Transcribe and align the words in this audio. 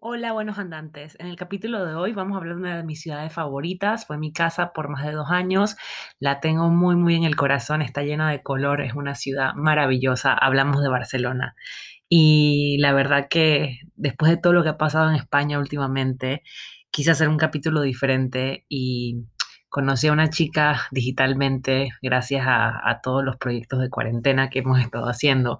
Hola, 0.00 0.32
buenos 0.32 0.60
andantes. 0.60 1.16
En 1.18 1.26
el 1.26 1.34
capítulo 1.34 1.84
de 1.84 1.96
hoy 1.96 2.12
vamos 2.12 2.36
a 2.36 2.38
hablar 2.38 2.54
de 2.54 2.60
una 2.60 2.76
de 2.76 2.84
mis 2.84 3.00
ciudades 3.00 3.32
favoritas. 3.32 4.06
Fue 4.06 4.16
mi 4.16 4.32
casa 4.32 4.72
por 4.72 4.88
más 4.88 5.04
de 5.04 5.10
dos 5.10 5.28
años. 5.28 5.76
La 6.20 6.38
tengo 6.38 6.68
muy, 6.68 6.94
muy 6.94 7.16
en 7.16 7.24
el 7.24 7.34
corazón. 7.34 7.82
Está 7.82 8.04
llena 8.04 8.30
de 8.30 8.40
color. 8.40 8.80
Es 8.80 8.94
una 8.94 9.16
ciudad 9.16 9.54
maravillosa. 9.54 10.34
Hablamos 10.34 10.82
de 10.84 10.88
Barcelona. 10.88 11.56
Y 12.08 12.76
la 12.78 12.92
verdad 12.92 13.26
que 13.28 13.80
después 13.96 14.30
de 14.30 14.36
todo 14.36 14.52
lo 14.52 14.62
que 14.62 14.68
ha 14.68 14.78
pasado 14.78 15.10
en 15.10 15.16
España 15.16 15.58
últimamente, 15.58 16.44
quise 16.92 17.10
hacer 17.10 17.28
un 17.28 17.36
capítulo 17.36 17.82
diferente 17.82 18.64
y 18.68 19.24
conocí 19.68 20.06
a 20.06 20.12
una 20.12 20.30
chica 20.30 20.80
digitalmente 20.92 21.90
gracias 22.02 22.46
a, 22.46 22.88
a 22.88 23.00
todos 23.00 23.24
los 23.24 23.36
proyectos 23.36 23.80
de 23.80 23.90
cuarentena 23.90 24.48
que 24.48 24.60
hemos 24.60 24.80
estado 24.80 25.08
haciendo 25.08 25.58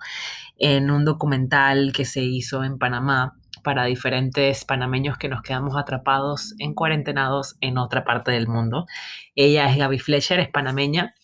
en 0.59 0.93
un 0.93 1.05
documental 1.05 1.93
que 1.93 2.05
se 2.05 2.23
hizo 2.23 2.62
en 2.62 2.79
Panamá 2.79 3.38
para 3.69 3.85
diferentes 3.85 4.64
panameños 4.64 5.19
que 5.19 5.29
nos 5.29 5.43
quedamos 5.43 5.77
atrapados 5.77 6.55
en 6.59 6.73
cuarentenados 6.73 7.59
en 7.61 7.77
otra 7.77 8.02
parte 8.02 8.30
del 8.30 8.48
mundo. 8.48 8.87
Ella 9.34 9.70
es 9.70 9.77
Gaby 9.77 9.98
Fletcher, 9.98 10.41
es 10.41 10.48
panameña, 10.48 11.15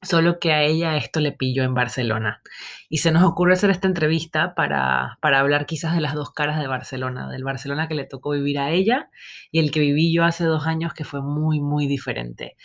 solo 0.00 0.38
que 0.40 0.54
a 0.54 0.62
ella 0.62 0.96
esto 0.96 1.20
le 1.20 1.32
pilló 1.32 1.64
en 1.64 1.74
Barcelona. 1.74 2.40
Y 2.88 2.98
se 2.98 3.12
nos 3.12 3.24
ocurre 3.24 3.52
hacer 3.52 3.68
esta 3.68 3.88
entrevista 3.88 4.54
para, 4.54 5.18
para 5.20 5.40
hablar 5.40 5.66
quizás 5.66 5.94
de 5.94 6.00
las 6.00 6.14
dos 6.14 6.30
caras 6.30 6.58
de 6.58 6.66
Barcelona, 6.66 7.28
del 7.28 7.44
Barcelona 7.44 7.88
que 7.88 7.94
le 7.94 8.06
tocó 8.06 8.30
vivir 8.30 8.58
a 8.58 8.70
ella 8.70 9.10
y 9.50 9.58
el 9.58 9.70
que 9.70 9.80
viví 9.80 10.14
yo 10.14 10.24
hace 10.24 10.44
dos 10.44 10.66
años 10.66 10.94
que 10.94 11.04
fue 11.04 11.20
muy, 11.20 11.60
muy 11.60 11.86
diferente. 11.86 12.56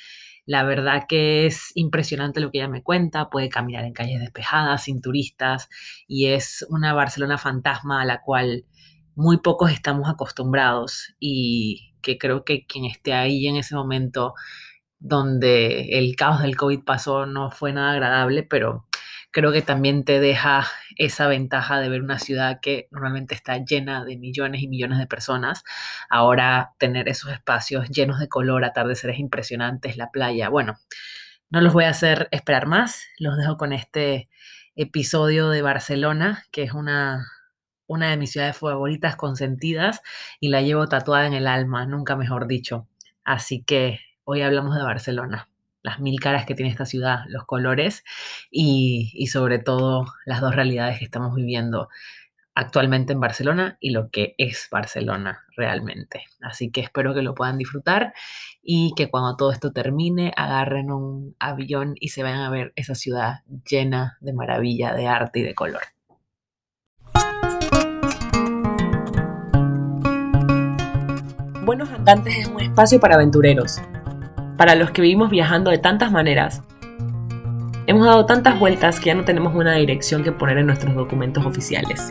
La 0.46 0.64
verdad 0.64 1.04
que 1.10 1.48
es 1.48 1.74
impresionante 1.76 2.40
lo 2.40 2.50
que 2.50 2.60
ella 2.60 2.70
me 2.70 2.82
cuenta, 2.82 3.30
puede 3.30 3.50
caminar 3.50 3.84
en 3.84 3.92
calles 3.92 4.22
despejadas, 4.22 4.84
sin 4.84 5.02
turistas, 5.02 5.68
y 6.08 6.28
es 6.28 6.66
una 6.70 6.94
Barcelona 6.94 7.38
fantasma 7.38 8.02
a 8.02 8.06
la 8.06 8.22
cual 8.22 8.64
muy 9.18 9.40
pocos 9.40 9.72
estamos 9.72 10.08
acostumbrados 10.10 11.16
y 11.20 11.96
que 12.04 12.20
creo 12.20 12.46
que 12.46 12.68
quien 12.68 12.86
esté 12.86 13.14
ahí 13.14 13.48
en 13.48 13.56
ese 13.56 13.74
momento 13.74 14.36
donde 15.00 15.98
el 15.98 16.16
caos 16.16 16.44
del 16.44 16.56
COVID 16.56 16.84
pasó 16.84 17.26
no 17.26 17.50
fue 17.50 17.74
nada 17.74 17.94
agradable, 17.94 18.44
pero 18.44 18.86
creo 19.32 19.52
que 19.52 19.64
también 19.64 20.06
te 20.06 20.20
deja 20.20 20.68
esa 20.98 21.28
ventaja 21.28 21.80
de 21.80 21.90
ver 21.90 22.04
una 22.04 22.20
ciudad 22.20 22.60
que 22.62 22.88
normalmente 22.92 23.34
está 23.34 23.58
llena 23.58 24.06
de 24.06 24.18
millones 24.18 24.62
y 24.62 24.68
millones 24.68 25.00
de 25.00 25.08
personas. 25.08 25.64
Ahora 26.12 26.76
tener 26.78 27.10
esos 27.10 27.32
espacios 27.32 27.90
llenos 27.90 28.20
de 28.20 28.30
color, 28.30 28.66
atardeceres 28.66 29.18
impresionantes, 29.18 29.98
la 29.98 30.12
playa. 30.12 30.50
Bueno, 30.50 30.78
no 31.50 31.62
los 31.62 31.74
voy 31.74 31.86
a 31.86 31.90
hacer 31.90 32.28
esperar 32.30 32.68
más, 32.68 33.02
los 33.18 33.36
dejo 33.36 33.58
con 33.58 33.74
este 33.74 34.30
episodio 34.76 35.50
de 35.50 35.64
Barcelona, 35.64 36.46
que 36.52 36.62
es 36.62 36.74
una 36.74 37.26
una 37.88 38.10
de 38.10 38.18
mis 38.18 38.32
ciudades 38.32 38.58
favoritas 38.58 39.16
consentidas 39.16 40.02
y 40.40 40.50
la 40.50 40.62
llevo 40.62 40.88
tatuada 40.88 41.26
en 41.28 41.34
el 41.34 41.48
alma, 41.48 41.86
nunca 41.86 42.16
mejor 42.16 42.48
dicho. 42.48 42.88
Así 43.24 43.64
que 43.64 44.00
hoy 44.24 44.42
hablamos 44.42 44.76
de 44.76 44.84
Barcelona, 44.84 45.50
las 45.82 46.00
mil 46.00 46.20
caras 46.20 46.46
que 46.46 46.56
tiene 46.56 46.72
esta 46.72 46.86
ciudad, 46.86 47.22
los 47.28 47.46
colores 47.46 48.04
y, 48.52 49.12
y 49.14 49.28
sobre 49.28 49.60
todo 49.60 50.06
las 50.26 50.42
dos 50.42 50.56
realidades 50.56 51.00
que 51.00 51.06
estamos 51.06 51.34
viviendo 51.34 51.90
actualmente 52.58 53.14
en 53.14 53.20
Barcelona 53.20 53.78
y 53.80 53.92
lo 53.92 54.10
que 54.10 54.34
es 54.40 54.68
Barcelona 54.72 55.46
realmente. 55.56 56.24
Así 56.42 56.72
que 56.72 56.82
espero 56.82 57.14
que 57.14 57.22
lo 57.22 57.36
puedan 57.36 57.60
disfrutar 57.60 58.14
y 58.64 58.94
que 58.98 59.12
cuando 59.12 59.38
todo 59.38 59.52
esto 59.52 59.72
termine 59.72 60.34
agarren 60.36 60.92
un 60.92 61.36
avión 61.38 61.94
y 62.00 62.10
se 62.10 62.24
vayan 62.24 62.40
a 62.40 62.50
ver 62.50 62.74
esa 62.76 62.96
ciudad 62.96 63.42
llena 63.70 64.18
de 64.22 64.34
maravilla, 64.34 64.94
de 64.94 65.08
arte 65.08 65.40
y 65.40 65.44
de 65.44 65.54
color. 65.54 65.84
Buenos 71.68 71.90
Andantes 71.92 72.34
es 72.38 72.48
un 72.48 72.62
espacio 72.62 72.98
para 72.98 73.16
aventureros, 73.16 73.82
para 74.56 74.74
los 74.76 74.92
que 74.92 75.02
vivimos 75.02 75.30
viajando 75.30 75.70
de 75.70 75.78
tantas 75.78 76.14
maneras. 76.14 76.62
Hemos 77.88 78.06
dado 78.06 78.26
tantas 78.26 78.58
vueltas 78.58 79.02
que 79.02 79.08
ya 79.08 79.16
no 79.16 79.26
tenemos 79.26 79.54
una 79.54 79.74
dirección 79.74 80.24
que 80.24 80.32
poner 80.32 80.60
en 80.60 80.68
nuestros 80.68 80.96
documentos 80.96 81.46
oficiales. 81.46 82.10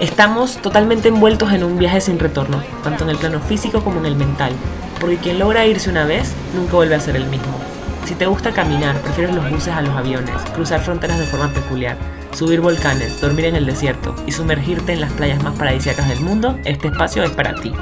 Estamos 0.00 0.56
totalmente 0.62 1.08
envueltos 1.08 1.52
en 1.52 1.64
un 1.64 1.76
viaje 1.76 2.00
sin 2.00 2.18
retorno, 2.18 2.62
tanto 2.82 3.04
en 3.04 3.10
el 3.10 3.18
plano 3.18 3.40
físico 3.40 3.84
como 3.84 4.00
en 4.00 4.06
el 4.06 4.16
mental, 4.16 4.52
porque 4.98 5.18
quien 5.18 5.38
logra 5.38 5.66
irse 5.66 5.90
una 5.90 6.06
vez 6.06 6.34
nunca 6.56 6.76
vuelve 6.76 6.94
a 6.94 7.00
ser 7.00 7.16
el 7.16 7.26
mismo. 7.26 7.58
Si 8.04 8.14
te 8.14 8.26
gusta 8.26 8.52
caminar, 8.52 8.96
prefieres 9.02 9.34
los 9.34 9.50
buses 9.50 9.74
a 9.74 9.82
los 9.82 9.94
aviones, 9.94 10.34
cruzar 10.54 10.80
fronteras 10.80 11.18
de 11.18 11.26
forma 11.26 11.48
peculiar, 11.48 11.96
subir 12.32 12.60
volcanes, 12.60 13.20
dormir 13.20 13.46
en 13.46 13.56
el 13.56 13.66
desierto 13.66 14.14
y 14.26 14.32
sumergirte 14.32 14.92
en 14.92 15.00
las 15.00 15.12
playas 15.12 15.42
más 15.42 15.56
paradisíacas 15.58 16.08
del 16.08 16.20
mundo, 16.20 16.58
este 16.64 16.88
espacio 16.88 17.22
es 17.22 17.30
para 17.30 17.54
ti. 17.54 17.72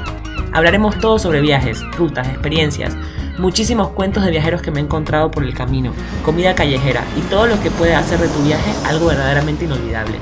Hablaremos 0.53 0.99
todo 0.99 1.19
sobre 1.19 1.41
viajes, 1.41 1.81
rutas, 1.97 2.27
experiencias, 2.27 2.95
muchísimos 3.37 3.89
cuentos 3.89 4.23
de 4.23 4.31
viajeros 4.31 4.61
que 4.61 4.71
me 4.71 4.79
he 4.79 4.83
encontrado 4.83 5.29
por 5.31 5.43
el 5.43 5.53
camino, 5.53 5.93
comida 6.25 6.55
callejera 6.55 7.03
y 7.17 7.21
todo 7.29 7.47
lo 7.47 7.61
que 7.61 7.71
puede 7.71 7.95
hacer 7.95 8.19
de 8.19 8.27
tu 8.27 8.41
viaje 8.43 8.71
algo 8.85 9.07
verdaderamente 9.07 9.65
inolvidable. 9.65 10.17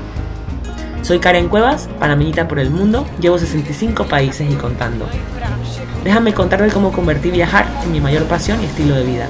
Soy 1.02 1.20
Karen 1.20 1.48
Cuevas, 1.48 1.88
panameñita 2.00 2.48
por 2.48 2.58
el 2.58 2.70
mundo, 2.70 3.06
llevo 3.20 3.38
65 3.38 4.06
países 4.06 4.50
y 4.50 4.54
contando. 4.54 5.06
Déjame 6.02 6.34
contarte 6.34 6.68
cómo 6.68 6.92
convertí 6.92 7.30
viajar 7.30 7.66
en 7.84 7.92
mi 7.92 8.00
mayor 8.00 8.24
pasión 8.24 8.60
y 8.60 8.66
estilo 8.66 8.94
de 8.96 9.04
vida. 9.04 9.28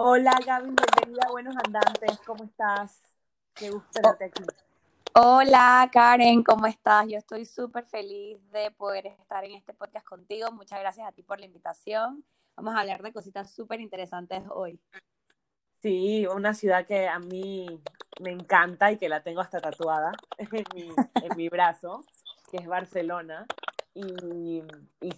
Hola 0.00 0.30
Gaby, 0.46 0.76
bienvenida 0.76 1.26
a 1.26 1.32
Buenos 1.32 1.56
Andantes, 1.56 2.20
¿cómo 2.24 2.44
estás? 2.44 3.02
Qué 3.52 3.68
gusto 3.68 3.88
tenerte 3.92 4.26
aquí. 4.26 4.44
Hola 5.12 5.90
Karen, 5.92 6.44
¿cómo 6.44 6.68
estás? 6.68 7.08
Yo 7.08 7.18
estoy 7.18 7.44
súper 7.44 7.84
feliz 7.84 8.38
de 8.52 8.70
poder 8.70 9.06
estar 9.06 9.44
en 9.44 9.56
este 9.56 9.74
podcast 9.74 10.06
contigo. 10.06 10.52
Muchas 10.52 10.78
gracias 10.78 11.08
a 11.08 11.10
ti 11.10 11.24
por 11.24 11.40
la 11.40 11.46
invitación. 11.46 12.24
Vamos 12.54 12.76
a 12.76 12.78
hablar 12.78 13.02
de 13.02 13.12
cositas 13.12 13.52
súper 13.52 13.80
interesantes 13.80 14.44
hoy. 14.50 14.78
Sí, 15.82 16.28
una 16.28 16.54
ciudad 16.54 16.86
que 16.86 17.08
a 17.08 17.18
mí 17.18 17.82
me 18.20 18.30
encanta 18.30 18.92
y 18.92 18.98
que 18.98 19.08
la 19.08 19.24
tengo 19.24 19.40
hasta 19.40 19.58
tatuada 19.60 20.12
en 20.38 20.64
mi, 20.76 20.92
en 21.24 21.36
mi 21.36 21.48
brazo, 21.48 22.04
que 22.52 22.58
es 22.58 22.68
Barcelona. 22.68 23.48
Y, 24.00 24.62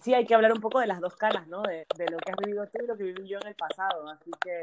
sí, 0.01 0.13
hay 0.15 0.25
que 0.25 0.33
hablar 0.33 0.53
un 0.53 0.59
poco 0.59 0.79
de 0.79 0.87
las 0.87 0.99
dos 0.99 1.15
caras, 1.15 1.47
¿no? 1.47 1.61
De, 1.61 1.85
lo 2.09 2.17
que 2.17 2.31
has 2.31 2.37
vivido 2.37 2.65
tú 2.67 2.83
y 2.83 2.87
lo 2.87 2.97
que 2.97 3.03
viví 3.03 3.27
yo 3.27 3.37
en 3.39 3.47
el 3.47 3.55
pasado. 3.55 4.09
Así 4.09 4.31
que, 4.41 4.59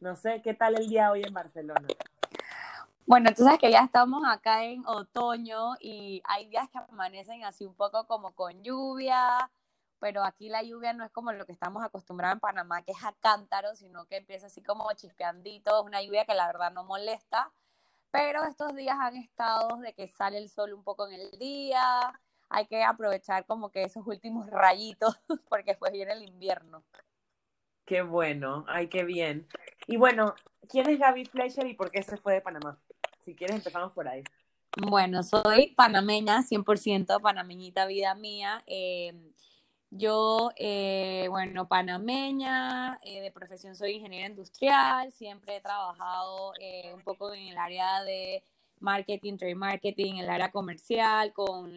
no 0.00 0.16
sé, 0.16 0.42
¿qué 0.42 0.54
tal 0.54 0.76
el 0.76 0.88
día 0.88 1.12
hoy 1.12 1.22
en 1.24 1.32
Barcelona? 1.32 1.86
Bueno, 3.06 3.28
entonces 3.28 3.58
que 3.58 3.70
ya 3.70 3.84
estamos 3.84 4.22
acá 4.26 4.64
en 4.64 4.84
otoño 4.86 5.74
y 5.80 6.20
hay 6.24 6.48
días 6.48 6.68
que 6.70 6.78
amanecen 6.78 7.44
así 7.44 7.64
un 7.64 7.74
poco 7.74 8.06
como 8.06 8.32
con 8.32 8.62
lluvia, 8.62 9.50
pero 10.00 10.24
aquí 10.24 10.48
la 10.48 10.62
lluvia 10.62 10.92
no 10.92 11.04
es 11.04 11.10
como 11.12 11.32
lo 11.32 11.46
que 11.46 11.52
estamos 11.52 11.82
acostumbrados 11.84 12.34
en 12.34 12.40
Panamá, 12.40 12.82
que 12.82 12.92
es 12.92 13.04
a 13.04 13.14
cántaro, 13.20 13.76
sino 13.76 14.04
que 14.06 14.16
empieza 14.16 14.48
así 14.48 14.62
como 14.62 14.92
chispeandito, 14.94 15.82
una 15.84 16.02
lluvia 16.02 16.24
que 16.24 16.34
la 16.34 16.48
verdad 16.48 16.72
no 16.72 16.84
molesta, 16.84 17.52
pero 18.10 18.44
estos 18.44 18.74
días 18.74 18.98
han 19.00 19.16
estado 19.16 19.76
de 19.78 19.94
que 19.94 20.08
sale 20.08 20.38
el 20.38 20.50
sol 20.50 20.74
un 20.74 20.82
poco 20.82 21.06
en 21.08 21.14
el 21.14 21.30
día, 21.38 22.20
hay 22.50 22.66
que 22.66 22.82
aprovechar 22.82 23.44
como 23.46 23.70
que 23.70 23.82
esos 23.82 24.06
últimos 24.06 24.48
rayitos, 24.50 25.20
porque 25.48 25.72
después 25.72 25.92
viene 25.92 26.12
el 26.12 26.22
invierno. 26.22 26.84
Qué 27.84 28.02
bueno, 28.02 28.64
ay, 28.68 28.88
qué 28.88 29.04
bien. 29.04 29.46
Y 29.86 29.96
bueno, 29.96 30.34
¿quién 30.68 30.88
es 30.90 30.98
Gaby 30.98 31.24
Fleischer 31.24 31.66
y 31.66 31.74
por 31.74 31.90
qué 31.90 32.02
se 32.02 32.18
fue 32.18 32.34
de 32.34 32.40
Panamá? 32.42 32.78
Si 33.20 33.34
quieres, 33.34 33.56
empezamos 33.56 33.92
por 33.92 34.06
ahí. 34.08 34.22
Bueno, 34.76 35.22
soy 35.22 35.74
panameña, 35.74 36.42
100% 36.42 37.20
panameñita 37.20 37.86
vida 37.86 38.14
mía. 38.14 38.62
Eh, 38.66 39.12
yo, 39.90 40.50
eh, 40.56 41.26
bueno, 41.30 41.66
panameña, 41.66 42.98
eh, 43.02 43.22
de 43.22 43.32
profesión 43.32 43.74
soy 43.74 43.92
ingeniera 43.92 44.28
industrial, 44.28 45.10
siempre 45.10 45.56
he 45.56 45.60
trabajado 45.62 46.52
un 46.94 47.00
poco 47.02 47.32
en 47.32 47.48
el 47.48 47.56
área 47.56 48.02
de 48.04 48.44
marketing, 48.80 49.38
trade 49.38 49.54
marketing, 49.54 50.16
en 50.16 50.24
el 50.24 50.30
área 50.30 50.50
comercial, 50.50 51.32
con 51.32 51.72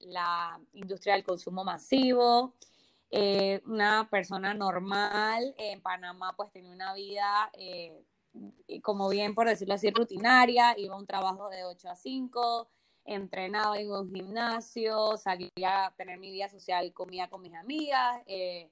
la 0.00 0.60
industria 0.72 1.14
del 1.14 1.24
consumo 1.24 1.64
masivo. 1.64 2.54
una 3.66 4.08
persona 4.10 4.54
normal 4.54 5.54
en 5.58 5.80
Panamá 5.80 6.34
pues 6.36 6.50
tenía 6.52 6.72
una 6.72 6.94
vida 6.94 7.50
como 8.82 9.08
bien 9.08 9.34
por 9.34 9.48
decirlo 9.48 9.74
así, 9.74 9.90
rutinaria, 9.90 10.74
iba 10.78 10.94
a 10.94 10.98
un 10.98 11.06
trabajo 11.06 11.48
de 11.48 11.64
8 11.64 11.88
a 11.88 11.96
5, 11.96 12.68
entrenaba 13.04 13.78
en 13.78 13.90
un 13.90 14.12
gimnasio, 14.12 15.16
salía 15.16 15.86
a 15.86 15.94
tener 15.94 16.18
mi 16.18 16.30
vida 16.30 16.48
social, 16.48 16.92
comía 16.92 17.28
con 17.28 17.42
mis 17.42 17.54
amigas, 17.54 18.22
eh, 18.26 18.70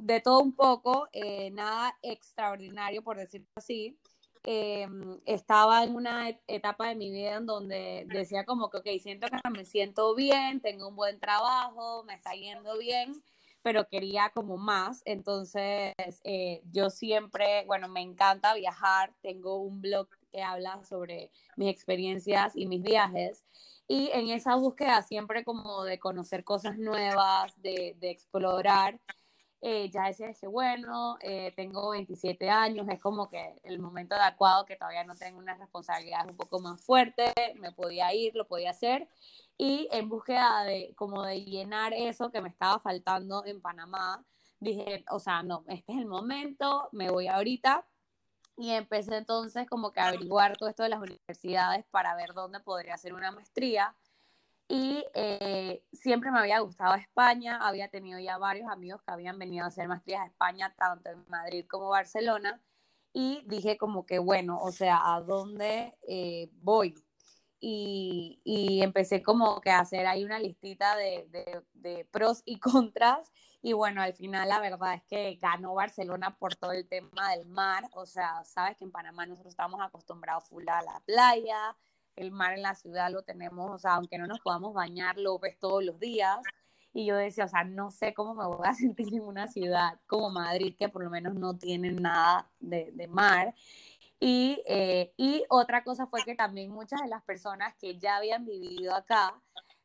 de 0.00 0.20
todo 0.20 0.40
un 0.40 0.54
poco, 0.54 1.08
eh, 1.12 1.50
nada 1.50 1.96
extraordinario 2.02 3.02
por 3.02 3.16
decirlo 3.16 3.48
así. 3.56 3.98
Em, 4.44 5.20
estaba 5.26 5.84
en 5.84 5.94
una 5.94 6.28
etapa 6.46 6.88
de 6.88 6.94
mi 6.96 7.10
vida 7.10 7.36
en 7.36 7.46
donde 7.46 8.04
decía 8.08 8.44
como 8.44 8.70
que, 8.70 8.78
ok, 8.78 8.86
siento 9.00 9.26
que 9.28 9.50
me 9.50 9.64
siento 9.64 10.14
bien, 10.14 10.60
tengo 10.60 10.88
un 10.88 10.96
buen 10.96 11.18
trabajo, 11.20 12.04
me 12.04 12.14
está 12.14 12.32
yendo 12.32 12.78
bien, 12.78 13.22
pero 13.62 13.88
quería 13.88 14.30
como 14.34 14.56
más. 14.56 15.02
Entonces, 15.04 15.94
eh, 16.24 16.62
yo 16.72 16.90
siempre, 16.90 17.64
bueno, 17.66 17.88
me 17.88 18.00
encanta 18.00 18.54
viajar, 18.54 19.14
tengo 19.22 19.56
un 19.58 19.80
blog 19.80 20.08
que 20.30 20.42
habla 20.42 20.82
sobre 20.84 21.30
mis 21.56 21.70
experiencias 21.70 22.52
y 22.56 22.66
mis 22.66 22.82
viajes. 22.82 23.44
Y 23.86 24.10
en 24.12 24.28
esa 24.30 24.54
búsqueda 24.56 25.02
siempre 25.02 25.44
como 25.44 25.84
de 25.84 25.98
conocer 25.98 26.44
cosas 26.44 26.78
nuevas, 26.78 27.60
de, 27.62 27.96
de 27.98 28.10
explorar, 28.10 29.00
eh, 29.60 29.90
ya 29.90 30.04
decía 30.04 30.32
que 30.32 30.46
bueno, 30.46 31.18
eh, 31.20 31.52
tengo 31.56 31.90
27 31.90 32.48
años, 32.48 32.86
es 32.88 33.00
como 33.00 33.28
que 33.28 33.58
el 33.64 33.80
momento 33.80 34.14
adecuado 34.14 34.64
que 34.64 34.76
todavía 34.76 35.02
no 35.04 35.16
tengo 35.16 35.38
una 35.38 35.54
responsabilidad 35.56 36.28
un 36.28 36.36
poco 36.36 36.60
más 36.60 36.80
fuerte, 36.80 37.32
me 37.56 37.72
podía 37.72 38.14
ir, 38.14 38.34
lo 38.36 38.46
podía 38.46 38.70
hacer. 38.70 39.08
Y 39.56 39.88
en 39.90 40.08
búsqueda 40.08 40.62
de 40.62 40.94
como 40.96 41.24
de 41.24 41.44
llenar 41.44 41.92
eso 41.92 42.30
que 42.30 42.40
me 42.40 42.48
estaba 42.48 42.78
faltando 42.78 43.44
en 43.46 43.60
Panamá, 43.60 44.24
dije, 44.60 45.04
o 45.10 45.18
sea, 45.18 45.42
no, 45.42 45.64
este 45.68 45.92
es 45.92 45.98
el 45.98 46.06
momento, 46.06 46.88
me 46.92 47.10
voy 47.10 47.26
ahorita. 47.26 47.84
Y 48.56 48.70
empecé 48.70 49.16
entonces 49.16 49.68
como 49.68 49.92
que 49.92 50.00
a 50.00 50.08
averiguar 50.08 50.56
todo 50.56 50.68
esto 50.68 50.82
de 50.82 50.88
las 50.88 51.00
universidades 51.00 51.84
para 51.90 52.14
ver 52.16 52.32
dónde 52.34 52.60
podría 52.60 52.94
hacer 52.94 53.14
una 53.14 53.30
maestría. 53.30 53.94
Y 54.68 55.06
eh, 55.14 55.82
siempre 55.92 56.30
me 56.30 56.40
había 56.40 56.60
gustado 56.60 56.94
España, 56.94 57.58
había 57.66 57.88
tenido 57.88 58.20
ya 58.20 58.36
varios 58.36 58.70
amigos 58.70 59.02
que 59.02 59.10
habían 59.10 59.38
venido 59.38 59.64
a 59.64 59.68
hacer 59.68 59.88
maestrías 59.88 60.20
a 60.20 60.26
España, 60.26 60.74
tanto 60.76 61.08
en 61.10 61.24
Madrid 61.28 61.64
como 61.66 61.88
Barcelona. 61.88 62.60
Y 63.14 63.42
dije 63.46 63.78
como 63.78 64.04
que, 64.04 64.18
bueno, 64.18 64.58
o 64.60 64.70
sea, 64.70 65.14
¿a 65.14 65.22
dónde 65.22 65.96
eh, 66.06 66.50
voy? 66.60 66.94
Y, 67.60 68.40
y, 68.44 68.82
empecé 68.82 69.22
como 69.22 69.60
que 69.60 69.70
a 69.70 69.80
hacer 69.80 70.06
ahí 70.06 70.24
una 70.24 70.38
listita 70.38 70.94
de, 70.96 71.26
de, 71.30 71.62
de, 71.72 72.04
pros 72.04 72.42
y 72.44 72.60
contras. 72.60 73.32
Y 73.62 73.72
bueno, 73.72 74.02
al 74.02 74.14
final 74.14 74.48
la 74.48 74.60
verdad 74.60 74.94
es 74.94 75.02
que 75.04 75.36
ganó 75.40 75.74
Barcelona 75.74 76.36
por 76.36 76.54
todo 76.56 76.72
el 76.72 76.86
tema 76.88 77.30
del 77.32 77.46
mar. 77.46 77.88
O 77.94 78.06
sea, 78.06 78.44
sabes 78.44 78.76
que 78.76 78.84
en 78.84 78.92
Panamá 78.92 79.26
nosotros 79.26 79.52
estamos 79.52 79.80
acostumbrados 79.80 80.44
full 80.48 80.68
a 80.68 80.82
la 80.82 81.00
playa, 81.06 81.76
el 82.18 82.30
mar 82.30 82.54
en 82.54 82.62
la 82.62 82.74
ciudad 82.74 83.10
lo 83.10 83.22
tenemos, 83.22 83.70
o 83.70 83.78
sea, 83.78 83.94
aunque 83.94 84.18
no 84.18 84.26
nos 84.26 84.40
podamos 84.40 84.74
bañar, 84.74 85.18
lo 85.18 85.38
ves 85.38 85.58
todos 85.58 85.84
los 85.84 85.98
días. 85.98 86.38
Y 86.92 87.06
yo 87.06 87.16
decía, 87.16 87.44
o 87.44 87.48
sea, 87.48 87.64
no 87.64 87.90
sé 87.90 88.14
cómo 88.14 88.34
me 88.34 88.46
voy 88.46 88.66
a 88.66 88.74
sentir 88.74 89.14
en 89.14 89.22
una 89.22 89.46
ciudad 89.48 90.00
como 90.06 90.30
Madrid, 90.30 90.74
que 90.78 90.88
por 90.88 91.04
lo 91.04 91.10
menos 91.10 91.34
no 91.34 91.56
tiene 91.56 91.92
nada 91.92 92.50
de, 92.60 92.90
de 92.92 93.08
mar. 93.08 93.54
Y, 94.20 94.62
eh, 94.66 95.12
y 95.16 95.44
otra 95.48 95.84
cosa 95.84 96.06
fue 96.06 96.22
que 96.24 96.34
también 96.34 96.70
muchas 96.70 97.00
de 97.02 97.08
las 97.08 97.22
personas 97.22 97.74
que 97.76 97.98
ya 97.98 98.16
habían 98.16 98.44
vivido 98.44 98.94
acá 98.94 99.40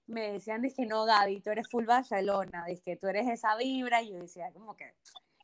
me 0.07 0.33
decían, 0.33 0.61
dije, 0.61 0.85
no, 0.85 1.05
Gaby, 1.05 1.41
tú 1.41 1.51
eres 1.51 1.67
full 1.69 1.85
Barcelona, 1.85 2.65
dije, 2.67 2.97
tú 2.97 3.07
eres 3.07 3.27
esa 3.29 3.55
vibra. 3.57 4.01
Y 4.01 4.11
yo 4.11 4.19
decía, 4.19 4.51
como 4.51 4.75
que, 4.75 4.93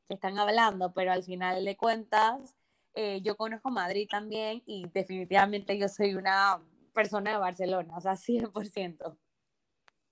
que 0.08 0.16
están 0.16 0.38
hablando, 0.40 0.92
pero 0.94 1.12
al 1.12 1.24
final 1.24 1.64
de 1.64 1.78
cuentas, 1.78 2.56
eh, 2.96 3.22
yo 3.22 3.38
conozco 3.38 3.70
Madrid 3.70 4.08
también 4.10 4.64
y 4.66 4.88
definitivamente 4.94 5.78
yo 5.78 5.88
soy 5.88 6.16
una 6.16 6.60
persona 6.94 7.32
de 7.32 7.38
Barcelona, 7.38 7.98
o 7.98 8.02
sea, 8.02 8.14
100%. 8.16 9.18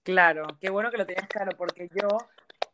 Claro, 0.04 0.48
qué 0.62 0.70
bueno 0.70 0.90
que 0.90 0.98
lo 0.98 1.06
tenías 1.06 1.28
claro, 1.28 1.52
porque 1.58 1.90
yo 1.94 2.08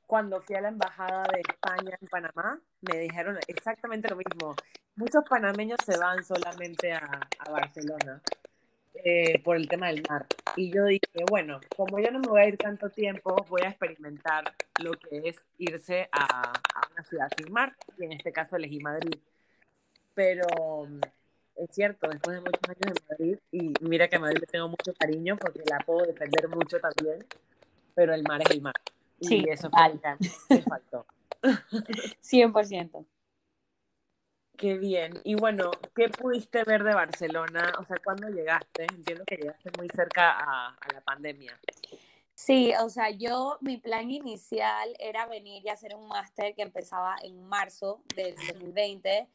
cuando 0.05 0.41
fui 0.41 0.55
a 0.55 0.61
la 0.61 0.67
embajada 0.67 1.23
de 1.33 1.41
España 1.41 1.97
en 1.99 2.07
Panamá, 2.07 2.59
me 2.81 2.99
dijeron 2.99 3.39
exactamente 3.47 4.07
lo 4.09 4.15
mismo. 4.15 4.53
Muchos 4.95 5.23
panameños 5.27 5.79
se 5.83 5.97
van 5.97 6.23
solamente 6.23 6.93
a, 6.93 7.27
Barcelona 7.49 8.21
eh, 9.03 9.41
por 9.41 9.55
el 9.55 9.67
tema 9.67 9.87
del 9.87 10.03
mar. 10.07 10.27
Y 10.55 10.71
yo 10.71 10.85
dije, 10.85 11.01
bueno, 11.27 11.59
como 11.75 11.97
yo 11.97 12.11
no 12.11 12.19
me 12.19 12.27
voy 12.27 12.41
a 12.41 12.47
ir 12.47 12.57
tanto 12.57 12.91
tiempo, 12.91 13.35
voy 13.49 13.61
a 13.63 13.69
experimentar 13.69 14.53
lo 14.83 14.91
que 14.91 15.29
es 15.29 15.43
irse 15.57 16.09
a, 16.11 16.51
a 16.51 16.87
una 16.91 17.03
ciudad 17.03 17.29
sin 17.35 17.51
mar, 17.51 17.75
y 17.97 18.05
en 18.05 18.11
este 18.11 18.31
caso 18.31 18.57
elegí 18.57 18.79
Madrid. 18.79 19.17
Pero 20.13 20.45
es 21.55 21.69
cierto, 21.71 22.07
después 22.09 22.35
de 22.35 22.41
muchos 22.41 22.61
años 22.67 22.97
en 22.97 23.07
Madrid, 23.09 23.37
y 23.51 23.73
mira 23.81 24.07
que 24.07 24.15
a 24.15 24.19
Madrid 24.19 24.39
le 24.39 24.47
tengo 24.47 24.69
mucho 24.69 24.93
cariño 24.97 25.37
porque 25.37 25.61
la 25.69 25.79
puedo 25.79 26.05
defender 26.05 26.47
mucho 26.49 26.79
también, 26.79 27.25
pero 27.95 28.13
el 28.13 28.23
mar 28.23 28.41
es 28.41 28.51
el 28.51 28.61
mar. 28.61 28.73
Sí, 29.21 29.43
y 29.45 29.49
eso 29.49 29.69
falta. 29.69 30.17
Me 30.49 30.61
faltó. 30.61 31.05
100%. 31.41 33.05
Qué 34.57 34.77
bien. 34.77 35.19
Y 35.23 35.35
bueno, 35.35 35.71
¿qué 35.95 36.09
pudiste 36.09 36.63
ver 36.63 36.83
de 36.83 36.93
Barcelona? 36.93 37.73
O 37.79 37.85
sea, 37.85 37.97
¿cuándo 38.03 38.29
llegaste? 38.29 38.83
Entiendo 38.83 39.23
que 39.25 39.37
llegaste 39.37 39.71
muy 39.77 39.87
cerca 39.93 40.31
a, 40.31 40.69
a 40.69 40.93
la 40.93 41.01
pandemia. 41.01 41.59
Sí, 42.35 42.73
o 42.81 42.89
sea, 42.89 43.09
yo, 43.09 43.57
mi 43.61 43.77
plan 43.77 44.09
inicial 44.11 44.95
era 44.99 45.25
venir 45.27 45.63
y 45.65 45.69
hacer 45.69 45.95
un 45.95 46.07
máster 46.07 46.55
que 46.55 46.61
empezaba 46.63 47.15
en 47.23 47.43
marzo 47.43 48.03
del 48.15 48.35
2020 48.35 49.27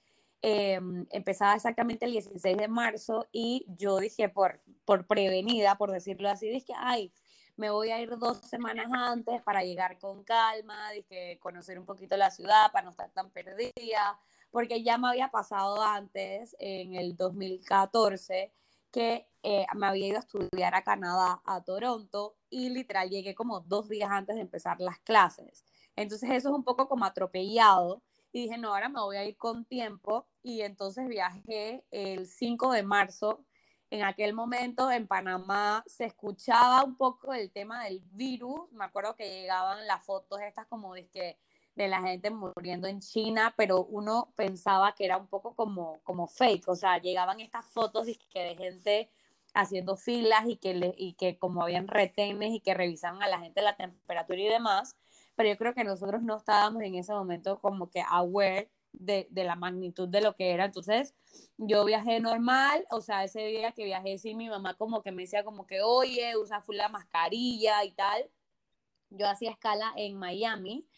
eh, 0.43 0.81
empezaba 1.11 1.55
exactamente 1.55 2.05
el 2.05 2.13
16 2.13 2.57
de 2.57 2.69
marzo 2.69 3.27
y 3.33 3.67
yo 3.69 3.99
dije, 3.99 4.29
por, 4.29 4.61
por 4.85 5.07
prevenida, 5.07 5.77
por 5.77 5.91
decirlo 5.91 6.29
así, 6.29 6.49
dije, 6.49 6.73
ay, 6.77 7.13
me 7.57 7.71
voy 7.71 7.91
a 7.91 8.01
ir 8.01 8.17
dos 8.19 8.39
semanas 8.39 8.87
antes 8.93 9.43
para 9.43 9.65
llegar 9.65 9.99
con 9.99 10.23
calma, 10.23 10.93
dije, 10.93 11.39
conocer 11.41 11.79
un 11.79 11.87
poquito 11.87 12.17
la 12.17 12.31
ciudad 12.31 12.71
para 12.73 12.85
no 12.85 12.91
estar 12.91 13.11
tan 13.11 13.31
perdida, 13.31 14.21
porque 14.53 14.83
ya 14.85 14.97
me 14.97 15.09
había 15.09 15.29
pasado 15.31 15.83
antes, 15.83 16.55
en 16.61 16.95
el 16.95 17.17
2014, 17.17 18.53
que 18.93 19.29
eh, 19.43 19.67
me 19.75 19.89
había 19.89 20.07
ido 20.07 20.17
a 20.19 20.21
estudiar 20.21 20.75
a 20.77 20.85
Canadá, 20.85 21.43
a 21.45 21.63
Toronto, 21.65 22.37
y 22.49 22.71
literal 22.71 23.11
llegué 23.11 23.35
como 23.35 23.61
dos 23.61 23.89
días 23.89 24.11
antes 24.11 24.37
de 24.37 24.43
empezar 24.43 24.81
las 24.81 25.01
clases. 25.01 25.65
Entonces 25.97 26.31
eso 26.31 26.51
es 26.51 26.55
un 26.55 26.65
poco 26.65 26.89
como 26.89 27.05
atropellado 27.05 28.03
y 28.33 28.43
dije, 28.43 28.59
no, 28.59 28.75
ahora 28.75 28.89
me 28.89 29.01
voy 29.01 29.17
a 29.17 29.25
ir 29.25 29.37
con 29.37 29.65
tiempo 29.65 30.27
y 30.43 30.61
entonces 30.63 31.09
viajé 31.09 31.85
el 31.91 32.27
5 32.27 32.73
de 32.73 32.83
marzo. 32.83 33.45
En 33.91 34.05
aquel 34.05 34.35
momento 34.35 34.91
en 34.91 35.07
Panamá 35.07 35.83
se 35.87 36.05
escuchaba 36.05 36.85
un 36.85 36.97
poco 36.97 37.33
el 37.33 37.51
tema 37.51 37.85
del 37.85 38.01
virus. 38.13 38.71
Me 38.73 38.85
acuerdo 38.85 39.17
que 39.17 39.41
llegaban 39.41 39.87
las 39.87 40.05
fotos 40.05 40.41
estas 40.43 40.67
como 40.67 40.95
de, 40.95 41.09
que, 41.09 41.39
de 41.75 41.89
la 41.89 42.03
gente 42.03 42.31
muriendo 42.31 42.87
en 42.87 43.01
China, 43.01 43.55
pero 43.57 43.85
uno 43.85 44.33
pensaba 44.37 44.95
que 44.95 45.07
era 45.07 45.17
un 45.17 45.27
poco 45.29 45.55
como, 45.55 46.01
como 46.03 46.27
fake. 46.27 46.69
O 46.69 46.77
sea, 46.77 46.99
llegaban 46.99 47.41
estas 47.41 47.65
fotos 47.65 48.07
que 48.31 48.41
de 48.41 48.57
gente 48.57 49.11
haciendo 49.55 49.97
filas 49.97 50.47
y 50.47 50.57
que, 50.57 50.75
le, 50.75 50.95
y 50.99 51.15
que 51.15 51.39
como 51.39 51.63
habían 51.63 51.89
retenes 51.89 52.53
y 52.53 52.61
que 52.61 52.75
revisaban 52.75 53.23
a 53.23 53.29
la 53.29 53.41
gente 53.41 53.63
la 53.63 53.77
temperatura 53.77 54.39
y 54.39 54.49
demás 54.49 54.97
pero 55.39 55.51
yo 55.51 55.57
creo 55.57 55.73
que 55.73 55.85
nosotros 55.85 56.21
no 56.21 56.37
estábamos 56.37 56.83
en 56.83 56.97
ese 56.97 57.13
momento 57.13 57.61
como 57.61 57.89
que 57.91 58.03
aware 58.09 58.73
de, 58.91 59.29
de, 59.31 59.45
la 59.45 59.55
magnitud 59.55 60.09
de 60.09 60.21
lo 60.21 60.35
que 60.35 60.51
era. 60.51 60.65
Entonces, 60.65 61.15
yo 61.59 61.85
viajé 61.85 62.19
normal, 62.19 62.85
o 62.91 63.01
sea, 63.01 63.23
ese 63.23 63.47
día 63.47 63.71
que 63.71 63.85
viajé, 63.85 64.19
sí, 64.19 64.35
mi 64.35 64.49
mamá 64.49 64.75
como 64.75 65.01
que 65.01 65.13
me 65.13 65.23
decía 65.23 65.45
como 65.45 65.65
que, 65.65 65.81
oye, 65.81 66.37
usa 66.37 66.61
full 66.61 66.75
la 66.75 66.89
mascarilla 66.89 67.85
y 67.85 67.93
tal. 67.93 68.29
Yo 69.11 69.29
hacía 69.29 69.53
escala 69.53 69.93
en 69.97 70.17
Miami 70.17 70.89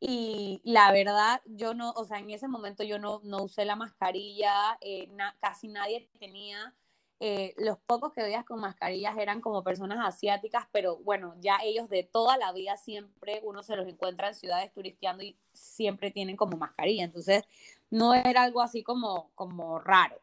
y 0.00 0.60
la 0.64 0.90
verdad, 0.90 1.40
yo 1.44 1.72
no, 1.72 1.92
o 1.92 2.04
sea, 2.04 2.18
en 2.18 2.30
ese 2.30 2.48
momento 2.48 2.82
yo 2.82 2.98
no, 2.98 3.20
no 3.22 3.44
usé 3.44 3.64
la 3.64 3.76
mascarilla, 3.76 4.76
eh, 4.80 5.08
casi 5.40 5.68
nadie 5.68 6.10
tenía 6.18 6.74
eh, 7.20 7.54
los 7.56 7.78
pocos 7.78 8.12
que 8.12 8.22
veías 8.22 8.44
con 8.44 8.60
mascarillas 8.60 9.16
eran 9.16 9.40
como 9.40 9.62
personas 9.62 9.98
asiáticas, 10.02 10.66
pero 10.72 10.98
bueno, 10.98 11.34
ya 11.40 11.58
ellos 11.62 11.88
de 11.88 12.02
toda 12.02 12.36
la 12.36 12.52
vida 12.52 12.76
siempre 12.76 13.40
uno 13.44 13.62
se 13.62 13.76
los 13.76 13.86
encuentra 13.86 14.28
en 14.28 14.34
ciudades 14.34 14.72
turisteando 14.72 15.22
y 15.22 15.38
siempre 15.52 16.10
tienen 16.10 16.36
como 16.36 16.56
mascarilla, 16.56 17.04
entonces 17.04 17.44
no 17.90 18.14
era 18.14 18.42
algo 18.42 18.60
así 18.60 18.82
como, 18.82 19.30
como 19.34 19.78
raro. 19.78 20.20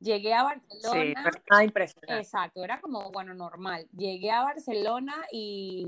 Llegué 0.00 0.32
a 0.32 0.44
Barcelona. 0.44 1.02
Sí, 1.02 1.14
nada 1.50 1.64
impresionante. 1.64 2.22
Exacto, 2.22 2.62
era 2.62 2.80
como, 2.80 3.10
bueno, 3.10 3.34
normal. 3.34 3.88
Llegué 3.92 4.30
a 4.30 4.44
Barcelona 4.44 5.26
y 5.32 5.86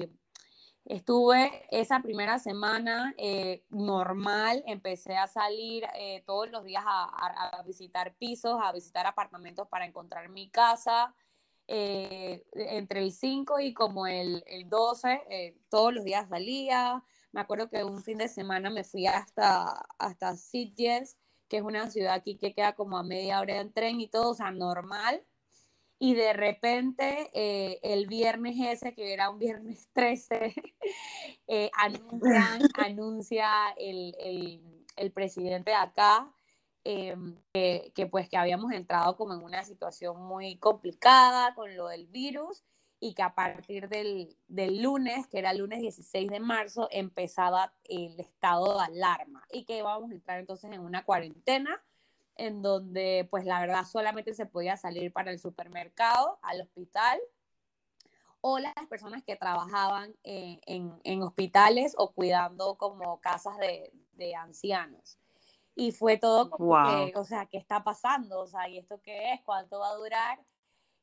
Estuve 0.91 1.69
esa 1.71 2.03
primera 2.03 2.41
semana 2.41 3.15
eh, 3.17 3.63
normal, 3.71 4.65
empecé 4.67 5.17
a 5.17 5.29
salir 5.29 5.85
eh, 5.95 6.25
todos 6.27 6.51
los 6.51 6.65
días 6.65 6.83
a, 6.85 7.63
visitar 7.65 8.17
pisos, 8.17 8.59
a 8.61 8.73
visitar 8.73 9.07
apartamentos 9.07 9.69
para 9.69 9.87
encontrar 9.87 10.31
mi 10.31 10.51
casa. 10.51 11.15
Eh, 11.69 12.45
entre 12.55 13.05
el 13.05 13.13
5 13.13 13.61
y 13.61 13.73
como 13.73 14.09
el, 14.09 14.43
el 14.49 14.69
12, 14.69 15.55
todos 15.69 15.95
los 15.95 16.03
días 16.03 16.29
salía. 16.29 17.05
Me 17.31 17.41
acuerdo 17.41 17.71
que 17.71 17.85
un 17.85 18.03
fin 18.03 18.19
de 18.19 18.27
semana 18.27 18.69
me 18.69 18.83
fui 18.83 19.07
hasta, 19.07 19.87
hasta 19.97 20.37
Sitges, 20.37 21.17
que 21.47 21.59
es 21.59 21.63
una 21.63 21.89
ciudad 21.89 22.15
aquí 22.15 22.37
que 22.37 22.53
queda 22.53 22.75
como 22.75 22.99
a 22.99 23.05
media 23.05 23.39
hora 23.39 23.61
en 23.61 23.73
tren 23.73 24.01
y 24.01 24.09
todo, 24.09 24.31
o 24.31 24.35
sea, 24.35 24.51
normal 24.51 25.25
y 26.03 26.15
de 26.15 26.33
repente 26.33 27.31
eh, 27.35 27.79
el 27.83 28.07
viernes 28.07 28.57
ese, 28.59 28.95
que 28.95 29.13
era 29.13 29.29
un 29.29 29.39
viernes 29.39 29.89
13, 29.93 30.55
eh, 31.47 31.71
anuncia 32.75 33.49
el, 33.77 34.17
el, 34.19 34.87
el, 34.97 35.13
presidente 35.13 35.71
de 35.73 35.77
acá 35.77 36.33
eh, 36.85 37.15
que, 37.53 37.93
que, 37.95 38.07
pues 38.07 38.31
que 38.31 38.39
habíamos 38.39 38.73
entrado 38.73 39.15
como 39.17 39.35
en 39.35 39.43
una 39.43 39.63
situación 39.63 40.21
muy 40.23 40.57
complicada 40.57 41.55
con 41.55 41.77
lo 41.77 41.89
del 41.89 42.07
virus 42.07 42.65
y 42.99 43.13
que 43.13 43.23
a 43.23 43.35
partir 43.35 43.91
del, 43.91 44.35
del 44.49 44.83
lunes, 44.83 45.27
que 45.27 45.39
era 45.39 45.51
el 45.51 45.59
lunes 45.59 45.81
16 45.81 46.31
de 46.31 46.41
marzo, 46.41 46.89
empezaba 46.91 47.75
el 47.85 48.19
estado 48.19 48.79
de 48.79 48.85
alarma 48.85 49.47
y 49.51 49.65
que 49.65 49.79
íbamos 49.79 50.11
a 50.11 50.15
entrar 50.15 50.41
entonces 50.41 50.73
en 50.73 50.81
una 50.81 51.05
cuarentena 51.05 51.83
en 52.41 52.63
donde 52.63 53.29
pues 53.31 53.45
la 53.45 53.61
verdad 53.61 53.85
solamente 53.85 54.33
se 54.35 54.47
podía 54.47 54.77
salir 54.77 55.13
para 55.13 55.31
el 55.31 55.39
supermercado, 55.39 56.39
al 56.43 56.63
hospital 56.63 57.21
o 58.41 58.59
las 58.59 58.75
personas 58.89 59.23
que 59.23 59.37
trabajaban 59.37 60.15
en, 60.23 60.99
en, 61.05 61.23
hospitales 61.23 61.95
o 61.99 62.13
cuidando 62.13 62.77
como 62.77 63.21
casas 63.21 63.59
de, 63.59 63.93
de 64.13 64.35
ancianos. 64.35 65.19
Y 65.75 65.93
fue 65.93 66.17
todo 66.17 66.49
como 66.49 66.75
que, 66.87 67.13
o 67.17 67.25
sea, 67.25 67.45
¿qué 67.45 67.59
está 67.59 67.85
pasando? 67.85 68.41
O 68.41 68.47
sea, 68.47 68.69
¿y 68.69 68.79
esto 68.79 69.01
qué 69.03 69.35
es? 69.35 69.43
¿Cuánto 69.45 69.79
va 69.81 69.91
a 69.91 69.97
durar? 69.97 70.41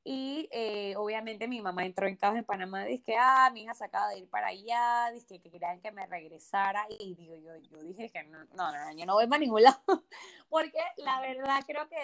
Y 0.09 0.47
eh, 0.53 0.95
obviamente 0.95 1.49
mi 1.49 1.59
mamá 1.61 1.85
entró 1.85 2.07
en 2.07 2.15
caos 2.15 2.37
en 2.37 2.45
Panamá, 2.45 2.85
dice 2.85 3.03
que, 3.03 3.17
ah, 3.19 3.49
mi 3.51 3.63
hija 3.63 3.73
se 3.73 3.83
acaba 3.83 4.07
de 4.07 4.19
ir 4.19 4.29
para 4.29 4.47
allá, 4.47 5.11
dice 5.11 5.37
que 5.41 5.51
querían 5.51 5.81
que 5.81 5.91
me 5.91 6.07
regresara. 6.07 6.85
Y 6.97 7.13
digo, 7.15 7.35
yo, 7.35 7.57
yo 7.69 7.83
dije 7.83 8.09
que 8.09 8.23
no, 8.23 8.37
no, 8.53 8.71
no, 8.71 8.97
yo 8.97 9.05
no 9.05 9.15
voy 9.15 9.27
para 9.27 9.41
ningún 9.41 9.63
lado. 9.63 10.05
Porque 10.47 10.79
la 10.95 11.19
verdad 11.19 11.59
creo 11.67 11.89
que 11.89 11.97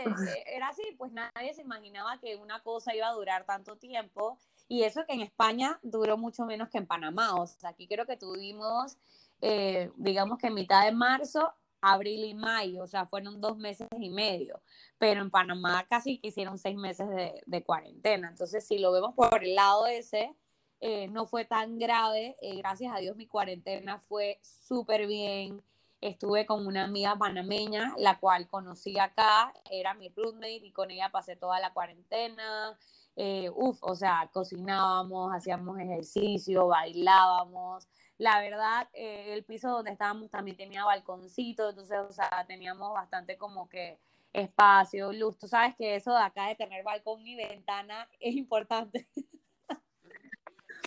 era 0.54 0.68
así, 0.68 0.84
pues 0.98 1.14
nadie 1.14 1.54
se 1.54 1.62
imaginaba 1.62 2.20
que 2.20 2.36
una 2.36 2.62
cosa 2.62 2.94
iba 2.94 3.08
a 3.08 3.14
durar 3.14 3.46
tanto 3.46 3.78
tiempo. 3.78 4.38
Y 4.68 4.84
eso 4.84 5.06
que 5.06 5.14
en 5.14 5.22
España 5.22 5.80
duró 5.82 6.18
mucho 6.18 6.44
menos 6.44 6.68
que 6.68 6.80
en 6.80 6.88
Panamá. 6.88 7.36
O 7.36 7.48
sea, 7.48 7.70
aquí 7.70 7.88
creo 7.88 8.06
que 8.06 8.18
tuvimos, 8.18 8.98
eh, 9.40 9.94
digamos 9.96 10.40
que 10.40 10.48
en 10.48 10.56
mitad 10.56 10.84
de 10.84 10.92
marzo 10.92 11.54
abril 11.84 12.24
y 12.24 12.34
mayo, 12.34 12.84
o 12.84 12.88
sea, 12.88 13.06
fueron 13.06 13.42
dos 13.42 13.58
meses 13.58 13.88
y 14.00 14.10
medio, 14.10 14.62
pero 14.98 15.22
en 15.22 15.30
Panamá 15.30 15.86
casi 15.90 16.18
que 16.18 16.30
hicieron 16.30 16.58
seis 16.58 16.78
meses 16.78 17.08
de, 17.46 17.64
cuarentena. 17.64 18.30
Entonces, 18.30 18.66
si 18.66 18.80
lo 18.80 18.94
vemos 18.94 19.14
por 19.14 19.44
el 19.44 19.54
lado 19.54 19.86
ese, 19.86 20.34
eh, 20.80 21.08
no 21.10 21.26
fue 21.26 21.46
tan 21.46 21.78
grave. 21.78 22.38
Eh, 22.42 22.56
gracias 22.58 22.96
a 22.96 23.00
Dios 23.00 23.18
mi 23.18 23.28
cuarentena 23.28 24.00
fue 24.00 24.40
súper 24.42 25.08
bien. 25.08 25.62
Estuve 26.00 26.46
con 26.46 26.66
una 26.66 26.86
amiga 26.86 27.18
panameña, 27.18 27.94
la 27.98 28.20
cual 28.20 28.48
conocí 28.48 28.98
acá, 29.00 29.54
era 29.70 29.94
mi 29.94 30.10
roommate 30.10 30.66
y 30.66 30.72
con 30.72 30.92
ella 30.92 31.10
pasé 31.12 31.36
toda 31.36 31.60
la 31.60 31.74
cuarentena. 31.74 32.78
Eh, 33.16 33.50
uf, 33.54 33.78
o 33.82 33.96
sea, 33.96 34.30
cocinábamos, 34.34 35.34
hacíamos 35.34 35.80
ejercicio, 35.80 36.68
bailábamos. 36.68 37.88
La 38.18 38.40
verdad, 38.40 38.90
eh, 38.94 39.34
el 39.34 39.44
piso 39.44 39.70
donde 39.70 39.92
estábamos 39.92 40.30
también 40.30 40.56
tenía 40.56 40.86
balconcito, 40.86 41.70
entonces, 41.70 41.98
o 41.98 42.12
sea, 42.12 42.46
teníamos 42.48 42.94
bastante 42.94 43.38
como 43.38 43.68
que 43.68 44.00
espacio, 44.34 45.12
luz. 45.14 45.38
Tú 45.38 45.48
sabes 45.48 45.76
que 45.76 45.96
eso 45.96 46.12
de 46.12 46.24
acá 46.24 46.48
de 46.48 46.56
tener 46.56 46.84
balcón 46.84 47.26
y 47.26 47.36
ventana 47.36 48.08
es 48.20 48.36
importante. 48.36 49.08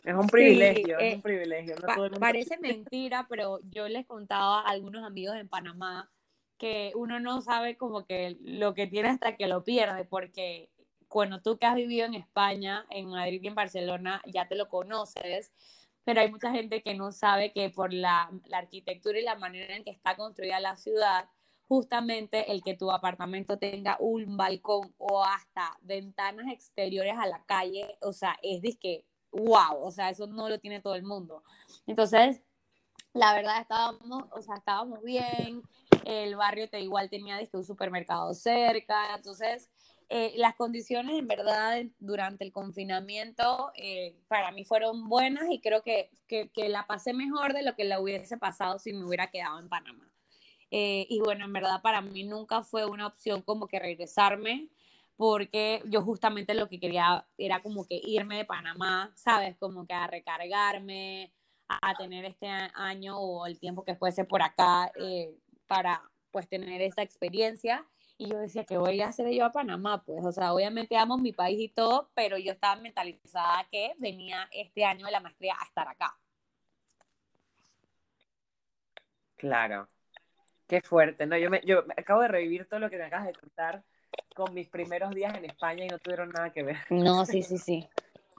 Es 0.04 0.14
un 0.14 0.28
privilegio, 0.28 0.98
es 1.00 1.14
un 1.14 1.18
eh, 1.18 1.22
privilegio. 1.22 1.76
parece 2.20 2.58
mentira, 2.58 3.26
pero 3.28 3.58
yo 3.70 3.88
les 3.88 4.06
contaba 4.06 4.60
a 4.60 4.70
algunos 4.70 5.04
amigos 5.04 5.36
en 5.36 5.48
Panamá 5.48 6.10
que 6.58 6.92
uno 6.94 7.20
no 7.20 7.40
sabe 7.42 7.76
como 7.76 8.06
que 8.06 8.36
lo 8.40 8.72
que 8.72 8.86
tiene 8.86 9.08
hasta 9.08 9.36
que 9.36 9.46
lo 9.46 9.64
pierde, 9.64 10.04
porque 10.04 10.70
bueno, 11.10 11.40
tú 11.40 11.58
que 11.58 11.66
has 11.66 11.74
vivido 11.74 12.06
en 12.06 12.14
España, 12.14 12.86
en 12.90 13.08
Madrid 13.08 13.40
y 13.42 13.48
en 13.48 13.54
Barcelona, 13.54 14.22
ya 14.26 14.48
te 14.48 14.54
lo 14.54 14.68
conoces, 14.68 15.52
pero 16.06 16.20
hay 16.20 16.30
mucha 16.30 16.52
gente 16.52 16.84
que 16.84 16.94
no 16.94 17.10
sabe 17.10 17.52
que 17.52 17.68
por 17.68 17.92
la, 17.92 18.30
arquitectura 18.52 19.18
y 19.18 19.24
la 19.24 19.34
manera 19.34 19.74
en 19.74 19.82
que 19.82 19.90
está 19.90 20.14
construida 20.14 20.60
la 20.60 20.76
ciudad, 20.76 21.28
justamente 21.66 22.52
el 22.52 22.62
que 22.62 22.76
tu 22.76 22.92
apartamento 22.92 23.58
tenga 23.58 23.96
un 23.98 24.36
balcón 24.36 24.94
o 24.98 25.24
hasta 25.24 25.76
ventanas 25.82 26.46
exteriores 26.52 27.18
a 27.18 27.26
la 27.26 27.44
calle, 27.44 27.98
o 28.02 28.12
sea, 28.12 28.36
es 28.40 28.62
de 28.62 28.78
que, 28.78 29.04
wow, 29.32 29.82
o 29.82 29.90
sea, 29.90 30.08
eso 30.08 30.28
no 30.28 30.48
lo 30.48 30.60
tiene 30.60 30.80
todo 30.80 30.94
el 30.94 31.02
mundo. 31.02 31.42
Entonces, 31.88 32.40
la 33.12 33.34
verdad 33.34 33.60
estábamos, 33.60 34.26
o 34.30 34.40
sea, 34.42 34.54
estábamos 34.54 35.02
bien, 35.02 35.60
el 36.04 36.36
barrio 36.36 36.70
te 36.70 36.78
igual 36.78 37.10
tenía 37.10 37.40
un 37.52 37.64
supermercado 37.64 38.32
cerca, 38.32 39.16
entonces 39.16 39.72
eh, 40.08 40.34
las 40.36 40.54
condiciones 40.54 41.18
en 41.18 41.26
verdad 41.26 41.82
durante 41.98 42.44
el 42.44 42.52
confinamiento 42.52 43.72
eh, 43.74 44.14
para 44.28 44.52
mí 44.52 44.64
fueron 44.64 45.08
buenas 45.08 45.46
y 45.50 45.60
creo 45.60 45.82
que, 45.82 46.10
que, 46.28 46.68
la 46.68 46.86
pasé 46.86 47.12
mejor 47.12 47.54
de 47.54 47.64
lo 47.64 47.74
que 47.74 47.82
la 47.82 47.98
hubiese 47.98 48.36
pasado 48.36 48.78
si 48.78 48.92
me 48.92 49.04
hubiera 49.04 49.30
quedado 49.32 49.58
en 49.58 49.68
Panamá. 49.68 50.08
Eh, 50.70 51.08
y 51.10 51.18
bueno, 51.18 51.44
en 51.44 51.52
verdad 51.52 51.82
para 51.82 52.02
mí 52.02 52.22
nunca 52.22 52.62
fue 52.62 52.86
una 52.86 53.08
opción 53.08 53.42
como 53.42 53.66
que 53.66 53.80
regresarme 53.80 54.68
porque 55.16 55.82
yo 55.86 56.02
justamente 56.02 56.54
lo 56.54 56.68
que 56.68 56.78
quería 56.78 57.26
era 57.36 57.60
como 57.60 57.84
que 57.84 58.00
irme 58.04 58.36
de 58.36 58.44
Panamá, 58.44 59.12
¿sabes? 59.16 59.56
Como 59.56 59.86
que 59.88 59.94
a 59.94 60.06
recargarme, 60.06 61.32
a, 61.68 61.94
tener 61.94 62.24
este 62.26 62.46
año 62.74 63.18
o 63.18 63.46
el 63.46 63.58
tiempo 63.58 63.82
que 63.82 63.96
fuese 63.96 64.24
por 64.24 64.42
acá 64.42 64.92
para 65.66 66.00
pues 66.30 66.48
tener 66.48 66.80
esta 66.82 67.02
experiencia 67.02 67.84
y 68.18 68.30
yo 68.30 68.38
decía, 68.38 68.64
¿qué 68.64 68.78
voy 68.78 69.00
a 69.00 69.08
hacer 69.08 69.30
yo 69.30 69.44
a 69.44 69.52
Panamá? 69.52 70.02
Pues, 70.02 70.24
o 70.24 70.32
sea, 70.32 70.52
obviamente 70.52 70.96
amo 70.96 71.18
mi 71.18 71.32
país 71.32 71.60
y 71.60 71.68
todo, 71.68 72.10
pero 72.14 72.38
yo 72.38 72.52
estaba 72.52 72.80
mentalizada 72.80 73.66
que 73.70 73.94
venía 73.98 74.48
este 74.52 74.84
año 74.84 75.06
de 75.06 75.12
la 75.12 75.20
maestría 75.20 75.54
a 75.60 75.64
estar 75.64 75.88
acá. 75.88 76.16
Claro. 79.36 79.86
Qué 80.66 80.80
fuerte, 80.80 81.26
¿no? 81.26 81.36
Yo, 81.36 81.50
me, 81.50 81.60
yo 81.64 81.84
acabo 81.96 82.22
de 82.22 82.28
revivir 82.28 82.66
todo 82.66 82.80
lo 82.80 82.90
que 82.90 82.96
me 82.96 83.04
acabas 83.04 83.26
de 83.26 83.34
contar 83.34 83.84
con 84.34 84.52
mis 84.54 84.68
primeros 84.68 85.10
días 85.10 85.36
en 85.36 85.44
España 85.44 85.84
y 85.84 85.88
no 85.88 85.98
tuvieron 85.98 86.30
nada 86.30 86.50
que 86.50 86.62
ver. 86.62 86.78
No, 86.90 87.24
sí, 87.26 87.42
sí, 87.42 87.58
sí. 87.58 87.88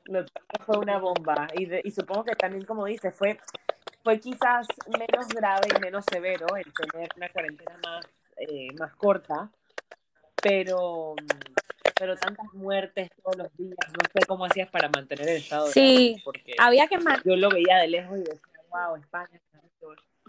Fue 0.66 0.78
una 0.78 1.00
bomba. 1.00 1.48
Y, 1.54 1.88
y 1.88 1.92
supongo 1.92 2.26
que 2.26 2.36
también, 2.36 2.66
como 2.66 2.86
dices, 2.86 3.14
fue, 3.16 3.38
fue 4.04 4.20
quizás 4.20 4.68
menos 4.88 5.28
grave 5.30 5.68
y 5.76 5.80
menos 5.80 6.06
severo 6.12 6.48
el 6.56 6.74
tener 6.74 7.10
una 7.16 7.30
cuarentena 7.30 7.80
más, 7.84 8.06
eh, 8.38 8.68
más 8.78 8.96
corta, 8.96 9.52
pero, 10.48 11.16
pero 12.00 12.16
tantas 12.16 12.54
muertes 12.54 13.10
todos 13.22 13.38
los 13.38 13.58
días, 13.58 13.77
no 13.89 14.10
sé 14.13 14.25
cómo 14.25 14.46
hacías 14.46 14.70
para 14.70 14.89
mantener 14.89 15.27
el 15.27 15.38
estado 15.38 15.68
sí, 15.68 16.22
porque 16.24 16.56
había 16.58 16.88
que 16.88 16.98
yo 17.25 17.36
lo 17.36 17.50
veía 17.50 17.77
de 17.77 17.88
lejos 17.88 18.18
y 18.18 18.22
decía, 18.22 18.62
wow, 18.70 18.96
España. 18.96 19.42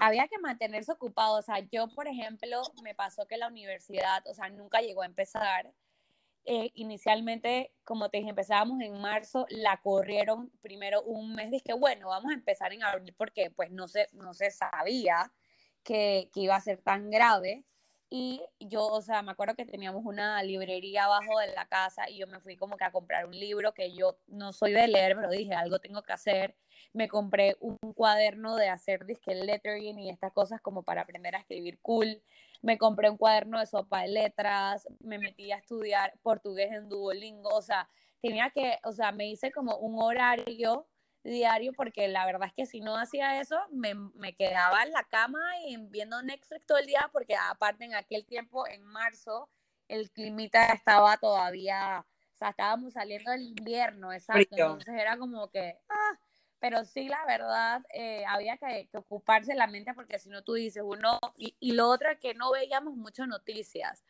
Había 0.00 0.28
que 0.28 0.38
mantenerse 0.38 0.92
ocupado, 0.92 1.38
o 1.38 1.42
sea, 1.42 1.58
yo, 1.72 1.88
por 1.88 2.06
ejemplo, 2.06 2.62
me 2.84 2.94
pasó 2.94 3.26
que 3.26 3.36
la 3.36 3.48
universidad, 3.48 4.24
o 4.28 4.34
sea, 4.34 4.48
nunca 4.48 4.80
llegó 4.80 5.02
a 5.02 5.06
empezar. 5.06 5.72
Eh, 6.44 6.70
inicialmente, 6.74 7.72
como 7.82 8.08
te 8.08 8.18
dije, 8.18 8.30
empezábamos 8.30 8.80
en 8.80 9.00
marzo, 9.00 9.44
la 9.50 9.76
corrieron 9.78 10.50
primero 10.62 11.02
un 11.02 11.34
mes, 11.34 11.50
dije, 11.50 11.72
bueno, 11.74 12.08
vamos 12.08 12.30
a 12.30 12.34
empezar 12.34 12.72
en 12.72 12.84
abril 12.84 13.12
porque 13.18 13.50
pues 13.50 13.72
no 13.72 13.88
se, 13.88 14.06
no 14.12 14.32
se 14.34 14.52
sabía 14.52 15.32
que, 15.82 16.30
que 16.32 16.40
iba 16.40 16.54
a 16.54 16.60
ser 16.60 16.78
tan 16.78 17.10
grave. 17.10 17.64
Y 18.10 18.40
yo, 18.58 18.86
o 18.86 19.02
sea, 19.02 19.22
me 19.22 19.32
acuerdo 19.32 19.54
que 19.54 19.66
teníamos 19.66 20.02
una 20.06 20.42
librería 20.42 21.04
abajo 21.04 21.38
de 21.40 21.48
la 21.48 21.66
casa 21.66 22.08
y 22.08 22.18
yo 22.18 22.26
me 22.26 22.40
fui 22.40 22.56
como 22.56 22.78
que 22.78 22.84
a 22.84 22.90
comprar 22.90 23.26
un 23.26 23.38
libro 23.38 23.74
que 23.74 23.92
yo 23.92 24.18
no 24.26 24.52
soy 24.54 24.72
de 24.72 24.88
leer, 24.88 25.14
pero 25.14 25.30
dije, 25.30 25.52
algo 25.54 25.78
tengo 25.78 26.02
que 26.02 26.12
hacer. 26.12 26.56
Me 26.94 27.08
compré 27.08 27.56
un 27.60 27.76
cuaderno 27.94 28.56
de 28.56 28.70
hacer 28.70 29.04
disque 29.04 29.34
lettering 29.34 29.98
y 29.98 30.08
estas 30.08 30.32
cosas 30.32 30.60
como 30.62 30.84
para 30.84 31.02
aprender 31.02 31.36
a 31.36 31.40
escribir 31.40 31.78
cool. 31.82 32.22
Me 32.62 32.78
compré 32.78 33.10
un 33.10 33.18
cuaderno 33.18 33.60
de 33.60 33.66
sopa 33.66 34.02
de 34.02 34.08
letras, 34.08 34.88
me 35.00 35.18
metí 35.18 35.52
a 35.52 35.58
estudiar 35.58 36.14
portugués 36.22 36.72
en 36.72 36.88
Duolingo, 36.88 37.50
o 37.50 37.62
sea, 37.62 37.88
tenía 38.22 38.50
que, 38.50 38.78
o 38.84 38.92
sea, 38.92 39.12
me 39.12 39.28
hice 39.28 39.52
como 39.52 39.76
un 39.76 40.02
horario 40.02 40.86
diario 41.28 41.72
porque 41.72 42.08
la 42.08 42.26
verdad 42.26 42.48
es 42.48 42.54
que 42.54 42.66
si 42.66 42.80
no 42.80 42.96
hacía 42.96 43.40
eso 43.40 43.58
me, 43.70 43.94
me, 43.94 44.34
quedaba 44.34 44.82
en 44.82 44.92
la 44.92 45.04
cama 45.04 45.40
y 45.66 45.76
viendo 45.76 46.22
Netflix 46.22 46.66
todo 46.66 46.78
el 46.78 46.86
día 46.86 47.08
porque 47.12 47.36
aparte 47.36 47.84
en 47.84 47.94
aquel 47.94 48.24
tiempo, 48.24 48.66
en 48.66 48.84
marzo, 48.84 49.48
el 49.88 50.10
climita 50.10 50.66
estaba 50.66 51.16
todavía, 51.16 52.04
o 52.34 52.36
sea, 52.36 52.50
estábamos 52.50 52.92
saliendo 52.92 53.30
del 53.30 53.42
invierno, 53.42 54.12
exacto, 54.12 54.56
entonces 54.56 54.94
era 54.94 55.16
como 55.16 55.48
que, 55.48 55.78
ah, 55.88 56.18
pero 56.58 56.84
sí, 56.84 57.08
la 57.08 57.24
verdad, 57.24 57.82
eh, 57.92 58.24
había 58.26 58.56
que, 58.56 58.88
que, 58.90 58.98
ocuparse 58.98 59.54
la 59.54 59.66
mente 59.66 59.94
porque 59.94 60.18
si 60.18 60.28
no 60.28 60.42
tú 60.42 60.54
dices, 60.54 60.82
uno, 60.84 61.18
y, 61.36 61.56
y 61.60 61.72
lo 61.72 61.88
otro 61.88 62.10
es 62.10 62.18
que 62.18 62.34
no 62.34 62.50
veíamos 62.50 62.96
muchas 62.96 63.28
noticias, 63.28 64.04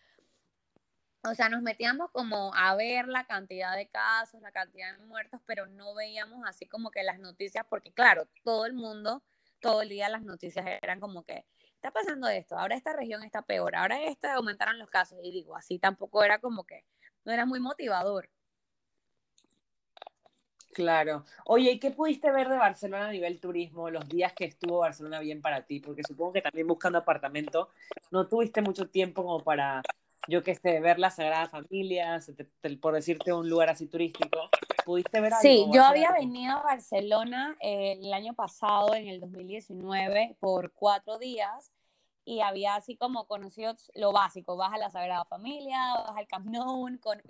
o 1.30 1.34
sea, 1.34 1.48
nos 1.48 1.62
metíamos 1.62 2.10
como 2.10 2.54
a 2.54 2.74
ver 2.74 3.08
la 3.08 3.24
cantidad 3.24 3.76
de 3.76 3.88
casos, 3.88 4.40
la 4.40 4.52
cantidad 4.52 4.96
de 4.96 5.04
muertos, 5.04 5.40
pero 5.46 5.66
no 5.66 5.94
veíamos 5.94 6.42
así 6.46 6.66
como 6.66 6.90
que 6.90 7.02
las 7.02 7.18
noticias, 7.18 7.64
porque 7.68 7.92
claro, 7.92 8.28
todo 8.44 8.66
el 8.66 8.74
mundo, 8.74 9.22
todo 9.60 9.82
el 9.82 9.88
día 9.88 10.08
las 10.08 10.22
noticias 10.22 10.66
eran 10.82 11.00
como 11.00 11.24
que, 11.24 11.44
está 11.74 11.90
pasando 11.90 12.28
esto, 12.28 12.58
ahora 12.58 12.76
esta 12.76 12.92
región 12.92 13.22
está 13.22 13.42
peor, 13.42 13.76
ahora 13.76 14.02
esta 14.02 14.34
aumentaron 14.34 14.78
los 14.78 14.90
casos, 14.90 15.18
y 15.22 15.30
digo, 15.30 15.56
así 15.56 15.78
tampoco 15.78 16.24
era 16.24 16.40
como 16.40 16.64
que, 16.64 16.84
no 17.24 17.32
era 17.32 17.46
muy 17.46 17.60
motivador. 17.60 18.30
Claro. 20.72 21.24
Oye, 21.44 21.72
¿y 21.72 21.80
qué 21.80 21.90
pudiste 21.90 22.30
ver 22.30 22.48
de 22.48 22.56
Barcelona 22.56 23.08
a 23.08 23.10
nivel 23.10 23.40
turismo 23.40 23.90
los 23.90 24.08
días 24.08 24.32
que 24.32 24.44
estuvo 24.44 24.78
Barcelona 24.78 25.18
bien 25.18 25.42
para 25.42 25.66
ti? 25.66 25.80
Porque 25.80 26.04
supongo 26.06 26.34
que 26.34 26.42
también 26.42 26.68
buscando 26.68 26.98
apartamento 26.98 27.70
no 28.12 28.28
tuviste 28.28 28.62
mucho 28.62 28.88
tiempo 28.88 29.24
como 29.24 29.42
para 29.42 29.82
yo 30.26 30.42
que 30.42 30.54
sé, 30.54 30.80
ver 30.80 30.98
la 30.98 31.10
Sagrada 31.10 31.48
Familia, 31.48 32.20
por 32.80 32.94
decirte 32.94 33.32
un 33.32 33.48
lugar 33.48 33.70
así 33.70 33.86
turístico, 33.86 34.50
¿pudiste 34.84 35.20
ver 35.20 35.32
algo? 35.32 35.42
Sí, 35.42 35.66
yo 35.72 35.84
había 35.84 36.12
venido 36.12 36.56
a 36.56 36.62
Barcelona 36.62 37.56
eh, 37.60 37.98
el 38.00 38.12
año 38.12 38.34
pasado, 38.34 38.94
en 38.94 39.08
el 39.08 39.20
2019, 39.20 40.36
por 40.40 40.72
cuatro 40.72 41.18
días, 41.18 41.72
y 42.24 42.40
había 42.40 42.74
así 42.74 42.94
como 42.94 43.26
conocido 43.26 43.74
lo 43.94 44.12
básico, 44.12 44.56
vas 44.56 44.74
a 44.74 44.78
la 44.78 44.90
Sagrada 44.90 45.24
Familia, 45.24 45.78
vas 46.06 46.16
al 46.16 46.26
Camp 46.26 46.46
Nou, 46.46 46.86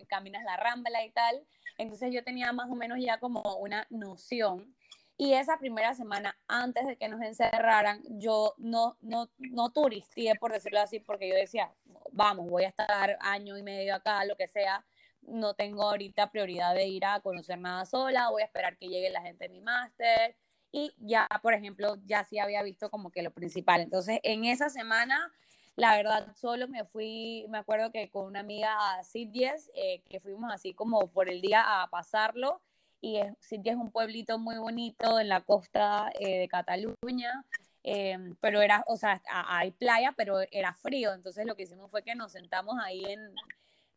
caminas 0.08 0.42
la 0.42 0.56
Rambla 0.56 1.04
y 1.04 1.10
tal. 1.10 1.46
Entonces 1.78 2.12
yo 2.12 2.24
tenía 2.24 2.52
más 2.52 2.68
o 2.68 2.74
menos 2.74 2.98
ya 3.00 3.20
como 3.20 3.40
una 3.58 3.86
noción. 3.90 4.74
Y 5.20 5.34
esa 5.34 5.58
primera 5.58 5.94
semana, 5.94 6.38
antes 6.46 6.86
de 6.86 6.96
que 6.96 7.08
nos 7.08 7.20
encerraran, 7.20 8.00
yo 8.20 8.54
no, 8.56 8.96
no, 9.00 9.28
no 9.38 9.70
turisté, 9.70 10.32
por 10.38 10.52
decirlo 10.52 10.80
así, 10.80 11.00
porque 11.00 11.28
yo 11.28 11.34
decía, 11.34 11.74
vamos, 12.12 12.48
voy 12.48 12.62
a 12.62 12.68
estar 12.68 13.18
año 13.20 13.58
y 13.58 13.64
medio 13.64 13.96
acá, 13.96 14.24
lo 14.24 14.36
que 14.36 14.46
sea, 14.46 14.84
no 15.22 15.54
tengo 15.54 15.82
ahorita 15.82 16.30
prioridad 16.30 16.72
de 16.72 16.86
ir 16.86 17.04
a 17.04 17.18
conocer 17.18 17.58
nada 17.58 17.84
sola, 17.84 18.30
voy 18.30 18.42
a 18.42 18.44
esperar 18.44 18.78
que 18.78 18.86
llegue 18.86 19.10
la 19.10 19.20
gente 19.20 19.48
de 19.48 19.50
mi 19.50 19.60
máster 19.60 20.36
y 20.70 20.94
ya, 20.98 21.26
por 21.42 21.52
ejemplo, 21.52 21.96
ya 22.04 22.22
sí 22.22 22.38
había 22.38 22.62
visto 22.62 22.88
como 22.88 23.10
que 23.10 23.22
lo 23.22 23.32
principal. 23.32 23.80
Entonces, 23.80 24.20
en 24.22 24.44
esa 24.44 24.68
semana, 24.68 25.32
la 25.74 25.96
verdad, 25.96 26.32
solo 26.36 26.68
me 26.68 26.84
fui, 26.84 27.44
me 27.48 27.58
acuerdo 27.58 27.90
que 27.90 28.08
con 28.08 28.26
una 28.26 28.40
amiga 28.40 28.76
a 28.92 29.02
Sitges, 29.02 29.70
eh, 29.74 30.02
que 30.08 30.20
fuimos 30.20 30.52
así 30.52 30.74
como 30.74 31.10
por 31.10 31.28
el 31.28 31.40
día 31.40 31.82
a 31.82 31.88
pasarlo, 31.90 32.60
y 33.00 33.20
Sitges 33.40 33.74
es 33.74 33.78
un 33.78 33.90
pueblito 33.90 34.38
muy 34.38 34.58
bonito 34.58 35.20
en 35.20 35.28
la 35.28 35.40
costa 35.40 36.10
eh, 36.18 36.38
de 36.40 36.48
Cataluña, 36.48 37.44
em, 37.82 38.34
pero 38.40 38.60
era, 38.60 38.84
o 38.86 38.96
sea, 38.96 39.22
hay 39.28 39.70
playa, 39.70 40.12
pero 40.16 40.40
era 40.50 40.74
frío, 40.74 41.12
entonces 41.14 41.46
lo 41.46 41.56
que 41.56 41.62
hicimos 41.64 41.90
fue 41.90 42.02
que 42.02 42.14
nos 42.14 42.32
sentamos 42.32 42.76
ahí 42.82 43.04
en, 43.04 43.20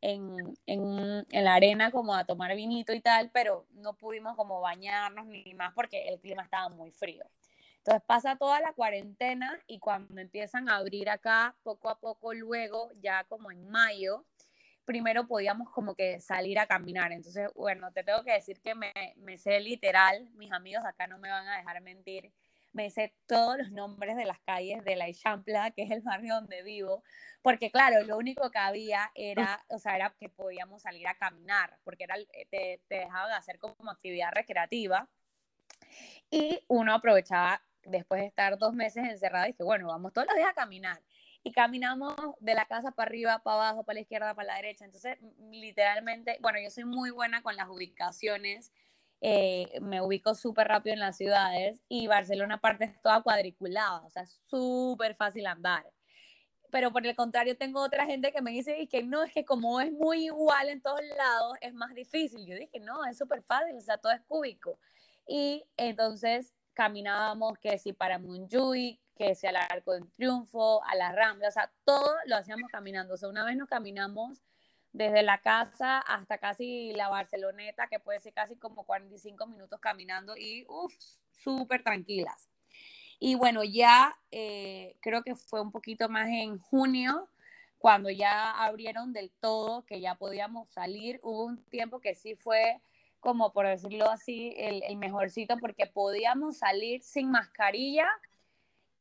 en, 0.01 0.57
en, 0.65 1.25
en, 1.29 1.43
la 1.43 1.55
arena 1.55 1.91
como 1.91 2.13
a 2.15 2.25
tomar 2.25 2.55
vinito 2.55 2.93
y 2.93 3.01
tal, 3.01 3.31
pero 3.31 3.65
no 3.73 3.93
pudimos 3.93 4.35
como 4.35 4.61
bañarnos 4.61 5.25
ni 5.27 5.53
más 5.53 5.73
porque 5.73 6.07
el 6.09 6.19
clima 6.19 6.43
estaba 6.43 6.69
muy 6.69 6.91
frío. 6.91 7.23
Entonces 7.77 8.03
pasa 8.05 8.35
toda 8.35 8.59
la 8.59 8.73
cuarentena 8.73 9.59
y 9.65 9.79
cuando 9.79 10.21
empiezan 10.21 10.69
a 10.69 10.77
abrir 10.77 11.09
acá, 11.09 11.55
poco 11.63 11.89
a 11.89 11.99
poco 11.99 12.31
luego, 12.33 12.91
ya 13.01 13.23
como 13.23 13.49
en 13.51 13.67
mayo, 13.69 14.23
primero 14.91 15.25
podíamos 15.25 15.69
como 15.69 15.95
que 15.95 16.19
salir 16.19 16.59
a 16.59 16.67
caminar. 16.67 17.13
Entonces, 17.13 17.49
bueno, 17.55 17.93
te 17.93 18.03
tengo 18.03 18.25
que 18.25 18.33
decir 18.33 18.59
que 18.59 18.75
me, 18.75 18.91
me 19.15 19.37
sé 19.37 19.61
literal, 19.61 20.29
mis 20.33 20.51
amigos 20.51 20.83
acá 20.83 21.07
no 21.07 21.17
me 21.17 21.29
van 21.29 21.47
a 21.47 21.57
dejar 21.57 21.79
mentir, 21.79 22.33
me 22.73 22.89
sé 22.89 23.15
todos 23.25 23.57
los 23.57 23.71
nombres 23.71 24.17
de 24.17 24.25
las 24.25 24.41
calles 24.41 24.83
de 24.83 24.97
la 24.97 25.07
Echampla, 25.07 25.71
que 25.71 25.83
es 25.83 25.91
el 25.91 26.01
barrio 26.01 26.35
donde 26.35 26.61
vivo, 26.61 27.03
porque 27.41 27.71
claro, 27.71 28.03
lo 28.03 28.17
único 28.17 28.51
que 28.51 28.57
había 28.57 29.11
era, 29.15 29.63
o 29.69 29.79
sea, 29.79 29.95
era 29.95 30.13
que 30.19 30.27
podíamos 30.27 30.81
salir 30.81 31.07
a 31.07 31.15
caminar, 31.15 31.77
porque 31.85 32.03
era, 32.03 32.15
te, 32.49 32.81
te 32.89 32.95
dejaban 32.95 33.31
hacer 33.31 33.59
como 33.59 33.89
actividad 33.89 34.31
recreativa, 34.33 35.07
y 36.29 36.59
uno 36.67 36.93
aprovechaba 36.93 37.61
después 37.83 38.21
de 38.21 38.27
estar 38.27 38.57
dos 38.57 38.73
meses 38.73 39.05
encerrado 39.05 39.47
y 39.47 39.53
que 39.53 39.63
bueno, 39.63 39.87
vamos 39.87 40.11
todos 40.11 40.27
los 40.27 40.35
días 40.35 40.49
a 40.49 40.53
caminar. 40.53 41.01
Y 41.43 41.51
caminamos 41.51 42.15
de 42.39 42.53
la 42.53 42.65
casa 42.65 42.91
para 42.91 43.09
arriba, 43.09 43.39
para 43.39 43.55
abajo, 43.55 43.83
para 43.83 43.95
la 43.95 44.01
izquierda, 44.01 44.35
para 44.35 44.47
la 44.47 44.55
derecha. 44.55 44.85
Entonces, 44.85 45.17
literalmente, 45.49 46.37
bueno, 46.41 46.59
yo 46.63 46.69
soy 46.69 46.85
muy 46.85 47.09
buena 47.09 47.41
con 47.41 47.55
las 47.55 47.67
ubicaciones 47.67 48.71
eh, 49.23 49.79
me 49.81 50.01
ubico 50.01 50.33
súper 50.33 50.67
rápido 50.67 50.95
en 50.95 50.99
las 50.99 51.15
ciudades 51.15 51.79
y 51.87 52.07
Barcelona 52.07 52.55
aparte 52.55 52.85
es 52.85 53.01
toda 53.03 53.21
cuadriculada, 53.21 54.01
o 54.03 54.09
sea, 54.09 54.25
súper 54.25 55.15
fácil 55.15 55.45
andar. 55.45 55.85
Pero 56.71 56.91
por 56.91 57.05
el 57.05 57.15
contrario, 57.15 57.55
tengo 57.55 57.81
otra 57.81 58.05
gente 58.07 58.31
que 58.31 58.41
me 58.41 58.51
dice 58.51 58.87
que 58.87 59.03
no, 59.03 59.23
es 59.23 59.31
que 59.31 59.45
como 59.45 59.79
es 59.79 59.91
muy 59.91 60.25
igual 60.25 60.69
en 60.69 60.81
todos 60.81 61.01
lados, 61.17 61.57
es 61.61 61.73
más 61.73 61.93
difícil. 61.93 62.47
Yo 62.47 62.55
dije, 62.55 62.79
no, 62.79 63.05
es 63.05 63.17
súper 63.17 63.43
fácil, 63.43 63.75
o 63.77 63.81
sea, 63.81 63.97
todo 63.97 64.11
es 64.11 64.21
cúbico. 64.21 64.79
Y 65.27 65.65
entonces 65.77 66.53
caminábamos 66.73 67.59
que 67.59 67.77
si 67.77 67.93
para 67.93 68.17
Montjuic, 68.17 68.99
que 69.21 69.35
si 69.35 69.45
al 69.45 69.55
Arco 69.55 69.93
del 69.93 70.11
Triunfo, 70.13 70.83
a 70.83 70.95
la 70.95 71.11
Rambla, 71.11 71.49
o 71.49 71.51
sea, 71.51 71.71
todo 71.85 72.11
lo 72.25 72.37
hacíamos 72.37 72.71
caminando. 72.71 73.13
O 73.13 73.17
sea, 73.17 73.29
una 73.29 73.45
vez 73.45 73.55
nos 73.55 73.69
caminamos 73.69 74.41
desde 74.93 75.21
la 75.21 75.41
casa 75.41 75.99
hasta 75.99 76.39
casi 76.39 76.91
la 76.93 77.07
Barceloneta, 77.07 77.87
que 77.87 77.99
puede 77.99 78.19
ser 78.19 78.33
casi 78.33 78.55
como 78.55 78.83
45 78.83 79.45
minutos 79.45 79.79
caminando 79.79 80.35
y 80.35 80.65
uff, 80.67 80.93
súper 81.31 81.83
tranquilas. 81.83 82.49
Y 83.19 83.35
bueno, 83.35 83.63
ya 83.63 84.15
eh, 84.31 84.97
creo 85.01 85.23
que 85.23 85.35
fue 85.35 85.61
un 85.61 85.71
poquito 85.71 86.09
más 86.09 86.27
en 86.27 86.57
junio, 86.57 87.29
cuando 87.77 88.09
ya 88.09 88.51
abrieron 88.51 89.13
del 89.13 89.31
todo, 89.39 89.85
que 89.85 90.01
ya 90.01 90.15
podíamos 90.15 90.69
salir. 90.69 91.19
Hubo 91.21 91.45
un 91.45 91.63
tiempo 91.65 91.99
que 91.99 92.15
sí 92.15 92.35
fue, 92.35 92.81
como 93.19 93.53
por 93.53 93.67
decirlo 93.67 94.09
así, 94.09 94.55
el, 94.57 94.81
el 94.83 94.97
mejorcito, 94.97 95.57
porque 95.59 95.85
podíamos 95.85 96.57
salir 96.57 97.03
sin 97.03 97.29
mascarilla 97.29 98.07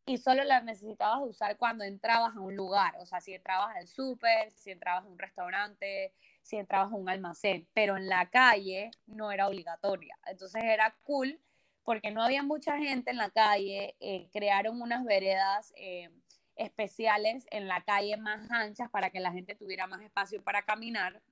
y 0.06 0.18
solo 0.18 0.44
la 0.44 0.60
necesitabas 0.60 1.20
usar 1.22 1.56
cuando 1.56 1.84
entrabas 1.84 2.36
a 2.36 2.40
un 2.40 2.56
lugar, 2.56 2.94
o 2.98 3.06
sea, 3.06 3.20
si 3.20 3.34
entrabas 3.34 3.76
al 3.76 3.86
súper, 3.86 4.50
si 4.52 4.70
entrabas 4.70 5.04
a 5.04 5.08
un 5.08 5.18
restaurante, 5.18 6.12
si 6.42 6.56
entrabas 6.56 6.92
a 6.92 6.96
un 6.96 7.08
almacén, 7.08 7.68
pero 7.74 7.96
en 7.96 8.08
la 8.08 8.28
calle 8.30 8.90
no 9.06 9.30
era 9.30 9.46
obligatoria. 9.46 10.18
Entonces 10.26 10.64
era 10.64 10.96
cool 11.02 11.40
porque 11.84 12.10
no 12.10 12.22
había 12.22 12.42
mucha 12.42 12.78
gente 12.78 13.10
en 13.10 13.18
la 13.18 13.30
calle, 13.30 13.96
eh, 14.00 14.28
crearon 14.32 14.80
unas 14.82 15.04
veredas 15.04 15.72
eh, 15.76 16.10
especiales 16.56 17.46
en 17.50 17.68
la 17.68 17.82
calle 17.84 18.16
más 18.16 18.50
anchas 18.50 18.90
para 18.90 19.10
que 19.10 19.20
la 19.20 19.32
gente 19.32 19.54
tuviera 19.54 19.86
más 19.86 20.02
espacio 20.02 20.42
para 20.42 20.62
caminar 20.62 21.22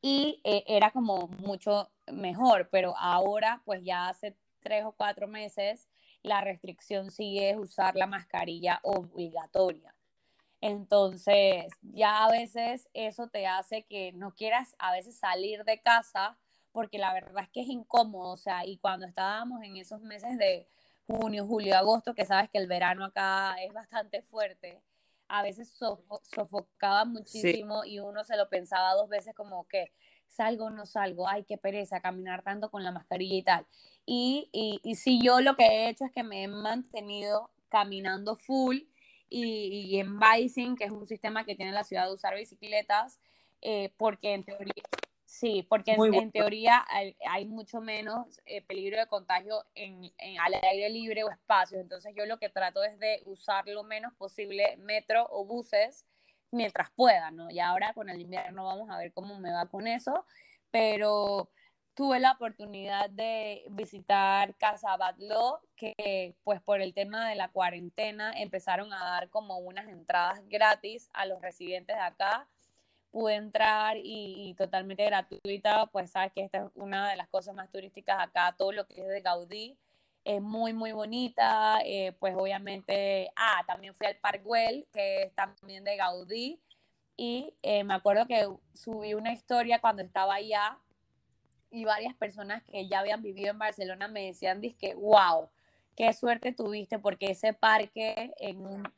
y 0.00 0.40
eh, 0.44 0.64
era 0.66 0.90
como 0.90 1.28
mucho 1.28 1.90
mejor, 2.06 2.68
pero 2.70 2.96
ahora 2.96 3.62
pues 3.64 3.82
ya 3.82 4.08
hace 4.08 4.36
tres 4.60 4.84
o 4.84 4.92
cuatro 4.92 5.26
meses 5.26 5.88
la 6.26 6.40
restricción 6.40 7.10
sigue 7.10 7.50
es 7.50 7.56
usar 7.56 7.94
la 7.96 8.06
mascarilla 8.06 8.80
obligatoria. 8.82 9.94
Entonces, 10.60 11.66
ya 11.82 12.24
a 12.24 12.30
veces 12.30 12.88
eso 12.94 13.28
te 13.28 13.46
hace 13.46 13.84
que 13.84 14.12
no 14.12 14.34
quieras 14.34 14.74
a 14.78 14.92
veces 14.92 15.18
salir 15.18 15.64
de 15.64 15.80
casa 15.80 16.36
porque 16.72 16.98
la 16.98 17.12
verdad 17.12 17.44
es 17.44 17.50
que 17.50 17.60
es 17.60 17.68
incómodo, 17.68 18.32
o 18.32 18.36
sea, 18.36 18.66
y 18.66 18.76
cuando 18.78 19.06
estábamos 19.06 19.62
en 19.62 19.76
esos 19.76 20.02
meses 20.02 20.36
de 20.36 20.68
junio, 21.06 21.46
julio, 21.46 21.76
agosto, 21.76 22.14
que 22.14 22.26
sabes 22.26 22.50
que 22.50 22.58
el 22.58 22.66
verano 22.66 23.04
acá 23.04 23.54
es 23.62 23.72
bastante 23.72 24.20
fuerte, 24.22 24.82
a 25.28 25.42
veces 25.42 25.72
sofocaba 26.34 27.04
muchísimo 27.04 27.84
y 27.84 28.00
uno 28.00 28.24
se 28.24 28.36
lo 28.36 28.48
pensaba 28.48 28.94
dos 28.94 29.08
veces 29.08 29.34
como 29.34 29.66
que 29.68 29.92
salgo 30.26 30.66
o 30.66 30.70
no 30.70 30.84
salgo, 30.86 31.28
ay, 31.28 31.44
qué 31.44 31.56
pereza 31.56 32.00
caminar 32.00 32.42
tanto 32.42 32.70
con 32.70 32.84
la 32.84 32.92
mascarilla 32.92 33.36
y 33.36 33.42
tal. 33.42 33.66
Y, 34.06 34.48
y, 34.52 34.80
y 34.82 34.94
si 34.94 35.20
yo 35.20 35.40
lo 35.40 35.56
que 35.56 35.66
he 35.66 35.88
hecho 35.88 36.04
es 36.04 36.12
que 36.12 36.22
me 36.22 36.44
he 36.44 36.48
mantenido 36.48 37.50
caminando 37.68 38.36
full 38.36 38.78
y, 39.28 39.98
en 39.98 40.18
Bicing, 40.18 40.76
que 40.76 40.84
es 40.84 40.90
un 40.90 41.06
sistema 41.06 41.44
que 41.44 41.54
tiene 41.54 41.72
la 41.72 41.84
ciudad 41.84 42.06
de 42.06 42.14
usar 42.14 42.36
bicicletas, 42.36 43.18
eh, 43.60 43.92
porque 43.96 44.34
en 44.34 44.44
teoría, 44.44 44.82
sí, 45.24 45.66
porque 45.68 45.92
en, 45.92 46.30
teoría 46.30 46.86
hay, 46.88 47.44
mucho 47.46 47.80
menos 47.80 48.40
eh, 48.46 48.62
peligro 48.62 48.98
de 48.98 49.06
contagio 49.06 49.64
en, 49.74 50.12
en, 50.18 50.38
al 50.38 50.54
aire 50.54 50.88
libre 50.90 51.24
o 51.24 51.30
espacios. 51.30 51.80
Entonces 51.80 52.14
yo 52.16 52.26
lo 52.26 52.38
que 52.38 52.48
trato 52.48 52.84
es 52.84 52.98
de 52.98 53.22
usar 53.24 53.66
lo 53.66 53.82
menos 53.82 54.14
posible 54.14 54.76
metro 54.78 55.26
o 55.30 55.44
buses 55.44 56.06
mientras 56.52 56.90
pueda, 56.90 57.32
¿no? 57.32 57.50
Y 57.50 57.58
ahora 57.58 57.92
con 57.94 58.08
el 58.08 58.20
invierno 58.20 58.64
vamos 58.64 58.88
a 58.90 58.98
ver 58.98 59.12
cómo 59.12 59.40
me 59.40 59.52
va 59.52 59.66
con 59.66 59.88
eso, 59.88 60.24
pero 60.70 61.50
tuve 61.96 62.20
la 62.20 62.32
oportunidad 62.32 63.08
de 63.08 63.64
visitar 63.70 64.54
Casa 64.56 64.96
Batlo, 64.98 65.62
que 65.76 66.36
pues 66.44 66.60
por 66.60 66.82
el 66.82 66.92
tema 66.92 67.26
de 67.26 67.36
la 67.36 67.48
cuarentena 67.48 68.32
empezaron 68.36 68.92
a 68.92 69.02
dar 69.02 69.30
como 69.30 69.56
unas 69.58 69.88
entradas 69.88 70.46
gratis 70.46 71.08
a 71.14 71.24
los 71.24 71.40
residentes 71.40 71.96
de 71.96 72.02
acá. 72.02 72.46
Pude 73.10 73.36
entrar 73.36 73.96
y, 73.96 74.54
totalmente 74.58 75.06
gratuita, 75.06 75.86
pues 75.86 76.10
sabes 76.10 76.32
que 76.34 76.42
esta 76.42 76.58
es 76.58 76.70
una 76.74 77.08
de 77.08 77.16
las 77.16 77.28
cosas 77.28 77.54
más 77.54 77.72
turísticas 77.72 78.18
acá, 78.20 78.54
todo 78.58 78.72
lo 78.72 78.86
que 78.86 79.00
es 79.00 79.08
de 79.08 79.22
Gaudí 79.22 79.78
es 80.24 80.42
muy, 80.42 80.74
muy 80.74 80.92
bonita. 80.92 81.78
Eh, 81.84 82.12
pues 82.18 82.34
obviamente, 82.36 83.30
ah, 83.36 83.62
también 83.66 83.94
fui 83.94 84.06
al 84.06 84.16
Parkwell, 84.16 84.86
que 84.92 85.22
es 85.22 85.34
también 85.34 85.84
de 85.84 85.96
Gaudí. 85.96 86.60
Y 87.16 87.54
eh, 87.62 87.84
me 87.84 87.94
acuerdo 87.94 88.26
que 88.26 88.46
subí 88.74 89.14
una 89.14 89.32
historia 89.32 89.80
cuando 89.80 90.02
estaba 90.02 90.34
allá 90.34 90.78
y 91.76 91.84
varias 91.84 92.14
personas 92.14 92.62
que 92.64 92.88
ya 92.88 93.00
habían 93.00 93.22
vivido 93.22 93.50
en 93.50 93.58
Barcelona 93.58 94.08
me 94.08 94.26
decían, 94.26 94.60
que 94.60 94.94
wow, 94.94 95.48
qué 95.96 96.12
suerte 96.12 96.52
tuviste 96.52 96.98
porque 96.98 97.30
ese 97.30 97.52
parque 97.52 98.32
en 98.38 98.64
un, 98.64 98.88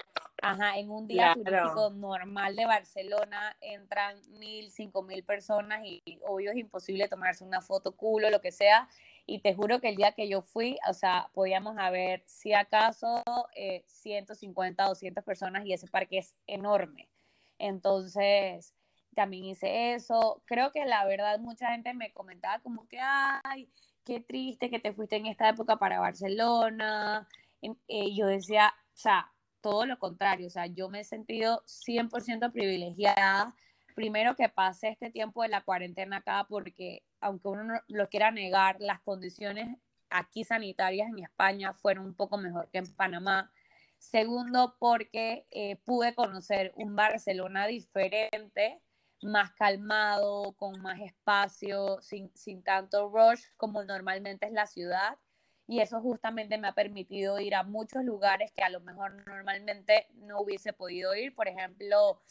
ajá, 0.42 0.78
en 0.78 0.90
un 0.90 1.06
día 1.06 1.34
turístico 1.34 1.90
normal 1.90 2.56
de 2.56 2.66
Barcelona 2.66 3.56
entran 3.60 4.20
mil, 4.38 4.70
cinco 4.70 5.02
mil 5.02 5.22
personas 5.24 5.80
y 5.84 6.02
obvio 6.26 6.50
es 6.50 6.56
imposible 6.56 7.08
tomarse 7.08 7.44
una 7.44 7.60
foto 7.60 7.96
culo, 7.96 8.30
lo 8.30 8.40
que 8.40 8.52
sea. 8.52 8.88
Y 9.26 9.40
te 9.40 9.54
juro 9.54 9.80
que 9.80 9.90
el 9.90 9.96
día 9.96 10.12
que 10.12 10.28
yo 10.28 10.40
fui, 10.40 10.78
o 10.88 10.94
sea, 10.94 11.28
podíamos 11.34 11.76
haber, 11.78 12.22
si 12.26 12.54
acaso, 12.54 13.22
eh, 13.54 13.84
150, 13.86 14.84
200 14.84 15.22
personas 15.22 15.66
y 15.66 15.74
ese 15.74 15.86
parque 15.86 16.18
es 16.18 16.34
enorme. 16.46 17.08
Entonces, 17.58 18.72
también 19.18 19.46
hice 19.46 19.94
eso. 19.94 20.40
Creo 20.44 20.70
que 20.70 20.84
la 20.84 21.04
verdad 21.04 21.40
mucha 21.40 21.72
gente 21.72 21.92
me 21.92 22.12
comentaba 22.12 22.60
como 22.60 22.86
que, 22.86 23.00
ay, 23.00 23.68
qué 24.04 24.20
triste 24.20 24.70
que 24.70 24.78
te 24.78 24.92
fuiste 24.92 25.16
en 25.16 25.26
esta 25.26 25.48
época 25.48 25.76
para 25.76 25.98
Barcelona. 25.98 27.26
Y 27.88 28.16
yo 28.16 28.28
decía, 28.28 28.72
o 28.94 28.96
sea, 28.96 29.32
todo 29.60 29.86
lo 29.86 29.98
contrario, 29.98 30.46
o 30.46 30.50
sea, 30.50 30.66
yo 30.66 30.88
me 30.88 31.00
he 31.00 31.04
sentido 31.04 31.64
100% 31.66 32.52
privilegiada. 32.52 33.56
Primero 33.96 34.36
que 34.36 34.48
pasé 34.48 34.90
este 34.90 35.10
tiempo 35.10 35.42
de 35.42 35.48
la 35.48 35.62
cuarentena 35.62 36.18
acá 36.18 36.46
porque, 36.48 37.02
aunque 37.20 37.48
uno 37.48 37.64
no 37.64 37.80
lo 37.88 38.08
quiera 38.08 38.30
negar, 38.30 38.76
las 38.78 39.00
condiciones 39.00 39.78
aquí 40.10 40.44
sanitarias 40.44 41.08
en 41.08 41.18
España 41.18 41.72
fueron 41.72 42.06
un 42.06 42.14
poco 42.14 42.38
mejor 42.38 42.70
que 42.70 42.78
en 42.78 42.94
Panamá. 42.94 43.50
Segundo, 43.98 44.76
porque 44.78 45.44
eh, 45.50 45.74
pude 45.84 46.14
conocer 46.14 46.72
un 46.76 46.94
Barcelona 46.94 47.66
diferente, 47.66 48.80
más 49.22 49.52
calmado, 49.52 50.52
con 50.52 50.80
más 50.80 51.00
espacio, 51.00 52.00
sin, 52.00 52.30
sin 52.34 52.62
tanto 52.62 53.08
rush 53.08 53.42
como 53.56 53.82
normalmente 53.84 54.46
es 54.46 54.52
la 54.52 54.66
ciudad. 54.66 55.16
Y 55.66 55.80
eso 55.80 56.00
justamente 56.00 56.56
me 56.56 56.68
ha 56.68 56.72
permitido 56.72 57.38
ir 57.40 57.54
a 57.54 57.62
muchos 57.62 58.02
lugares 58.02 58.52
que 58.52 58.62
a 58.62 58.70
lo 58.70 58.80
mejor 58.80 59.26
normalmente 59.26 60.08
no 60.14 60.40
hubiese 60.40 60.72
podido 60.72 61.14
ir. 61.14 61.34
Por 61.34 61.46
ejemplo, 61.46 62.22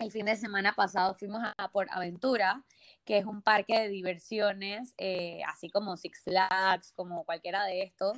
el 0.00 0.10
fin 0.10 0.26
de 0.26 0.34
semana 0.34 0.72
pasado 0.72 1.14
fuimos 1.14 1.42
a 1.56 1.70
por 1.70 1.86
Aventura, 1.90 2.64
que 3.04 3.18
es 3.18 3.24
un 3.26 3.42
parque 3.42 3.78
de 3.78 3.88
diversiones, 3.88 4.94
eh, 4.98 5.42
así 5.46 5.70
como 5.70 5.96
Six 5.96 6.24
Flags, 6.24 6.92
como 6.92 7.24
cualquiera 7.24 7.64
de 7.64 7.82
estos. 7.82 8.16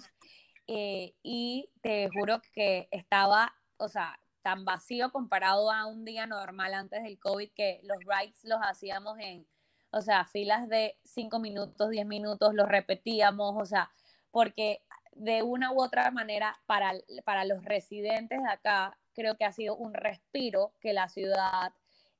Eh, 0.67 1.15
y 1.23 1.69
te 1.83 2.09
juro 2.09 2.41
que 2.55 2.89
estaba, 2.91 3.53
o 3.77 3.89
sea, 3.89 4.19
tan 4.43 4.65
vacío 4.65 5.11
comparado 5.11 5.71
a 5.71 5.87
un 5.87 6.05
día 6.05 6.27
normal 6.27 6.75
antes 6.75 7.03
del 7.03 7.19
COVID 7.19 7.51
que 7.55 7.81
los 7.85 7.99
rides 8.01 8.45
los 8.45 8.61
hacíamos 8.63 9.19
en, 9.19 9.47
o 9.91 10.01
sea, 10.01 10.25
filas 10.25 10.69
de 10.69 10.99
5 11.05 11.39
minutos, 11.39 11.91
10 11.91 12.07
minutos, 12.07 12.55
los 12.55 12.69
repetíamos, 12.69 13.55
o 13.57 13.65
sea, 13.65 13.91
porque 14.31 14.83
de 15.13 15.43
una 15.43 15.73
u 15.73 15.81
otra 15.81 16.11
manera 16.11 16.59
para, 16.67 16.93
para 17.25 17.45
los 17.45 17.65
residentes 17.65 18.43
de 18.43 18.51
acá 18.51 18.99
creo 19.15 19.37
que 19.37 19.45
ha 19.45 19.53
sido 19.53 19.77
un 19.77 19.95
respiro 19.95 20.75
que 20.81 20.93
la 20.93 21.09
ciudad 21.09 21.73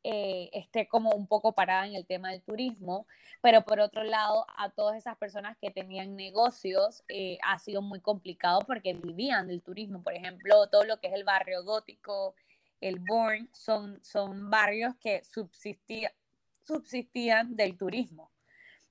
eh, 0.05 0.51
esté 0.53 0.89
como 0.89 1.11
un 1.11 1.29
poco 1.29 1.53
parada 1.53 1.87
en 1.87 1.95
el 1.95 2.07
tema 2.07 2.31
del 2.31 2.43
turismo, 2.43 3.07
pero 3.41 3.63
por 3.63 3.79
otro 3.79 4.03
lado, 4.03 4.47
a 4.57 4.71
todas 4.71 4.97
esas 4.97 5.17
personas 5.17 5.57
que 5.59 5.71
tenían 5.71 6.17
negocios 6.17 7.05
eh, 7.09 7.39
ha 7.45 7.59
sido 7.61 7.83
muy 7.83 8.01
complicado 8.01 8.61
porque 8.67 8.95
vivían 8.95 9.47
del 9.47 9.63
turismo. 9.63 10.03
Por 10.03 10.15
ejemplo, 10.15 10.67
todo 10.69 10.85
lo 10.85 10.99
que 10.99 11.07
es 11.07 11.15
el 11.15 11.25
barrio 11.25 11.63
gótico, 11.63 12.35
el 12.81 12.99
Bourne, 12.99 13.49
son, 13.53 14.03
son 14.03 14.51
barrios 14.51 14.95
que 14.97 15.23
subsistía, 15.25 16.13
subsistían 16.65 17.55
del 17.55 17.77
turismo. 17.77 18.33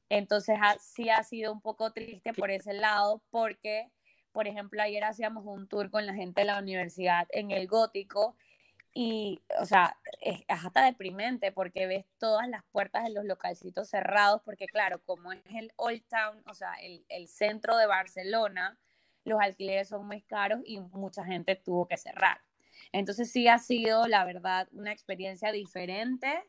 Entonces, 0.08 0.58
sí 0.80 1.10
ha 1.10 1.24
sido 1.24 1.52
un 1.52 1.62
poco 1.62 1.92
triste 1.92 2.34
por 2.34 2.52
ese 2.52 2.74
lado 2.74 3.22
porque, 3.32 3.90
por 4.32 4.48
ejemplo, 4.48 4.82
ayer 4.82 5.04
hacíamos 5.04 5.46
un 5.46 5.68
tour 5.68 5.90
con 5.90 6.06
la 6.06 6.14
gente 6.14 6.42
de 6.42 6.48
la 6.48 6.60
universidad 6.60 7.28
en 7.32 7.52
el 7.52 7.68
gótico 7.68 8.36
y, 8.94 9.42
o 9.60 9.66
sea, 9.66 9.98
es, 10.20 10.44
hasta 10.48 10.84
deprimente 10.84 11.52
porque 11.52 11.88
ves 11.88 12.06
todas 12.18 12.48
las 12.50 12.64
puertas 12.72 13.04
de 13.06 13.12
los 13.12 13.26
localcitos 13.26 13.90
cerrados, 13.90 14.42
porque 14.44 14.68
claro, 14.68 15.02
como 15.04 15.32
es 15.32 15.42
el 15.56 15.72
Old 15.78 16.04
Town, 16.10 16.44
o 16.48 16.54
sea, 16.54 16.74
el, 16.82 17.06
el 17.10 17.28
centro 17.28 17.78
de 17.78 17.86
Barcelona, 17.86 18.78
los 19.24 19.40
alquileres 19.40 19.88
son 19.90 20.08
muy 20.08 20.22
caros 20.22 20.62
y 20.66 20.80
mucha 20.80 21.24
gente 21.24 21.56
tuvo 21.56 21.88
que 21.88 21.98
cerrar. 21.98 22.42
Entonces 22.92 23.32
sí 23.32 23.48
ha 23.48 23.60
sido, 23.60 24.08
la 24.08 24.26
verdad, 24.26 24.68
una 24.72 24.92
experiencia 24.92 25.52
diferente, 25.52 26.44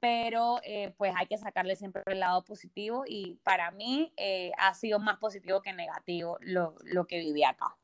pero 0.00 0.60
eh, 0.62 0.94
pues 0.96 1.12
hay 1.16 1.26
que 1.26 1.38
sacarle 1.38 1.76
siempre 1.76 2.02
el 2.06 2.20
lado 2.20 2.44
positivo 2.44 3.04
y 3.06 3.38
para 3.42 3.70
mí 3.70 4.12
eh, 4.16 4.52
ha 4.58 4.72
sido 4.74 4.98
más 4.98 5.18
positivo 5.18 5.62
que 5.62 5.72
negativo 5.72 6.38
lo, 6.40 6.76
lo 6.84 7.06
que 7.06 7.18
viví 7.18 7.44
acá. 7.44 7.76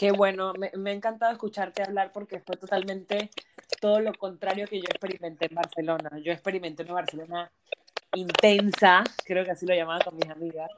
Qué 0.00 0.12
bueno, 0.12 0.54
me, 0.54 0.70
me, 0.78 0.92
ha 0.92 0.94
encantado 0.94 1.30
escucharte 1.30 1.82
hablar 1.82 2.10
porque 2.10 2.40
fue 2.40 2.56
totalmente 2.56 3.28
todo 3.82 4.00
lo 4.00 4.14
contrario 4.14 4.66
que 4.66 4.78
yo 4.78 4.86
experimenté 4.88 5.44
en 5.44 5.54
Barcelona. 5.54 6.10
Yo 6.24 6.32
experimenté 6.32 6.84
una 6.84 6.94
Barcelona 6.94 7.52
intensa, 8.14 9.04
creo 9.26 9.44
que 9.44 9.50
así 9.50 9.66
lo 9.66 9.74
llamaba 9.74 10.00
con 10.02 10.16
mis 10.16 10.30
amigas. 10.30 10.70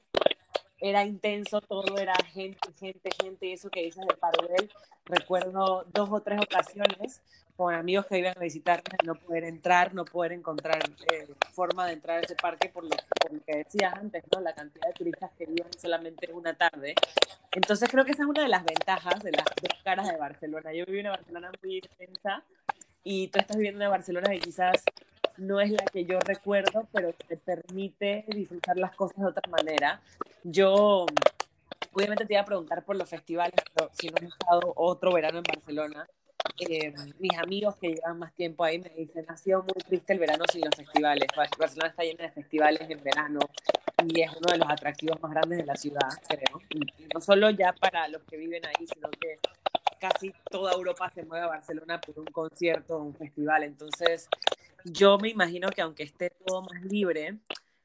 Era 0.77 1.05
intenso, 1.05 1.61
todo 1.61 1.99
era 1.99 2.15
gente, 2.33 2.69
gente, 2.81 3.11
gente, 3.23 3.47
y 3.47 3.53
eso 3.53 3.71
que 3.71 3.85
dices 3.85 4.05
de 4.05 4.17
Parudel. 4.17 4.69
Recuerdo 5.05 5.85
dos 5.93 6.11
o 6.11 6.21
tres 6.21 6.41
ocasiones 6.41 7.23
con 7.63 7.75
amigos 7.75 8.07
que 8.07 8.19
iban 8.19 8.37
a 8.37 8.41
visitarme, 8.41 8.83
no 9.05 9.15
poder 9.15 9.45
entrar, 9.45 9.95
no 9.95 10.05
poder 10.05 10.33
encontrar 10.33 10.83
eh, 11.13 11.29
forma 11.53 11.87
de 11.87 11.93
entrar 11.93 12.19
a 12.19 12.23
ese 12.23 12.35
parque 12.35 12.69
por 12.69 12.83
lo, 12.83 12.91
que 13.47 13.59
decías 13.59 13.95
antes, 13.95 14.25
¿no? 14.35 14.41
La 14.41 14.53
cantidad 14.53 14.89
de 14.89 14.93
turistas 14.95 15.31
que 15.39 15.47
viven 15.47 15.69
solamente 15.79 16.29
una 16.33 16.55
tarde. 16.55 16.97
Entonces 17.53 17.89
creo 17.89 18.05
que 18.05 18.11
esa 18.11 18.25
es 18.25 18.29
una 18.29 18.43
de 18.43 18.49
las 18.49 18.65
ventajas 18.65 19.23
de 19.23 19.31
las 19.31 19.45
dos 19.45 19.81
caras 19.85 20.09
de 20.09 20.17
Barcelona. 20.17 20.73
Yo 20.73 20.85
viví 20.87 20.99
una 20.99 21.11
Barcelona 21.11 21.53
muy 21.63 21.77
intensa 21.77 22.43
y 23.05 23.29
tú 23.29 23.39
estás 23.39 23.57
viviendo 23.57 23.79
una 23.79 23.91
Barcelona 23.91 24.31
que 24.31 24.41
quizás 24.41 24.83
no 25.37 25.61
es 25.61 25.71
la 25.71 25.85
que 25.85 26.05
yo 26.05 26.19
recuerdo, 26.19 26.89
pero 26.93 27.13
te 27.13 27.37
permite 27.37 28.25
disfrutar 28.27 28.77
las 28.77 28.97
cosas 28.97 29.19
de 29.19 29.27
otra 29.27 29.49
manera. 29.49 30.01
Yo, 30.43 31.07
obviamente 31.93 32.27
te 32.27 32.35
iba 32.35 32.43
a 32.43 32.45
preguntar 32.45 32.85
por 32.85 32.97
los 32.97 33.09
festivales, 33.09 33.55
pero 33.73 33.89
si 33.93 34.09
no 34.09 34.17
he 34.21 34.25
estado 34.27 34.73
otro 34.75 35.13
verano 35.13 35.39
en 35.39 35.45
Barcelona, 35.45 36.09
eh, 36.59 36.95
mis 37.19 37.37
amigos 37.39 37.77
que 37.77 37.89
llevan 37.89 38.19
más 38.19 38.33
tiempo 38.35 38.65
ahí 38.65 38.79
me 38.79 38.91
dicen, 38.91 39.25
ha 39.29 39.37
sido 39.37 39.63
muy 39.63 39.83
triste 39.87 40.13
el 40.13 40.19
verano 40.19 40.45
sin 40.51 40.63
los 40.65 40.75
festivales. 40.75 41.27
Barcelona 41.59 41.91
está 41.91 42.03
llena 42.03 42.25
de 42.25 42.31
festivales 42.31 42.89
en 42.89 43.03
verano 43.03 43.41
y 44.05 44.21
es 44.21 44.31
uno 44.31 44.53
de 44.53 44.59
los 44.59 44.71
atractivos 44.71 45.21
más 45.23 45.33
grandes 45.33 45.59
de 45.59 45.65
la 45.65 45.77
ciudad, 45.77 46.09
creo. 46.29 46.61
Y 46.71 46.81
no 47.13 47.21
solo 47.21 47.51
ya 47.51 47.73
para 47.73 48.09
los 48.09 48.23
que 48.23 48.37
viven 48.37 48.65
ahí, 48.67 48.87
sino 48.87 49.11
que 49.11 49.39
casi 49.99 50.35
toda 50.51 50.73
Europa 50.73 51.11
se 51.11 51.25
mueve 51.25 51.45
a 51.45 51.49
Barcelona 51.49 52.01
por 52.01 52.19
un 52.19 52.27
concierto 52.27 52.97
o 52.97 53.03
un 53.03 53.15
festival. 53.15 53.63
Entonces, 53.63 54.29
yo 54.85 55.19
me 55.19 55.29
imagino 55.29 55.69
que 55.71 55.83
aunque 55.83 56.03
esté 56.03 56.31
todo 56.31 56.63
más 56.63 56.83
libre, 56.83 57.39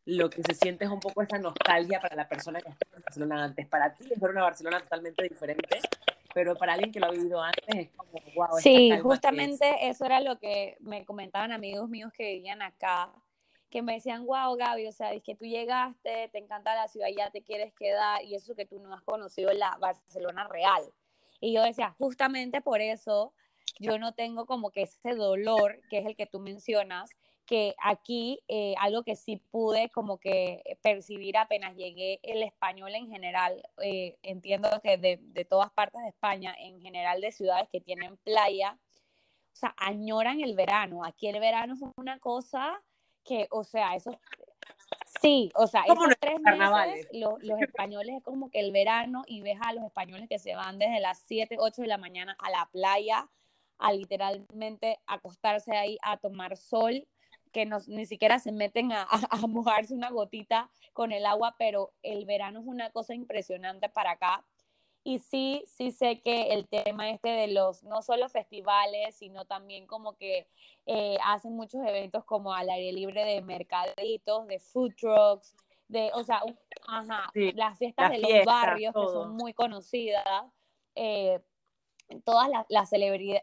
lo 0.06 0.30
que 0.30 0.42
se 0.42 0.54
siente 0.54 0.86
es 0.86 0.90
un 0.90 1.00
poco 1.00 1.22
esa 1.22 1.38
nostalgia 1.38 2.00
para 2.00 2.16
la 2.16 2.28
persona 2.28 2.62
que 2.62 2.70
está 2.70 2.88
en 2.96 3.02
Barcelona 3.04 3.44
antes. 3.44 3.68
Para 3.68 3.94
ti 3.94 4.08
es 4.10 4.20
ver 4.20 4.32
una 4.32 4.44
Barcelona 4.44 4.80
totalmente 4.80 5.24
diferente, 5.24 5.80
pero 6.38 6.56
para 6.56 6.74
alguien 6.74 6.92
que 6.92 7.00
lo 7.00 7.08
ha 7.08 7.10
vivido 7.10 7.42
antes 7.42 7.64
es 7.68 7.90
como, 7.96 8.12
wow. 8.36 8.60
Sí, 8.60 8.92
justamente 9.02 9.88
eso 9.88 10.06
era 10.06 10.22
lo 10.22 10.38
que 10.38 10.78
me 10.82 11.04
comentaban 11.04 11.52
amigos 11.52 11.90
míos 11.90 12.12
que 12.16 12.34
vivían 12.34 12.62
acá, 12.62 13.12
que 13.72 13.82
me 13.82 13.94
decían, 13.94 14.24
wow, 14.24 14.56
Gaby, 14.56 14.86
o 14.86 14.92
sea, 14.92 15.14
es 15.14 15.24
que 15.24 15.34
tú 15.34 15.46
llegaste, 15.46 16.30
te 16.32 16.38
encanta 16.38 16.76
la 16.76 16.88
ciudad, 16.90 17.08
ya 17.18 17.32
te 17.32 17.42
quieres 17.42 17.74
quedar, 17.74 18.24
y 18.24 18.36
eso 18.36 18.54
que 18.54 18.68
tú 18.68 18.78
no 18.78 18.94
has 18.94 19.02
conocido 19.02 19.52
la 19.52 19.78
Barcelona 19.80 20.48
real. 20.48 20.84
Y 21.42 21.54
yo 21.54 21.64
decía, 21.64 21.96
justamente 21.98 22.62
por 22.62 22.82
eso 22.82 23.34
yo 23.80 23.98
no 23.98 24.14
tengo 24.14 24.46
como 24.46 24.70
que 24.70 24.84
ese 24.84 25.16
dolor, 25.16 25.82
que 25.90 25.98
es 25.98 26.06
el 26.06 26.16
que 26.16 26.28
tú 26.28 26.40
mencionas, 26.40 27.10
que 27.48 27.76
aquí 27.82 28.44
eh, 28.50 28.76
algo 28.78 29.04
que 29.04 29.16
sí 29.16 29.38
pude 29.38 29.90
como 29.90 30.20
que 30.20 30.78
percibir 30.84 31.38
apenas 31.38 31.76
llegué 31.76 32.20
el 32.22 32.44
español 32.44 32.94
en 32.94 33.10
general, 33.10 33.64
eh, 33.82 34.18
entiendo 34.22 34.70
que 34.84 34.98
de, 34.98 35.18
de, 35.22 35.46
todas 35.46 35.72
partes 35.72 36.02
de 36.02 36.10
España, 36.10 36.54
en 36.60 36.80
general 36.82 37.22
de 37.22 37.32
ciudades 37.32 37.70
que 37.72 37.80
tienen 37.80 38.18
playa, 38.18 38.78
o 39.54 39.56
sea, 39.56 39.74
añoran 39.78 40.42
el 40.42 40.56
verano. 40.56 41.04
Aquí 41.06 41.28
el 41.28 41.40
verano 41.40 41.74
es 41.74 41.80
una 41.96 42.20
cosa 42.20 42.80
que, 43.24 43.48
o 43.50 43.64
sea, 43.64 43.96
eso... 43.96 44.20
Sí, 45.22 45.52
o 45.56 45.68
sea, 45.68 45.84
esos 45.84 45.98
tres 46.20 46.40
meses, 46.42 47.08
los, 47.14 47.42
los 47.42 47.60
españoles 47.62 48.18
es 48.18 48.24
como 48.24 48.52
que 48.52 48.60
el 48.60 48.72
verano 48.72 49.24
y 49.26 49.42
ves 49.42 49.58
a 49.62 49.74
los 49.74 49.86
españoles 49.86 50.28
que 50.30 50.38
se 50.38 50.54
van 50.54 50.78
desde 50.78 51.00
las 51.00 51.20
7, 51.26 51.56
8 51.60 51.82
de 51.82 51.88
la 51.88 51.98
mañana 51.98 52.36
a 52.40 52.52
la 52.52 52.70
playa 52.72 53.28
a 53.80 53.94
literalmente 53.94 55.00
acostarse 55.08 55.76
ahí 55.76 55.98
a 56.02 56.18
tomar 56.18 56.58
sol 56.58 57.08
que 57.58 57.66
ni 57.88 58.06
siquiera 58.06 58.38
se 58.38 58.52
meten 58.52 58.92
a, 58.94 59.08
a, 59.30 59.48
mojarse 59.48 59.96
una 59.96 60.12
gotita 60.12 60.70
con 60.94 61.12
el 61.12 61.26
agua, 61.26 61.56
pero 61.58 61.92
el 62.04 62.26
verano 62.26 62.60
es 62.60 62.66
una 62.68 62.92
cosa 62.92 63.16
impresionante 63.16 63.90
para 63.90 64.12
acá. 64.12 64.46
Y 65.04 65.20
sí, 65.20 65.64
sí 65.66 65.92
sé 65.92 66.22
que 66.22 66.54
el 66.54 66.68
tema 66.68 67.10
este 67.10 67.30
de 67.30 67.48
los, 67.48 67.82
no 67.84 68.02
solo 68.02 68.28
festivales, 68.28 69.16
sino 69.16 69.46
también 69.46 69.88
como 69.88 70.18
que 70.18 70.50
eh, 70.86 71.18
hacen 71.24 71.56
muchos 71.56 71.82
eventos 71.86 72.26
como 72.26 72.54
al 72.54 72.70
aire 72.70 72.92
libre 72.92 73.24
de 73.24 73.42
mercaditos, 73.42 74.48
de 74.48 74.60
food 74.60 74.94
trucks, 74.96 75.56
de, 75.88 76.12
o 76.14 76.24
sea, 76.24 76.42
ajá, 76.88 77.30
sí, 77.34 77.54
las 77.54 77.78
fiestas 77.78 78.12
de 78.12 78.20
los 78.20 78.46
barrios 78.46 78.94
todo. 78.94 79.06
que 79.06 79.14
son 79.14 79.36
muy 79.38 79.54
conocidas, 79.54 80.46
eh, 80.96 81.40
todas 82.26 82.50
las, 82.50 82.66
las, 82.70 82.92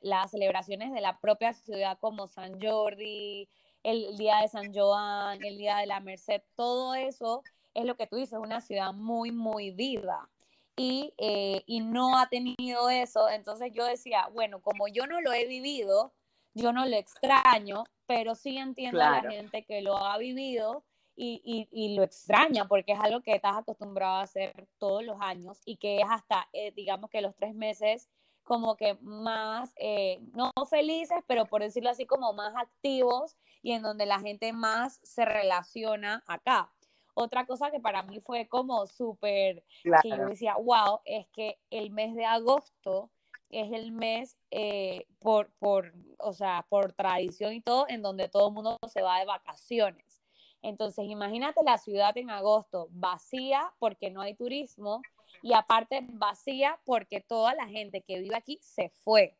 las 0.03 0.31
celebraciones 0.31 0.93
de 0.93 1.01
la 1.01 1.19
propia 1.19 1.55
ciudad 1.55 1.99
como 1.99 2.27
San 2.27 2.61
Jordi, 2.61 3.49
el 3.85 4.17
día 4.17 4.39
de 4.39 4.49
San 4.49 4.75
Joan, 4.75 5.45
el 5.45 5.59
día 5.59 5.77
de 5.77 5.87
la 5.87 6.01
Merced, 6.01 6.43
todo 6.57 6.95
eso 6.95 7.43
es 7.75 7.85
lo 7.85 7.97
que 7.97 8.07
tú 8.07 8.17
dices, 8.17 8.39
una 8.39 8.61
ciudad 8.61 8.93
muy, 8.93 9.31
muy 9.31 9.71
viva. 9.71 10.29
Y, 10.77 11.15
eh, 11.19 11.63
y 11.67 11.81
no 11.81 12.19
ha 12.19 12.29
tenido 12.29 12.91
eso, 12.91 13.29
entonces 13.29 13.71
yo 13.73 13.85
decía, 13.85 14.29
bueno, 14.33 14.61
como 14.61 14.89
yo 14.89 15.07
no 15.07 15.21
lo 15.21 15.33
he 15.33 15.47
vivido, 15.47 16.13
yo 16.53 16.73
no 16.73 16.85
lo 16.87 16.97
extraño, 16.97 17.85
pero 18.07 18.35
sí 18.35 18.57
entiendo 18.57 18.99
claro. 18.99 19.15
a 19.15 19.23
la 19.23 19.31
gente 19.31 19.65
que 19.65 19.83
lo 19.83 19.97
ha 19.97 20.19
vivido 20.19 20.85
y, 21.15 21.69
y, 21.71 21.95
lo 21.95 22.03
extraña 22.03 22.67
porque 22.67 22.93
es 22.93 22.99
algo 22.99 23.21
que 23.21 23.37
estás 23.37 23.57
acostumbrado 23.57 24.17
a 24.17 24.23
hacer 24.23 24.67
todos 24.79 25.05
los 25.05 25.17
años 25.21 25.61
y 25.65 25.77
que 25.77 25.99
es 25.99 26.07
hasta, 26.11 26.49
eh, 26.53 26.73
digamos 26.73 27.09
que 27.09 27.21
los 27.21 27.37
tres 27.37 27.55
meses 27.55 28.09
como 28.43 28.77
que 28.77 28.95
más, 29.01 29.73
eh, 29.77 30.19
no 30.33 30.51
felices, 30.69 31.19
pero 31.29 31.47
por 31.47 31.63
decirlo 31.63 31.91
así, 31.91 32.05
como 32.05 32.33
más 32.33 32.55
activos 32.57 33.37
y 33.65 33.73
en 33.73 33.83
donde 33.83 34.05
la 34.05 34.21
gente 34.21 34.53
más 34.53 35.01
se 35.03 35.25
relaciona 35.25 36.23
acá. 36.27 36.71
Otra 37.15 37.47
cosa 37.47 37.71
que 37.71 37.81
para 37.81 38.03
mí 38.03 38.21
fue 38.21 38.47
como 38.47 38.87
súper, 38.87 39.65
que 40.03 40.11
yo 40.11 40.27
decía, 40.27 40.55
wow, 40.57 41.01
es 41.07 41.27
que 41.29 41.59
el 41.71 41.91
mes 41.91 42.15
de 42.15 42.27
agosto 42.27 43.11
es 43.49 43.73
el 43.73 43.91
mes 43.91 44.37
eh, 44.51 45.07
por, 45.19 45.51
por, 45.59 45.95
o 46.19 46.35
sea, 46.35 46.67
por 46.69 46.93
tradición 46.93 47.55
y 47.55 47.63
todo, 47.63 47.87
en 47.89 48.03
donde 48.03 48.29
todo 48.29 48.49
el 48.49 48.55
mundo 48.55 48.79
se 48.93 49.01
va 49.01 49.21
de 49.21 49.25
vacaciones. 49.25 50.23
Entonces, 50.61 51.07
imagínate 51.09 51.63
la 51.65 51.79
ciudad 51.79 52.15
en 52.19 52.29
agosto 52.29 52.89
vacía 52.91 53.73
porque 53.79 54.11
no 54.11 54.21
hay 54.21 54.35
turismo 54.35 55.01
y 55.41 55.55
aparte 55.55 56.01
vacía 56.03 56.79
porque 56.85 57.21
toda 57.21 57.55
la 57.55 57.67
gente 57.67 58.03
que 58.03 58.19
vive 58.19 58.37
aquí 58.37 58.59
se 58.61 58.91
fue. 58.91 59.39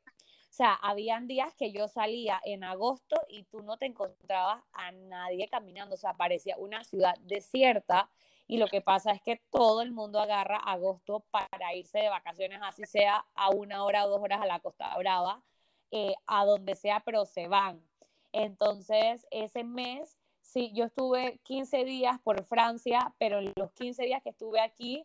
O 0.55 0.57
sea, 0.57 0.75
habían 0.75 1.27
días 1.27 1.53
que 1.55 1.73
yo 1.73 1.89
salía 1.89 2.41
en 2.45 2.63
agosto 2.63 3.21
y 3.29 3.43
tú 3.43 3.65
no 3.65 3.77
te 3.77 3.87
encontrabas 3.87 4.63
a 4.73 4.93
nadie 4.93 5.49
caminando, 5.49 5.97
o 5.97 5.99
sea, 5.99 6.15
parecía 6.15 6.57
una 6.59 6.85
ciudad 6.85 7.17
desierta 7.23 8.09
y 8.47 8.59
lo 8.59 8.69
que 8.69 8.81
pasa 8.81 9.11
es 9.11 9.21
que 9.21 9.43
todo 9.51 9.83
el 9.83 9.91
mundo 9.91 10.21
agarra 10.21 10.59
agosto 10.59 11.25
para 11.33 11.75
irse 11.75 11.99
de 11.99 12.09
vacaciones, 12.09 12.61
así 12.63 12.85
sea 12.87 13.27
a 13.35 13.51
una 13.51 13.83
hora 13.83 14.07
o 14.07 14.11
dos 14.11 14.23
horas 14.23 14.43
a 14.43 14.47
la 14.47 14.61
Costa 14.61 14.97
Brava, 14.97 15.43
eh, 15.91 16.15
a 16.29 16.45
donde 16.45 16.77
sea, 16.77 17.01
pero 17.05 17.25
se 17.25 17.49
van. 17.49 17.83
Entonces, 18.31 19.27
ese 19.33 19.65
mes, 19.65 20.17
sí, 20.41 20.71
yo 20.73 20.85
estuve 20.85 21.41
15 21.43 21.85
días 21.85 22.21
por 22.23 22.45
Francia, 22.45 23.13
pero 23.19 23.41
los 23.57 23.73
15 23.73 24.05
días 24.05 24.23
que 24.23 24.31
estuve 24.31 24.61
aquí, 24.61 25.05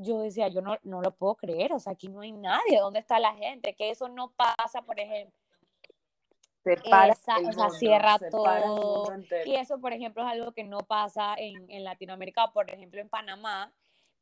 yo 0.00 0.20
decía, 0.20 0.48
yo 0.48 0.62
no, 0.62 0.76
no 0.82 1.00
lo 1.00 1.12
puedo 1.12 1.36
creer, 1.36 1.72
o 1.72 1.78
sea, 1.78 1.92
aquí 1.92 2.08
no 2.08 2.20
hay 2.20 2.32
nadie, 2.32 2.78
¿dónde 2.78 2.98
está 2.98 3.18
la 3.18 3.34
gente? 3.34 3.74
Que 3.74 3.90
eso 3.90 4.08
no 4.08 4.32
pasa, 4.32 4.82
por 4.82 4.98
ejemplo. 4.98 5.38
Se 6.62 6.76
para 6.76 7.12
o 7.12 7.52
sea, 7.52 7.70
cierra 7.70 8.18
todo. 8.30 9.06
Y 9.46 9.54
eso, 9.54 9.80
por 9.80 9.94
ejemplo, 9.94 10.22
es 10.22 10.30
algo 10.30 10.52
que 10.52 10.64
no 10.64 10.80
pasa 10.80 11.34
en, 11.38 11.70
en 11.70 11.84
Latinoamérica, 11.84 12.52
por 12.52 12.70
ejemplo, 12.70 13.00
en 13.00 13.08
Panamá. 13.08 13.72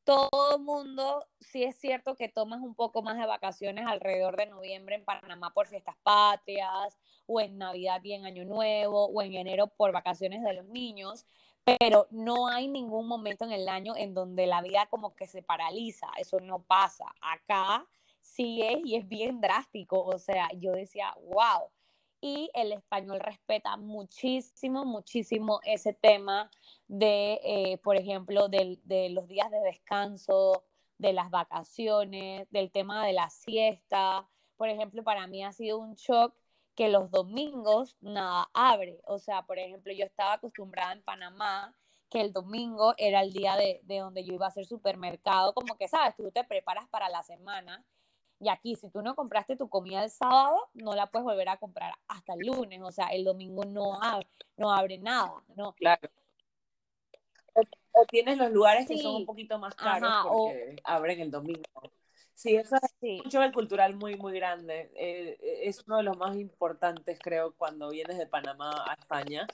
Todo 0.04 0.58
mundo, 0.58 1.26
sí 1.40 1.64
es 1.64 1.76
cierto 1.76 2.14
que 2.14 2.28
tomas 2.28 2.60
un 2.60 2.74
poco 2.74 3.02
más 3.02 3.18
de 3.18 3.26
vacaciones 3.26 3.86
alrededor 3.86 4.36
de 4.36 4.46
noviembre 4.46 4.94
en 4.94 5.04
Panamá 5.04 5.52
por 5.52 5.66
fiestas 5.66 5.96
patrias, 6.02 6.96
o 7.26 7.40
en 7.40 7.58
Navidad 7.58 8.00
y 8.04 8.14
en 8.14 8.24
Año 8.24 8.44
Nuevo, 8.44 9.06
o 9.06 9.22
en 9.22 9.34
enero 9.34 9.66
por 9.66 9.92
vacaciones 9.92 10.42
de 10.42 10.54
los 10.54 10.64
niños, 10.66 11.26
pero 11.78 12.07
no 12.11 12.48
hay 12.48 12.68
ningún 12.68 13.07
momento 13.07 13.44
en 13.44 13.52
el 13.52 13.68
año 13.68 13.94
en 13.96 14.14
donde 14.14 14.46
la 14.46 14.62
vida 14.62 14.87
como 14.87 15.14
que 15.14 15.26
se 15.26 15.42
paraliza, 15.42 16.07
eso 16.16 16.40
no 16.40 16.62
pasa. 16.62 17.04
Acá 17.20 17.87
sí 18.20 18.62
es 18.62 18.78
y 18.85 18.96
es 18.96 19.09
bien 19.09 19.40
drástico, 19.40 20.02
o 20.02 20.18
sea, 20.18 20.48
yo 20.57 20.72
decía, 20.72 21.14
wow. 21.26 21.70
Y 22.20 22.50
el 22.54 22.72
español 22.72 23.20
respeta 23.20 23.76
muchísimo, 23.76 24.85
muchísimo 24.85 25.61
ese 25.64 25.92
tema 25.92 26.50
de, 26.88 27.40
eh, 27.44 27.78
por 27.78 27.96
ejemplo, 27.96 28.48
de, 28.48 28.78
de 28.85 29.11
los 29.11 29.28
días 29.28 29.50
de 29.50 29.61
descanso, 29.61 30.64
de 30.98 31.12
las 31.12 31.31
vacaciones, 31.31 32.50
del 32.50 32.72
tema 32.72 33.07
de 33.07 33.12
la 33.12 33.31
siesta. 33.31 34.28
Por 34.57 34.68
ejemplo, 34.68 35.04
para 35.04 35.28
mí 35.28 35.44
ha 35.44 35.52
sido 35.52 35.78
un 35.78 35.94
shock 35.94 36.35
que 36.78 36.88
los 36.88 37.10
domingos 37.10 37.96
nada 38.00 38.48
abre. 38.54 39.00
O 39.04 39.18
sea, 39.18 39.42
por 39.42 39.58
ejemplo, 39.58 39.92
yo 39.92 40.04
estaba 40.04 40.34
acostumbrada 40.34 40.92
en 40.92 41.02
Panamá 41.02 41.74
que 42.08 42.20
el 42.20 42.32
domingo 42.32 42.94
era 42.98 43.20
el 43.20 43.32
día 43.32 43.56
de, 43.56 43.80
donde 43.84 44.24
yo 44.24 44.34
iba 44.34 44.46
a 44.46 44.50
hacer 44.50 44.64
supermercado, 44.64 45.52
como 45.54 45.76
que, 45.76 45.88
sabes, 45.88 46.14
tú 46.14 46.30
te 46.30 46.44
preparas 46.44 46.86
para 46.88 47.08
la 47.08 47.24
semana. 47.24 47.84
Y 48.38 48.48
aquí, 48.48 48.76
si 48.76 48.90
tú 48.90 49.02
no 49.02 49.16
compraste 49.16 49.56
tu 49.56 49.68
comida 49.68 50.04
el 50.04 50.10
sábado, 50.10 50.56
no 50.74 50.94
la 50.94 51.08
puedes 51.08 51.24
volver 51.24 51.48
a 51.48 51.56
comprar 51.56 51.94
hasta 52.06 52.34
el 52.34 52.46
lunes. 52.46 52.80
O 52.80 52.92
sea, 52.92 53.08
el 53.08 53.24
domingo 53.24 53.64
no 53.64 54.00
abre, 54.00 54.28
no 54.56 54.72
abre 54.72 54.98
nada, 54.98 55.42
¿no? 55.56 55.72
Claro. 55.72 56.08
O, 57.54 58.06
tienes 58.06 58.38
los 58.38 58.52
lugares 58.52 58.86
que 58.86 58.98
son 58.98 59.16
un 59.16 59.26
poquito 59.26 59.58
más 59.58 59.74
caros 59.74 60.28
porque 60.28 60.76
abren 60.84 61.18
el 61.18 61.32
domingo. 61.32 61.64
Sí, 62.38 62.55
eso 62.55 62.77
es 62.77 63.24
un 63.24 63.29
choque 63.29 63.51
cultural 63.51 63.96
muy, 63.96 64.14
muy 64.14 64.33
grande. 64.33 64.92
Eh, 64.94 65.37
eh, 65.42 65.61
es 65.64 65.83
uno 65.88 65.96
de 65.96 66.05
los 66.05 66.16
más 66.16 66.37
importantes, 66.37 67.18
creo, 67.20 67.53
cuando 67.57 67.90
vienes 67.90 68.16
de 68.16 68.29
Panamá 68.29 68.85
a 68.88 68.94
España. 68.94 69.48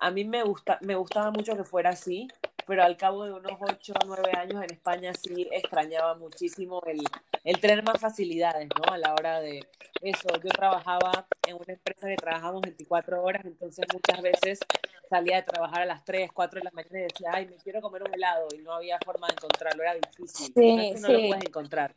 A 0.00 0.10
mí 0.10 0.24
me, 0.24 0.42
gusta, 0.42 0.80
me 0.82 0.96
gustaba 0.96 1.30
mucho 1.30 1.56
que 1.56 1.62
fuera 1.62 1.90
así, 1.90 2.26
pero 2.66 2.82
al 2.82 2.96
cabo 2.96 3.24
de 3.24 3.34
unos 3.34 3.52
8 3.60 3.92
o 4.02 4.06
9 4.06 4.32
años 4.36 4.64
en 4.64 4.72
España 4.72 5.12
sí 5.14 5.46
extrañaba 5.52 6.16
muchísimo 6.16 6.82
el, 6.86 7.04
el 7.44 7.60
tener 7.60 7.84
más 7.84 8.00
facilidades, 8.00 8.68
¿no? 8.76 8.92
A 8.92 8.98
la 8.98 9.14
hora 9.14 9.40
de 9.40 9.60
eso. 10.02 10.26
Yo 10.42 10.50
trabajaba 10.50 11.28
en 11.46 11.54
una 11.54 11.74
empresa 11.74 12.08
que 12.08 12.16
trabajamos 12.16 12.62
24 12.62 13.22
horas, 13.22 13.44
entonces 13.44 13.86
muchas 13.92 14.20
veces 14.20 14.58
salía 15.08 15.36
de 15.36 15.42
trabajar 15.44 15.82
a 15.82 15.86
las 15.86 16.04
3, 16.04 16.32
4 16.34 16.58
de 16.58 16.64
la 16.64 16.72
mañana 16.72 16.98
y 16.98 17.02
decía, 17.02 17.30
ay, 17.32 17.46
me 17.46 17.58
quiero 17.58 17.80
comer 17.80 18.02
un 18.02 18.12
helado, 18.12 18.48
y 18.52 18.58
no 18.58 18.72
había 18.72 18.98
forma 19.04 19.28
de 19.28 19.34
encontrarlo, 19.34 19.84
era 19.84 19.94
difícil. 19.94 20.52
Sí, 20.52 20.76
no 20.76 20.82
es 20.82 20.94
que 20.94 21.00
no 21.00 21.08
lo 21.12 21.28
puedes 21.28 21.44
encontrar 21.44 21.94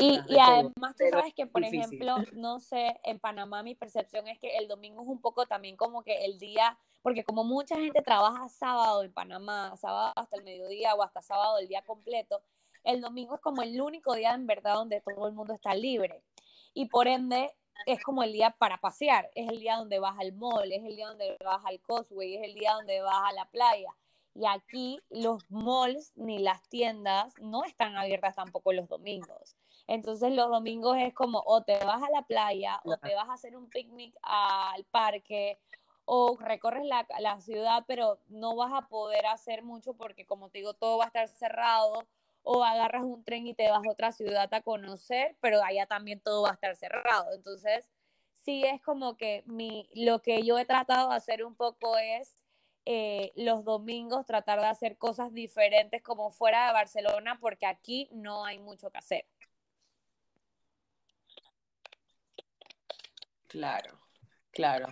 y, 0.00 0.20
y 0.28 0.38
además 0.38 0.96
tú 0.96 1.04
sabes 1.10 1.34
que, 1.34 1.46
por 1.46 1.64
ejemplo, 1.64 2.16
no 2.32 2.60
sé, 2.60 2.98
en 3.04 3.18
Panamá 3.18 3.62
mi 3.62 3.74
percepción 3.74 4.26
es 4.28 4.38
que 4.38 4.56
el 4.56 4.68
domingo 4.68 5.02
es 5.02 5.08
un 5.08 5.20
poco 5.20 5.46
también 5.46 5.76
como 5.76 6.02
que 6.02 6.24
el 6.24 6.38
día, 6.38 6.78
porque 7.02 7.24
como 7.24 7.44
mucha 7.44 7.76
gente 7.76 8.02
trabaja 8.02 8.48
sábado 8.48 9.02
en 9.02 9.12
Panamá, 9.12 9.76
sábado 9.76 10.12
hasta 10.16 10.36
el 10.36 10.44
mediodía 10.44 10.94
o 10.94 11.02
hasta 11.02 11.22
sábado 11.22 11.58
el 11.58 11.68
día 11.68 11.82
completo, 11.82 12.42
el 12.84 13.00
domingo 13.00 13.34
es 13.34 13.40
como 13.40 13.62
el 13.62 13.80
único 13.80 14.14
día 14.14 14.32
en 14.34 14.46
verdad 14.46 14.74
donde 14.74 15.00
todo 15.00 15.28
el 15.28 15.34
mundo 15.34 15.54
está 15.54 15.74
libre. 15.74 16.22
Y 16.74 16.86
por 16.86 17.08
ende 17.08 17.54
es 17.86 18.02
como 18.02 18.22
el 18.22 18.32
día 18.32 18.50
para 18.58 18.78
pasear, 18.78 19.30
es 19.34 19.48
el 19.48 19.60
día 19.60 19.76
donde 19.76 19.98
vas 19.98 20.18
al 20.18 20.32
mall, 20.32 20.70
es 20.72 20.84
el 20.84 20.96
día 20.96 21.08
donde 21.08 21.36
vas 21.44 21.64
al 21.64 21.80
Cosway, 21.80 22.36
es 22.36 22.44
el 22.44 22.54
día 22.54 22.72
donde 22.72 23.00
vas 23.00 23.30
a 23.30 23.32
la 23.32 23.44
playa. 23.46 23.94
Y 24.38 24.46
aquí 24.46 25.00
los 25.10 25.50
malls 25.50 26.12
ni 26.14 26.38
las 26.38 26.62
tiendas 26.68 27.34
no 27.40 27.64
están 27.64 27.96
abiertas 27.96 28.36
tampoco 28.36 28.72
los 28.72 28.88
domingos. 28.88 29.56
Entonces 29.88 30.32
los 30.32 30.48
domingos 30.48 30.96
es 30.98 31.12
como 31.12 31.42
o 31.44 31.64
te 31.64 31.76
vas 31.84 32.00
a 32.04 32.10
la 32.10 32.22
playa 32.22 32.80
o 32.84 32.96
te 32.98 33.16
vas 33.16 33.28
a 33.28 33.32
hacer 33.32 33.56
un 33.56 33.68
picnic 33.68 34.14
al 34.22 34.84
parque 34.84 35.58
o 36.04 36.36
recorres 36.38 36.84
la, 36.84 37.04
la, 37.18 37.40
ciudad, 37.40 37.84
pero 37.88 38.20
no 38.28 38.54
vas 38.54 38.72
a 38.72 38.86
poder 38.86 39.26
hacer 39.26 39.64
mucho 39.64 39.94
porque 39.94 40.24
como 40.24 40.50
te 40.50 40.58
digo, 40.58 40.74
todo 40.74 40.98
va 40.98 41.04
a 41.04 41.08
estar 41.08 41.26
cerrado 41.26 42.06
o 42.42 42.62
agarras 42.62 43.02
un 43.02 43.24
tren 43.24 43.44
y 43.48 43.54
te 43.54 43.68
vas 43.68 43.84
a 43.84 43.90
otra 43.90 44.12
ciudad 44.12 44.52
a 44.54 44.62
conocer, 44.62 45.36
pero 45.40 45.62
allá 45.64 45.86
también 45.86 46.20
todo 46.20 46.42
va 46.42 46.50
a 46.50 46.54
estar 46.54 46.76
cerrado. 46.76 47.32
Entonces, 47.34 47.90
sí 48.32 48.62
es 48.64 48.80
como 48.82 49.16
que 49.16 49.42
mi, 49.46 49.88
lo 49.94 50.22
que 50.22 50.44
yo 50.44 50.58
he 50.58 50.64
tratado 50.64 51.10
de 51.10 51.16
hacer 51.16 51.44
un 51.44 51.56
poco 51.56 51.98
es 51.98 52.38
eh, 52.84 53.32
los 53.36 53.64
domingos 53.64 54.26
tratar 54.26 54.60
de 54.60 54.66
hacer 54.66 54.96
cosas 54.96 55.32
diferentes 55.32 56.02
como 56.02 56.30
fuera 56.30 56.68
de 56.68 56.72
Barcelona, 56.72 57.38
porque 57.40 57.66
aquí 57.66 58.08
no 58.12 58.44
hay 58.44 58.58
mucho 58.58 58.90
que 58.90 58.98
hacer. 58.98 59.26
Claro, 63.46 63.98
claro. 64.50 64.86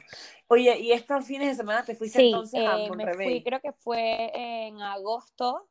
Oye, 0.48 0.78
¿y 0.78 0.92
estos 0.92 1.26
fines 1.26 1.48
de 1.48 1.54
semana 1.54 1.84
te 1.84 1.94
fuiste 1.94 2.24
entonces 2.24 2.60
a 2.66 2.78
eh, 2.78 2.90
me 2.90 3.14
fui, 3.14 3.42
creo 3.42 3.60
que 3.60 3.72
fue 3.72 4.30
en 4.34 4.80
agosto, 4.80 5.68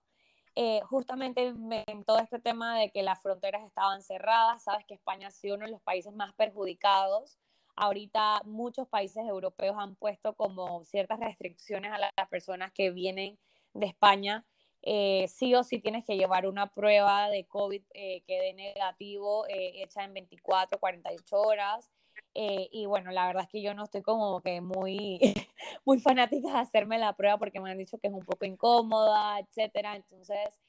eh, 0.55 0.81
justamente 0.81 1.53
en 1.87 2.03
todo 2.05 2.19
este 2.19 2.39
tema 2.39 2.79
de 2.79 2.91
que 2.91 3.03
las 3.03 3.21
fronteras 3.21 3.63
estaban 3.65 4.01
cerradas, 4.01 4.63
sabes 4.63 4.85
que 4.85 4.93
España 4.93 5.27
ha 5.27 5.31
sido 5.31 5.55
uno 5.55 5.65
de 5.65 5.71
los 5.71 5.81
países 5.81 6.13
más 6.13 6.33
perjudicados 6.33 7.39
Ahorita 7.75 8.41
muchos 8.45 8.87
países 8.87 9.25
europeos 9.25 9.75
han 9.77 9.95
puesto 9.95 10.33
como 10.35 10.83
ciertas 10.83 11.19
restricciones 11.19 11.91
a 11.91 11.97
las 11.97 12.29
personas 12.29 12.71
que 12.71 12.91
vienen 12.91 13.37
de 13.73 13.87
España. 13.87 14.45
Eh, 14.81 15.27
sí 15.27 15.55
o 15.55 15.63
sí 15.63 15.79
tienes 15.79 16.05
que 16.05 16.15
llevar 16.15 16.45
una 16.45 16.71
prueba 16.71 17.29
de 17.29 17.45
COVID 17.45 17.81
eh, 17.93 18.21
que 18.27 18.39
dé 18.39 18.53
negativo 18.53 19.47
eh, 19.47 19.81
hecha 19.83 20.03
en 20.03 20.13
24, 20.13 20.79
48 20.79 21.41
horas. 21.41 21.91
y 22.33 22.85
bueno, 22.85 23.11
la 23.11 23.27
verdad 23.27 23.43
es 23.43 23.49
que 23.49 23.61
yo 23.61 23.73
no 23.73 23.83
estoy 23.85 24.01
como 24.01 24.41
que 24.41 24.61
muy, 24.61 25.19
muy 25.85 25.99
fanática 25.99 26.51
de 26.51 26.59
hacerme 26.59 26.99
la 26.99 27.13
prueba 27.13 27.37
porque 27.37 27.59
me 27.59 27.71
han 27.71 27.77
dicho 27.77 27.97
que 27.97 28.07
es 28.07 28.13
un 28.13 28.25
poco 28.25 28.45
incómoda, 28.45 29.39
etcétera. 29.39 29.95
Entonces, 29.95 30.59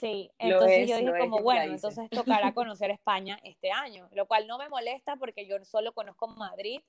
Sí, 0.00 0.30
entonces 0.38 0.88
yo 0.88 0.96
dije 0.96 1.18
como, 1.18 1.40
bueno, 1.40 1.74
entonces 1.74 2.08
tocará 2.08 2.52
conocer 2.54 2.90
España 2.90 3.38
este 3.44 3.70
año, 3.70 4.08
lo 4.12 4.26
cual 4.26 4.46
no 4.46 4.56
me 4.56 4.68
molesta 4.70 5.16
porque 5.16 5.46
yo 5.46 5.62
solo 5.64 5.92
conozco 5.92 6.26
Madrid 6.28 6.80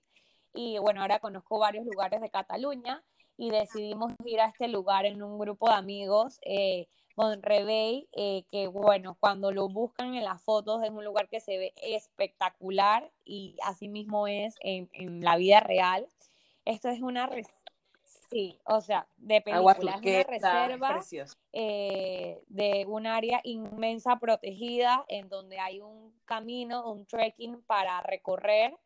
y 0.54 0.78
bueno, 0.78 1.02
ahora 1.02 1.20
conozco 1.20 1.60
varios 1.60 1.86
lugares 1.86 2.22
de 2.22 2.30
Cataluña 2.30 3.04
y 3.36 3.50
decidimos 3.50 4.14
ir 4.24 4.40
a 4.40 4.46
este 4.46 4.70
lugar 4.70 5.06
en 5.06 5.22
un 5.24 5.38
grupo 5.38 5.68
de 5.68 5.76
amigos, 5.76 6.40
eh, 6.44 6.88
Monrevey, 7.18 8.08
eh, 8.14 8.46
que 8.50 8.68
bueno, 8.68 9.18
cuando 9.20 9.52
lo 9.52 9.68
buscan 9.68 10.16
en 10.16 10.24
las 10.24 10.42
fotos 10.42 10.82
es 10.84 10.92
un 10.92 11.04
lugar 11.04 11.28
que 11.28 11.42
se 11.42 11.58
ve 11.58 11.74
espectacular 11.76 13.12
y 13.26 13.58
así 13.64 13.90
mismo 13.90 14.28
es 14.28 14.56
en, 14.62 14.90
en 14.94 15.22
la 15.22 15.36
vida 15.36 15.60
real. 15.60 16.08
Esto 16.64 16.90
es 16.90 17.02
una 17.02 17.26
así, 18.32 18.60
o 18.66 18.82
sea, 18.82 19.08
de 19.18 19.44
Agua 19.52 19.76
película. 19.76 20.00
Es 20.04 20.42
una 20.42 20.70
reserva 20.70 21.02
eh, 21.52 22.42
de 22.48 22.86
un 22.88 23.08
área 23.08 23.42
inmensa 23.44 24.18
protegida 24.20 25.06
en 25.08 25.30
donde 25.30 25.60
hay 25.60 25.82
un 25.82 26.14
camino, 26.26 26.90
un 26.90 27.06
trekking 27.06 27.62
para 27.64 28.02
recorrer 28.02 28.78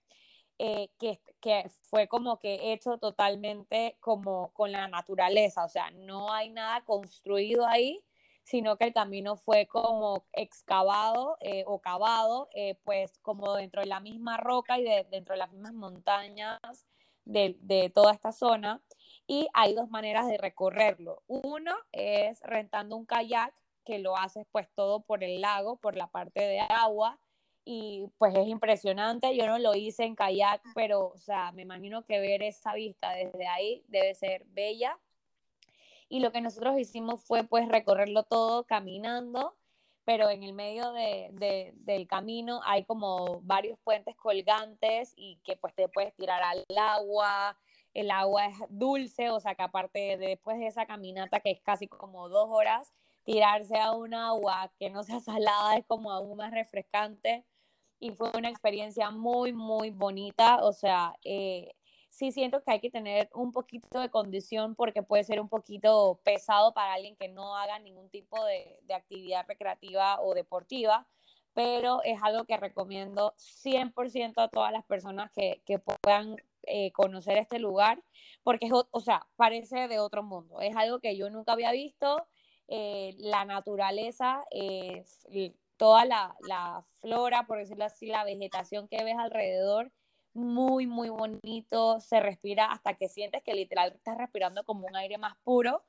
eh, 0.58 0.90
que, 0.98 1.20
que 1.42 1.70
fue 1.82 2.08
como 2.08 2.40
que 2.40 2.72
hecho 2.72 2.98
totalmente 2.98 3.98
como 4.00 4.54
con 4.54 4.72
la 4.72 4.88
naturaleza, 4.88 5.66
o 5.66 5.70
sea, 5.70 5.92
no 5.92 6.32
hay 6.32 6.50
nada 6.50 6.82
construido 6.86 7.68
ahí, 7.68 8.02
sino 8.46 8.78
que 8.78 8.86
el 8.86 8.94
camino 8.94 9.36
fue 9.36 9.68
como 9.68 10.26
excavado 10.32 11.36
eh, 11.42 11.64
o 11.68 11.82
cavado, 11.82 12.48
eh, 12.54 12.76
pues 12.84 13.18
como 13.20 13.56
dentro 13.56 13.82
de 13.82 13.88
la 13.88 14.00
misma 14.00 14.38
roca 14.38 14.80
y 14.80 14.84
de, 14.84 15.06
dentro 15.10 15.34
de 15.34 15.40
las 15.40 15.52
mismas 15.52 15.74
montañas 15.74 16.60
de, 17.26 17.58
de 17.60 17.90
toda 17.90 18.14
esta 18.14 18.32
zona. 18.32 18.82
Y 19.28 19.48
hay 19.54 19.74
dos 19.74 19.90
maneras 19.90 20.28
de 20.28 20.38
recorrerlo. 20.38 21.24
Uno 21.28 21.76
es 21.92 22.40
rentando 22.42 22.96
un 22.96 23.06
kayak, 23.06 23.54
que 23.84 24.00
lo 24.00 24.18
haces 24.18 24.46
pues 24.52 24.68
todo 24.76 25.02
por 25.02 25.24
el 25.24 25.42
lago, 25.42 25.78
por 25.78 25.96
la 25.96 26.08
parte 26.08 26.42
de 26.42 26.60
agua, 26.60 27.20
y 27.64 28.08
pues 28.20 28.36
es 28.36 28.48
impresionante. 28.48 29.36
Yo 29.36 29.48
no 29.48 29.58
lo 29.58 29.76
hice 29.76 30.04
en 30.04 30.16
kayak, 30.16 30.62
pero, 30.76 31.08
o 31.08 31.18
sea, 31.18 31.52
me 31.52 31.64
imagino 31.64 32.06
que 32.06 32.20
ver 32.20 32.44
esa 32.44 32.74
vista 32.74 33.12
desde 33.12 33.48
ahí 33.48 33.84
debe 33.88 34.14
ser 34.14 34.46
bella. 34.46 35.00
Y 36.08 36.20
lo 36.20 36.32
que 36.32 36.42
nosotros 36.42 36.78
hicimos 36.78 37.24
fue 37.24 37.44
pues 37.44 37.68
recorrerlo 37.68 38.24
todo 38.24 38.66
caminando, 38.66 39.56
pero 40.04 40.30
en 40.30 40.44
el 40.44 40.54
medio 40.54 40.92
de, 40.92 41.30
de, 41.34 41.74
del 41.78 42.08
camino 42.08 42.62
hay 42.64 42.86
como 42.86 43.42
varios 43.42 43.80
puentes 43.80 44.16
colgantes 44.16 45.14
y 45.16 45.40
que 45.44 45.56
pues 45.56 45.74
te 45.74 45.90
puedes 45.90 46.14
tirar 46.16 46.44
al 46.44 46.64
agua. 46.78 47.58
El 47.96 48.12
agua 48.12 48.46
es 48.46 48.58
dulce, 48.70 49.32
o 49.32 49.40
sea 49.40 49.56
que 49.56 49.64
aparte 49.64 50.18
de 50.18 50.28
después 50.28 50.60
de 50.60 50.68
esa 50.68 50.86
caminata 50.86 51.40
que 51.40 51.50
es 51.50 51.62
casi 51.62 51.88
como 51.88 52.30
dos 52.30 52.48
horas, 52.52 52.94
tirarse 53.24 53.78
a 53.78 53.92
un 53.94 54.14
agua 54.14 54.72
que 54.78 54.92
no 54.92 55.04
sea 55.04 55.20
salada 55.22 55.78
es 55.78 55.86
como 55.88 56.12
aún 56.12 56.38
más 56.38 56.52
refrescante 56.52 57.44
y 58.00 58.12
fue 58.12 58.30
una 58.38 58.50
experiencia 58.50 59.10
muy, 59.12 59.54
muy 59.54 59.90
bonita. 59.90 60.64
O 60.64 60.74
sea, 60.74 61.16
eh, 61.24 61.74
sí 62.10 62.32
siento 62.32 62.64
que 62.64 62.72
hay 62.72 62.80
que 62.80 62.92
tener 62.92 63.30
un 63.34 63.52
poquito 63.52 64.00
de 64.00 64.10
condición 64.10 64.76
porque 64.76 65.04
puede 65.04 65.24
ser 65.24 65.40
un 65.40 65.50
poquito 65.50 66.20
pesado 66.24 66.74
para 66.74 66.94
alguien 66.94 67.16
que 67.16 67.30
no 67.30 67.56
haga 67.56 67.80
ningún 67.80 68.10
tipo 68.10 68.44
de, 68.46 68.80
de 68.84 68.94
actividad 68.94 69.46
recreativa 69.48 70.22
o 70.22 70.34
deportiva, 70.34 71.08
pero 71.54 72.04
es 72.04 72.22
algo 72.22 72.46
que 72.46 72.58
recomiendo 72.58 73.34
100% 73.38 74.34
a 74.38 74.50
todas 74.50 74.72
las 74.72 74.86
personas 74.86 75.32
que, 75.32 75.62
que 75.66 75.80
puedan 75.80 76.36
eh, 76.68 76.92
conocer 76.92 77.38
este 77.38 77.60
lugar, 77.60 78.02
porque 78.44 78.68
es, 78.68 78.72
o 78.74 79.00
sea, 79.00 79.28
parece 79.36 79.88
de 79.88 80.00
otro 80.00 80.24
mundo. 80.24 80.62
Es 80.62 80.76
algo 80.76 81.00
que 81.00 81.16
yo 81.18 81.30
nunca 81.30 81.54
había 81.54 81.72
visto. 81.72 82.28
Eh, 82.68 83.16
la 83.20 83.46
naturaleza, 83.46 84.44
eh, 84.52 85.04
toda 85.78 86.06
la, 86.06 86.36
la, 86.48 86.84
flora, 87.00 87.46
por 87.46 87.60
decirlo 87.60 87.86
así, 87.86 88.08
la 88.08 88.24
vegetación 88.24 88.88
que 88.88 89.04
ves 89.04 89.18
alrededor, 89.18 89.92
muy, 90.34 90.88
muy 90.88 91.10
bonito, 91.10 92.00
se 92.00 92.20
respira 92.20 92.66
hasta 92.72 92.96
que 92.96 93.08
sientes 93.08 93.44
que 93.44 93.54
literal 93.54 93.94
estás 93.94 94.18
respirando 94.18 94.64
como 94.64 94.88
un 94.88 94.96
aire 94.96 95.18
más 95.18 95.36
puro. 95.44 95.84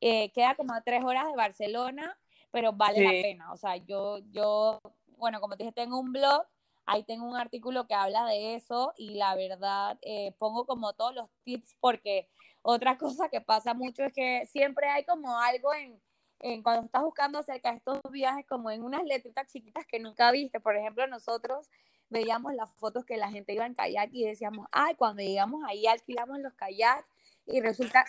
Queda 0.00 0.54
como 0.56 0.74
a 0.74 0.82
tres 0.82 1.04
horas 1.04 1.26
de 1.26 1.36
Barcelona, 1.36 2.18
pero 2.50 2.72
vale 2.72 2.98
sí. 2.98 3.04
la 3.04 3.10
pena. 3.10 3.52
O 3.52 3.56
sea, 3.56 3.76
yo, 3.76 4.18
yo, 4.30 4.80
bueno, 5.16 5.40
como 5.40 5.56
te 5.56 5.64
dije, 5.64 5.72
tengo 5.72 5.98
un 5.98 6.12
blog, 6.12 6.46
ahí 6.86 7.04
tengo 7.04 7.26
un 7.26 7.36
artículo 7.36 7.86
que 7.86 7.94
habla 7.94 8.24
de 8.26 8.54
eso 8.54 8.92
y 8.96 9.14
la 9.14 9.34
verdad 9.34 9.98
eh, 10.02 10.34
pongo 10.38 10.66
como 10.66 10.92
todos 10.92 11.14
los 11.14 11.30
tips 11.44 11.76
porque 11.80 12.28
otra 12.62 12.98
cosa 12.98 13.28
que 13.28 13.40
pasa 13.40 13.74
mucho 13.74 14.04
es 14.04 14.12
que 14.12 14.46
siempre 14.46 14.88
hay 14.88 15.04
como 15.04 15.38
algo 15.38 15.72
en, 15.74 16.00
en, 16.40 16.62
cuando 16.62 16.86
estás 16.86 17.02
buscando 17.02 17.38
acerca 17.38 17.70
de 17.70 17.78
estos 17.78 18.00
viajes, 18.10 18.46
como 18.46 18.70
en 18.70 18.82
unas 18.82 19.04
letritas 19.04 19.46
chiquitas 19.50 19.86
que 19.86 20.00
nunca 20.00 20.30
viste. 20.30 20.60
Por 20.60 20.76
ejemplo, 20.76 21.06
nosotros 21.06 21.68
veíamos 22.08 22.54
las 22.54 22.72
fotos 22.74 23.04
que 23.04 23.16
la 23.16 23.30
gente 23.30 23.54
iba 23.54 23.64
en 23.64 23.74
kayak 23.74 24.10
y 24.12 24.24
decíamos, 24.24 24.66
ay, 24.72 24.94
cuando 24.96 25.22
llegamos 25.22 25.62
ahí 25.66 25.86
alquilamos 25.86 26.40
los 26.40 26.52
kayaks 26.54 27.06
y 27.46 27.60
resulta, 27.60 28.04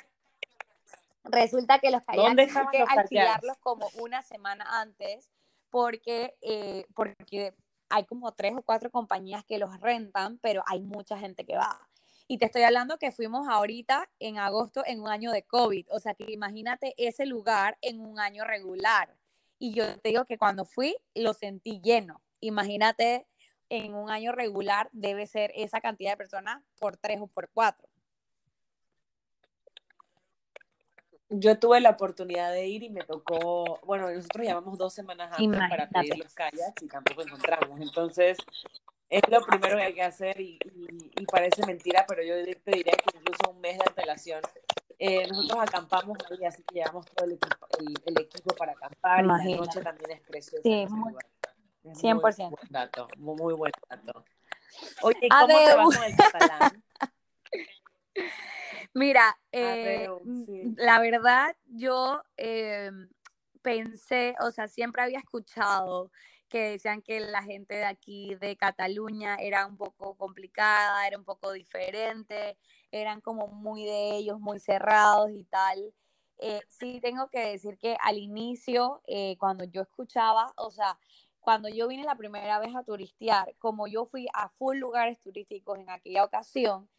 resulta 1.23 1.79
que 1.79 1.91
los 1.91 2.03
kayaks 2.03 2.55
hay 2.55 2.67
que 2.71 2.83
alquilarlos 2.87 3.57
como 3.59 3.87
una 3.99 4.21
semana 4.23 4.81
antes 4.81 5.31
porque, 5.69 6.35
eh, 6.41 6.85
porque 6.95 7.53
hay 7.91 8.05
como 8.05 8.31
tres 8.31 8.53
o 8.55 8.61
cuatro 8.61 8.89
compañías 8.89 9.43
que 9.45 9.59
los 9.59 9.79
rentan, 9.79 10.39
pero 10.39 10.63
hay 10.67 10.81
mucha 10.81 11.17
gente 11.17 11.45
que 11.45 11.55
va. 11.55 11.87
Y 12.27 12.37
te 12.37 12.45
estoy 12.45 12.63
hablando 12.63 12.97
que 12.97 13.11
fuimos 13.11 13.47
ahorita 13.49 14.09
en 14.19 14.37
agosto 14.37 14.83
en 14.85 15.01
un 15.01 15.09
año 15.09 15.31
de 15.31 15.43
COVID. 15.43 15.87
O 15.91 15.99
sea, 15.99 16.13
que 16.13 16.31
imagínate 16.31 16.93
ese 16.97 17.25
lugar 17.25 17.77
en 17.81 17.99
un 17.99 18.19
año 18.19 18.45
regular. 18.45 19.17
Y 19.59 19.73
yo 19.73 19.99
te 19.99 20.09
digo 20.09 20.25
que 20.25 20.37
cuando 20.37 20.63
fui 20.63 20.95
lo 21.13 21.33
sentí 21.33 21.81
lleno. 21.81 22.23
Imagínate 22.39 23.27
en 23.67 23.93
un 23.93 24.09
año 24.09 24.31
regular 24.31 24.89
debe 24.93 25.27
ser 25.27 25.51
esa 25.55 25.81
cantidad 25.81 26.11
de 26.11 26.17
personas 26.17 26.63
por 26.79 26.97
tres 26.97 27.19
o 27.21 27.27
por 27.27 27.49
cuatro. 27.49 27.90
Yo 31.33 31.57
tuve 31.57 31.79
la 31.79 31.91
oportunidad 31.91 32.51
de 32.51 32.67
ir 32.67 32.83
y 32.83 32.89
me 32.89 33.03
tocó, 33.03 33.79
bueno, 33.85 34.11
nosotros 34.11 34.45
llevamos 34.45 34.77
dos 34.77 34.93
semanas 34.93 35.31
antes 35.31 35.45
Imagínate. 35.45 35.69
para 35.69 35.89
pedir 35.89 36.17
los 36.17 36.33
kayaks 36.33 36.83
y 36.83 36.87
tampoco 36.87 37.21
encontramos. 37.21 37.79
Entonces, 37.79 38.37
es 39.09 39.21
lo 39.29 39.41
primero 39.45 39.77
que 39.77 39.83
hay 39.83 39.93
que 39.93 40.03
hacer 40.03 40.41
y, 40.41 40.59
y, 40.75 41.11
y, 41.21 41.25
parece 41.25 41.65
mentira, 41.65 42.05
pero 42.05 42.21
yo 42.21 42.35
te 42.35 42.71
diría 42.71 42.93
que 42.93 43.17
incluso 43.17 43.49
un 43.49 43.61
mes 43.61 43.77
de 43.77 43.83
antelación. 43.87 44.41
Eh, 44.99 45.25
nosotros 45.27 45.63
acampamos 45.63 46.17
ahí, 46.29 46.45
así 46.45 46.63
que 46.63 46.75
llevamos 46.75 47.05
todo 47.07 47.25
el 47.25 47.33
equipo, 47.33 47.67
el, 47.79 47.93
el 48.05 48.21
equipo 48.21 48.55
para 48.55 48.73
acampar 48.73 49.23
Imagínate. 49.23 49.49
y 49.49 49.55
la 49.55 49.65
noche 49.65 49.81
también 49.81 50.11
es 50.11 50.21
preciosa. 50.21 50.61
Sí, 50.63 50.85
muy, 50.89 51.13
es 51.85 52.03
100%. 52.03 52.21
Muy 52.21 52.49
buen 52.49 52.67
dato, 52.69 53.07
muy, 53.17 53.35
muy 53.35 53.53
buen 53.53 53.71
dato. 53.89 54.25
Oye, 55.01 55.27
¿cómo 55.29 55.47
te 55.47 55.75
va 55.75 55.83
con 55.83 56.03
el 56.03 56.15
catalán? 56.15 56.83
Mira, 58.93 59.37
eh, 59.51 60.05
Adeu, 60.05 60.21
sí. 60.45 60.73
la 60.75 60.99
verdad, 60.99 61.55
yo 61.65 62.21
eh, 62.37 62.91
pensé, 63.61 64.35
o 64.41 64.51
sea, 64.51 64.67
siempre 64.67 65.01
había 65.01 65.19
escuchado 65.19 66.11
que 66.51 66.71
decían 66.71 67.01
que 67.01 67.21
la 67.21 67.41
gente 67.43 67.75
de 67.75 67.85
aquí, 67.85 68.35
de 68.35 68.57
Cataluña, 68.57 69.37
era 69.37 69.65
un 69.65 69.77
poco 69.77 70.15
complicada, 70.15 71.07
era 71.07 71.17
un 71.17 71.23
poco 71.23 71.53
diferente, 71.53 72.57
eran 72.91 73.21
como 73.21 73.47
muy 73.47 73.85
de 73.85 74.17
ellos, 74.17 74.39
muy 74.39 74.59
cerrados 74.59 75.31
y 75.31 75.45
tal. 75.45 75.93
Eh, 76.39 76.59
sí, 76.67 76.99
tengo 77.01 77.29
que 77.29 77.39
decir 77.39 77.77
que 77.77 77.95
al 78.01 78.17
inicio, 78.17 79.01
eh, 79.07 79.37
cuando 79.39 79.63
yo 79.63 79.81
escuchaba, 79.81 80.51
o 80.57 80.71
sea, 80.71 80.99
cuando 81.39 81.69
yo 81.69 81.87
vine 81.87 82.03
la 82.03 82.15
primera 82.15 82.59
vez 82.59 82.75
a 82.75 82.83
turistear, 82.83 83.55
como 83.57 83.87
yo 83.87 84.05
fui 84.05 84.27
a 84.33 84.49
full 84.49 84.77
lugares 84.77 85.19
turísticos 85.21 85.79
en 85.79 85.89
aquella 85.89 86.25
ocasión, 86.25 86.89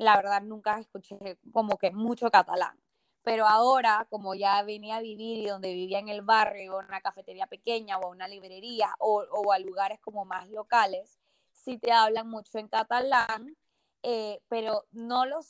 la 0.00 0.16
verdad 0.16 0.42
nunca 0.42 0.78
escuché 0.78 1.18
como 1.52 1.76
que 1.76 1.90
mucho 1.90 2.30
catalán. 2.30 2.80
Pero 3.22 3.46
ahora, 3.46 4.06
como 4.08 4.34
ya 4.34 4.62
venía 4.62 4.96
a 4.96 5.02
vivir 5.02 5.38
y 5.38 5.46
donde 5.46 5.74
vivía 5.74 5.98
en 5.98 6.08
el 6.08 6.22
barrio, 6.22 6.78
una 6.78 7.02
cafetería 7.02 7.46
pequeña 7.46 7.98
o 7.98 8.10
una 8.10 8.26
librería 8.26 8.94
o, 8.98 9.22
o 9.30 9.52
a 9.52 9.58
lugares 9.58 10.00
como 10.00 10.24
más 10.24 10.48
locales, 10.48 11.18
sí 11.52 11.78
te 11.78 11.92
hablan 11.92 12.28
mucho 12.28 12.58
en 12.58 12.68
catalán, 12.68 13.56
eh, 14.02 14.40
pero 14.48 14.86
no 14.90 15.26
lo, 15.26 15.40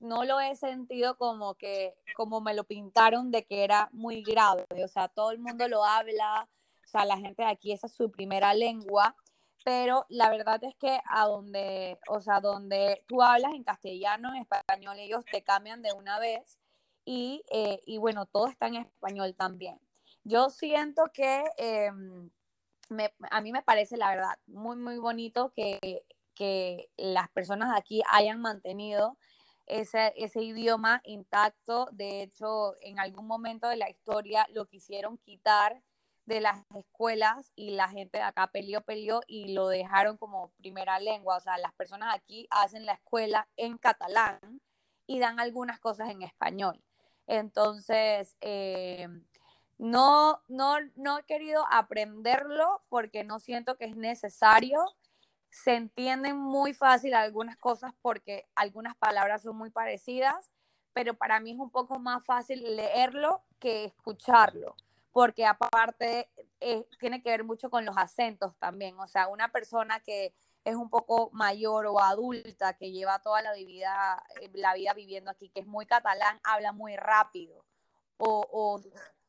no 0.00 0.24
lo 0.24 0.40
he 0.40 0.56
sentido 0.56 1.16
como 1.16 1.54
que, 1.54 1.94
como 2.16 2.40
me 2.40 2.54
lo 2.54 2.64
pintaron 2.64 3.30
de 3.30 3.44
que 3.44 3.62
era 3.62 3.90
muy 3.92 4.22
grave. 4.22 4.66
O 4.84 4.88
sea, 4.88 5.06
todo 5.06 5.30
el 5.30 5.38
mundo 5.38 5.68
lo 5.68 5.84
habla, 5.84 6.48
o 6.84 6.88
sea, 6.88 7.04
la 7.04 7.16
gente 7.16 7.44
de 7.44 7.48
aquí 7.48 7.70
esa 7.70 7.86
es 7.86 7.92
su 7.94 8.10
primera 8.10 8.54
lengua, 8.54 9.14
pero 9.64 10.06
la 10.08 10.30
verdad 10.30 10.62
es 10.64 10.74
que 10.76 11.00
a 11.04 11.26
donde, 11.26 11.98
o 12.08 12.20
sea, 12.20 12.40
donde 12.40 13.04
tú 13.06 13.22
hablas 13.22 13.52
en 13.54 13.64
castellano, 13.64 14.30
en 14.34 14.42
español, 14.42 14.98
ellos 14.98 15.24
te 15.30 15.42
cambian 15.42 15.82
de 15.82 15.92
una 15.92 16.18
vez 16.18 16.58
y, 17.04 17.42
eh, 17.50 17.80
y 17.86 17.98
bueno, 17.98 18.26
todo 18.26 18.48
está 18.48 18.68
en 18.68 18.76
español 18.76 19.34
también. 19.34 19.78
Yo 20.24 20.50
siento 20.50 21.10
que 21.12 21.44
eh, 21.56 21.90
me, 22.88 23.12
a 23.30 23.40
mí 23.40 23.52
me 23.52 23.62
parece, 23.62 23.96
la 23.96 24.10
verdad, 24.10 24.38
muy, 24.46 24.76
muy 24.76 24.98
bonito 24.98 25.52
que, 25.54 26.04
que 26.34 26.90
las 26.96 27.28
personas 27.30 27.76
aquí 27.76 28.02
hayan 28.10 28.40
mantenido 28.40 29.16
ese, 29.66 30.12
ese 30.16 30.42
idioma 30.42 31.00
intacto. 31.04 31.88
De 31.92 32.22
hecho, 32.22 32.74
en 32.80 32.98
algún 32.98 33.26
momento 33.26 33.68
de 33.68 33.76
la 33.76 33.90
historia 33.90 34.46
lo 34.50 34.66
quisieron 34.66 35.18
quitar 35.18 35.82
de 36.30 36.40
las 36.40 36.64
escuelas 36.74 37.52
y 37.56 37.72
la 37.72 37.88
gente 37.88 38.18
de 38.18 38.24
acá 38.24 38.46
peleó, 38.46 38.80
peleó 38.82 39.20
y 39.26 39.52
lo 39.52 39.68
dejaron 39.68 40.16
como 40.16 40.52
primera 40.58 40.98
lengua. 41.00 41.36
O 41.36 41.40
sea, 41.40 41.58
las 41.58 41.72
personas 41.74 42.14
aquí 42.14 42.46
hacen 42.50 42.86
la 42.86 42.92
escuela 42.92 43.48
en 43.56 43.76
catalán 43.78 44.60
y 45.06 45.18
dan 45.18 45.40
algunas 45.40 45.80
cosas 45.80 46.08
en 46.10 46.22
español. 46.22 46.80
Entonces, 47.26 48.36
eh, 48.40 49.08
no, 49.76 50.40
no, 50.46 50.76
no 50.94 51.18
he 51.18 51.24
querido 51.24 51.64
aprenderlo 51.68 52.82
porque 52.88 53.24
no 53.24 53.40
siento 53.40 53.76
que 53.76 53.86
es 53.86 53.96
necesario. 53.96 54.84
Se 55.50 55.74
entienden 55.74 56.36
muy 56.36 56.74
fácil 56.74 57.14
algunas 57.14 57.56
cosas 57.56 57.92
porque 58.02 58.46
algunas 58.54 58.94
palabras 58.96 59.42
son 59.42 59.56
muy 59.56 59.70
parecidas, 59.70 60.48
pero 60.92 61.14
para 61.14 61.40
mí 61.40 61.50
es 61.50 61.58
un 61.58 61.70
poco 61.70 61.98
más 61.98 62.24
fácil 62.24 62.62
leerlo 62.76 63.42
que 63.58 63.84
escucharlo, 63.84 64.76
porque 65.12 65.46
aparte 65.46 66.30
eh, 66.60 66.86
tiene 66.98 67.22
que 67.22 67.30
ver 67.30 67.44
mucho 67.44 67.70
con 67.70 67.84
los 67.84 67.96
acentos 67.96 68.56
también, 68.58 68.98
o 68.98 69.06
sea, 69.06 69.28
una 69.28 69.48
persona 69.48 70.00
que 70.00 70.34
es 70.64 70.74
un 70.76 70.90
poco 70.90 71.30
mayor 71.32 71.86
o 71.86 72.00
adulta, 72.00 72.74
que 72.74 72.92
lleva 72.92 73.20
toda 73.20 73.42
la 73.42 73.54
vida, 73.54 74.22
eh, 74.40 74.50
la 74.54 74.74
vida 74.74 74.92
viviendo 74.94 75.30
aquí, 75.30 75.48
que 75.48 75.60
es 75.60 75.66
muy 75.66 75.86
catalán, 75.86 76.38
habla 76.44 76.72
muy 76.72 76.96
rápido. 76.96 77.64
O, 78.18 78.46
o 78.50 78.80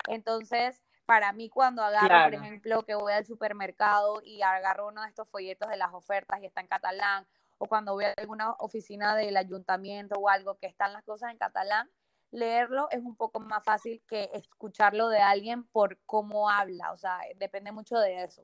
entonces, 0.07 0.81
para 1.05 1.31
mí 1.31 1.49
cuando 1.49 1.83
agarro, 1.83 2.25
por 2.25 2.33
ejemplo, 2.33 2.83
que 2.83 2.95
voy 2.95 3.13
al 3.13 3.25
supermercado 3.25 4.21
y 4.23 4.41
agarro 4.41 4.89
uno 4.89 5.01
de 5.03 5.09
estos 5.09 5.29
folletos 5.29 5.69
de 5.69 5.77
las 5.77 5.93
ofertas 5.93 6.41
y 6.41 6.45
está 6.45 6.61
en 6.61 6.67
catalán, 6.67 7.25
o 7.57 7.67
cuando 7.67 7.93
voy 7.93 8.05
a 8.05 8.13
alguna 8.17 8.51
oficina 8.53 9.15
del 9.15 9.37
ayuntamiento 9.37 10.15
o 10.19 10.29
algo 10.29 10.57
que 10.57 10.67
están 10.67 10.93
las 10.93 11.03
cosas 11.03 11.31
en 11.31 11.37
catalán, 11.37 11.89
leerlo 12.31 12.87
es 12.91 12.99
un 12.99 13.15
poco 13.15 13.39
más 13.39 13.63
fácil 13.63 14.01
que 14.07 14.29
escucharlo 14.33 15.09
de 15.09 15.19
alguien 15.19 15.63
por 15.65 15.99
cómo 16.05 16.49
habla, 16.49 16.91
o 16.91 16.97
sea, 16.97 17.19
depende 17.35 17.71
mucho 17.71 17.97
de 17.97 18.23
eso. 18.23 18.43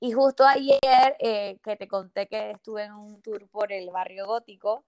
Y 0.00 0.12
justo 0.12 0.44
ayer 0.44 1.16
eh, 1.18 1.58
que 1.62 1.76
te 1.76 1.88
conté 1.88 2.26
que 2.28 2.50
estuve 2.50 2.84
en 2.84 2.92
un 2.92 3.22
tour 3.22 3.48
por 3.48 3.72
el 3.72 3.90
barrio 3.90 4.26
gótico, 4.26 4.84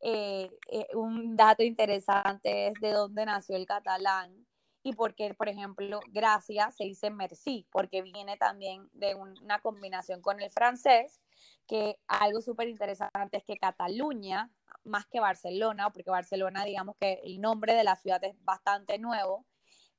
eh, 0.00 0.50
eh, 0.70 0.86
un 0.94 1.36
dato 1.36 1.62
interesante 1.62 2.68
es 2.68 2.74
de 2.80 2.92
dónde 2.92 3.24
nació 3.24 3.56
el 3.56 3.66
catalán 3.66 4.46
y 4.82 4.94
porque, 4.94 5.32
por 5.34 5.48
ejemplo, 5.48 6.00
gracias 6.08 6.76
se 6.76 6.84
dice 6.84 7.10
merci, 7.10 7.66
porque 7.70 8.02
viene 8.02 8.36
también 8.36 8.88
de 8.92 9.14
una 9.14 9.60
combinación 9.60 10.20
con 10.20 10.40
el 10.40 10.50
francés, 10.50 11.20
que 11.68 11.98
algo 12.08 12.40
súper 12.40 12.68
interesante 12.68 13.36
es 13.36 13.44
que 13.44 13.56
Cataluña, 13.56 14.50
más 14.84 15.06
que 15.06 15.20
Barcelona, 15.20 15.90
porque 15.90 16.10
Barcelona, 16.10 16.64
digamos 16.64 16.96
que 17.00 17.20
el 17.24 17.40
nombre 17.40 17.74
de 17.74 17.84
la 17.84 17.96
ciudad 17.96 18.22
es 18.24 18.34
bastante 18.44 18.98
nuevo, 18.98 19.46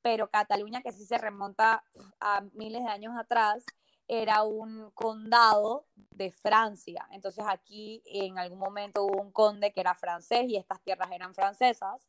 pero 0.01 0.29
Cataluña, 0.29 0.81
que 0.81 0.91
sí 0.91 1.05
se 1.05 1.17
remonta 1.17 1.83
a 2.19 2.41
miles 2.53 2.83
de 2.83 2.89
años 2.89 3.13
atrás, 3.17 3.65
era 4.07 4.43
un 4.43 4.91
condado 4.91 5.87
de 5.95 6.31
Francia. 6.31 7.07
Entonces 7.11 7.45
aquí 7.47 8.01
en 8.05 8.37
algún 8.37 8.59
momento 8.59 9.03
hubo 9.05 9.21
un 9.21 9.31
conde 9.31 9.71
que 9.71 9.81
era 9.81 9.95
francés 9.95 10.45
y 10.47 10.57
estas 10.57 10.81
tierras 10.81 11.11
eran 11.11 11.33
francesas 11.33 12.07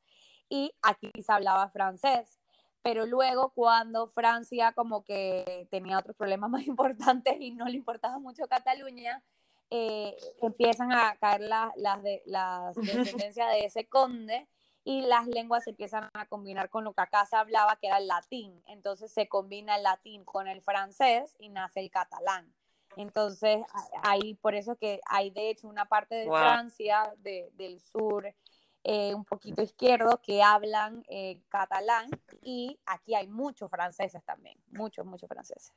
y 0.49 0.73
aquí 0.83 1.11
se 1.23 1.33
hablaba 1.33 1.69
francés. 1.71 2.41
Pero 2.83 3.07
luego 3.07 3.51
cuando 3.55 4.09
Francia 4.09 4.73
como 4.73 5.05
que 5.05 5.69
tenía 5.71 5.99
otros 5.99 6.17
problemas 6.17 6.51
más 6.51 6.67
importantes 6.67 7.37
y 7.41 7.53
no 7.53 7.67
le 7.67 7.77
importaba 7.77 8.19
mucho 8.19 8.47
Cataluña, 8.49 9.23
eh, 9.71 10.17
empiezan 10.43 10.93
a 10.93 11.17
caer 11.17 11.43
las 11.43 12.03
de, 12.03 12.23
las 12.27 12.75
descendencias 12.77 13.51
de 13.51 13.65
ese 13.65 13.87
conde 13.87 14.49
y 14.85 15.03
las 15.03 15.27
lenguas 15.27 15.65
se 15.65 15.71
empiezan 15.71 16.11
a 16.13 16.27
combinar 16.27 16.69
con 16.69 16.85
lo 16.85 16.93
que 16.93 17.01
acá 17.01 17.25
se 17.25 17.37
hablaba, 17.37 17.77
que 17.77 17.87
era 17.87 17.99
el 17.99 18.07
latín. 18.07 18.63
Entonces 18.67 19.13
se 19.13 19.29
combina 19.29 19.77
el 19.77 19.83
latín 19.83 20.25
con 20.25 20.47
el 20.47 20.61
francés 20.61 21.35
y 21.39 21.49
nace 21.49 21.81
el 21.81 21.91
catalán. 21.91 22.55
Entonces, 22.97 23.65
ahí 24.03 24.35
por 24.35 24.55
eso 24.55 24.77
que 24.77 25.01
hay 25.07 25.31
de 25.31 25.51
hecho 25.51 25.69
una 25.69 25.87
parte 25.87 26.15
de 26.15 26.27
Francia, 26.27 27.13
del 27.23 27.81
sur, 27.81 28.33
eh, 28.85 29.15
un 29.15 29.25
poquito 29.25 29.63
izquierdo, 29.63 30.21
que 30.23 30.43
hablan 30.43 31.03
eh, 31.09 31.41
catalán 31.49 32.09
y 32.43 32.79
aquí 32.87 33.15
hay 33.15 33.27
muchos 33.27 33.71
franceses 33.71 34.23
también, 34.25 34.59
muchos, 34.71 35.07
muchos 35.07 35.29
franceses. 35.29 35.73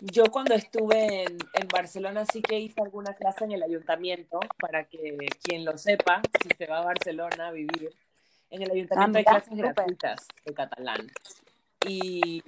Yo 0.00 0.24
cuando 0.30 0.54
estuve 0.54 1.24
en, 1.24 1.68
Barcelona 1.68 2.24
sí 2.24 2.40
que 2.40 2.58
hice 2.58 2.80
alguna 2.80 3.14
clase 3.14 3.44
en 3.44 3.52
el 3.52 3.62
ayuntamiento, 3.62 4.40
para 4.58 4.84
que 4.84 5.16
quien 5.42 5.64
lo 5.64 5.76
sepa, 5.76 6.22
si 6.42 6.48
se 6.56 6.66
va 6.66 6.78
a 6.78 6.84
Barcelona 6.84 7.48
a 7.48 7.52
vivir, 7.52 7.92
en 8.50 8.62
el 8.62 8.70
ayuntamiento 8.70 9.18
hay 9.18 9.24
clases 9.24 9.56
gratuitas 9.56 10.26
de 10.44 10.54
catalán. 10.54 11.06
Y, 11.86 12.42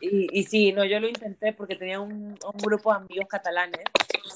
y, 0.00 0.42
sí, 0.44 0.72
no, 0.72 0.84
yo 0.84 0.98
lo 0.98 1.08
intenté 1.08 1.52
porque 1.52 1.76
tenía 1.76 2.00
un, 2.00 2.36
un, 2.44 2.58
grupo 2.58 2.90
de 2.90 2.96
amigos 2.96 3.28
catalanes 3.28 3.84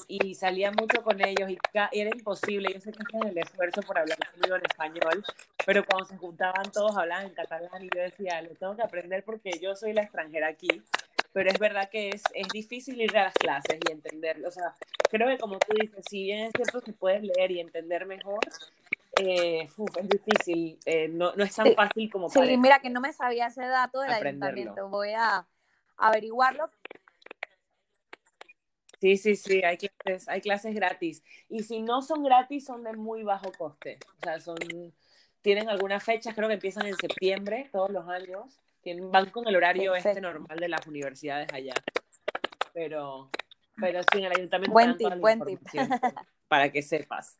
y 0.07 0.35
salía 0.35 0.71
mucho 0.71 1.03
con 1.03 1.19
ellos 1.19 1.49
y, 1.49 1.57
era 1.91 2.09
imposible. 2.15 2.71
Yo 2.73 2.79
sé 2.79 2.93
que 2.93 3.03
hacían 3.03 3.27
el 3.27 3.37
esfuerzo 3.37 3.81
por 3.81 3.97
hablar 3.97 4.17
conmigo 4.31 4.55
en 4.55 4.63
español, 4.63 5.23
pero 5.65 5.85
cuando 5.85 6.05
se 6.05 6.17
juntaban 6.17 6.71
todos 6.71 6.95
hablaban 6.95 7.27
en 7.27 7.33
catalán 7.33 7.83
y 7.83 7.89
yo 7.93 8.01
decía, 8.01 8.41
lo 8.41 8.55
tengo 8.55 8.75
que 8.75 8.83
aprender 8.83 9.23
porque 9.23 9.51
yo 9.61 9.75
soy 9.75 9.91
la 9.91 10.03
extranjera 10.03 10.47
aquí 10.47 10.81
pero 11.33 11.49
es 11.49 11.59
verdad 11.59 11.89
que 11.89 12.09
es, 12.09 12.23
es 12.33 12.47
difícil 12.49 13.01
ir 13.01 13.17
a 13.17 13.25
las 13.25 13.33
clases 13.33 13.79
y 13.87 13.91
entenderlo. 13.91 14.47
O 14.47 14.51
sea, 14.51 14.73
creo 15.09 15.27
que 15.29 15.37
como 15.37 15.59
tú 15.59 15.73
dices, 15.79 16.03
si 16.09 16.23
bien 16.23 16.47
es 16.47 16.51
cierto 16.55 16.81
que 16.81 16.93
puedes 16.93 17.23
leer 17.23 17.51
y 17.51 17.59
entender 17.59 18.05
mejor, 18.05 18.39
eh, 19.19 19.63
es 19.63 20.09
difícil, 20.09 20.79
eh, 20.85 21.07
no, 21.07 21.33
no, 21.35 21.43
es 21.43 21.55
tan 21.55 21.73
fácil 21.73 22.11
como 22.11 22.29
Sí, 22.29 22.57
mira 22.57 22.79
que 22.79 22.89
no 22.89 23.01
me 23.01 23.13
sabía 23.13 23.47
ese 23.47 23.65
dato 23.65 24.01
del 24.01 24.11
ayuntamiento, 24.11 24.89
voy 24.89 25.11
a 25.11 25.47
averiguarlo. 25.97 26.69
Sí, 28.99 29.17
sí, 29.17 29.35
sí, 29.35 29.63
hay 29.63 29.77
clases, 29.77 30.29
hay 30.29 30.41
clases 30.41 30.75
gratis. 30.75 31.23
Y 31.49 31.63
si 31.63 31.81
no 31.81 32.01
son 32.01 32.23
gratis, 32.23 32.65
son 32.65 32.83
de 32.83 32.93
muy 32.93 33.23
bajo 33.23 33.51
coste. 33.57 33.97
O 34.19 34.23
sea, 34.23 34.39
son, 34.39 34.57
tienen 35.41 35.69
algunas 35.69 36.03
fechas, 36.03 36.35
creo 36.35 36.47
que 36.47 36.53
empiezan 36.55 36.85
en 36.85 36.95
septiembre 36.95 37.67
todos 37.71 37.89
los 37.89 38.07
años 38.07 38.59
van 39.11 39.29
con 39.29 39.47
el 39.47 39.55
horario 39.55 39.95
este 39.95 40.21
normal 40.21 40.57
de 40.59 40.69
las 40.69 40.85
universidades 40.87 41.47
allá. 41.53 41.73
Pero, 42.73 43.29
pero 43.79 44.01
sí, 44.01 44.19
en 44.19 44.25
el 44.25 44.31
ayuntamiento 44.31 44.73
buen 44.73 44.97
tip, 44.97 45.15
buen 45.17 45.41
tip. 45.41 45.59
para 46.47 46.71
que 46.71 46.81
sepas. 46.81 47.37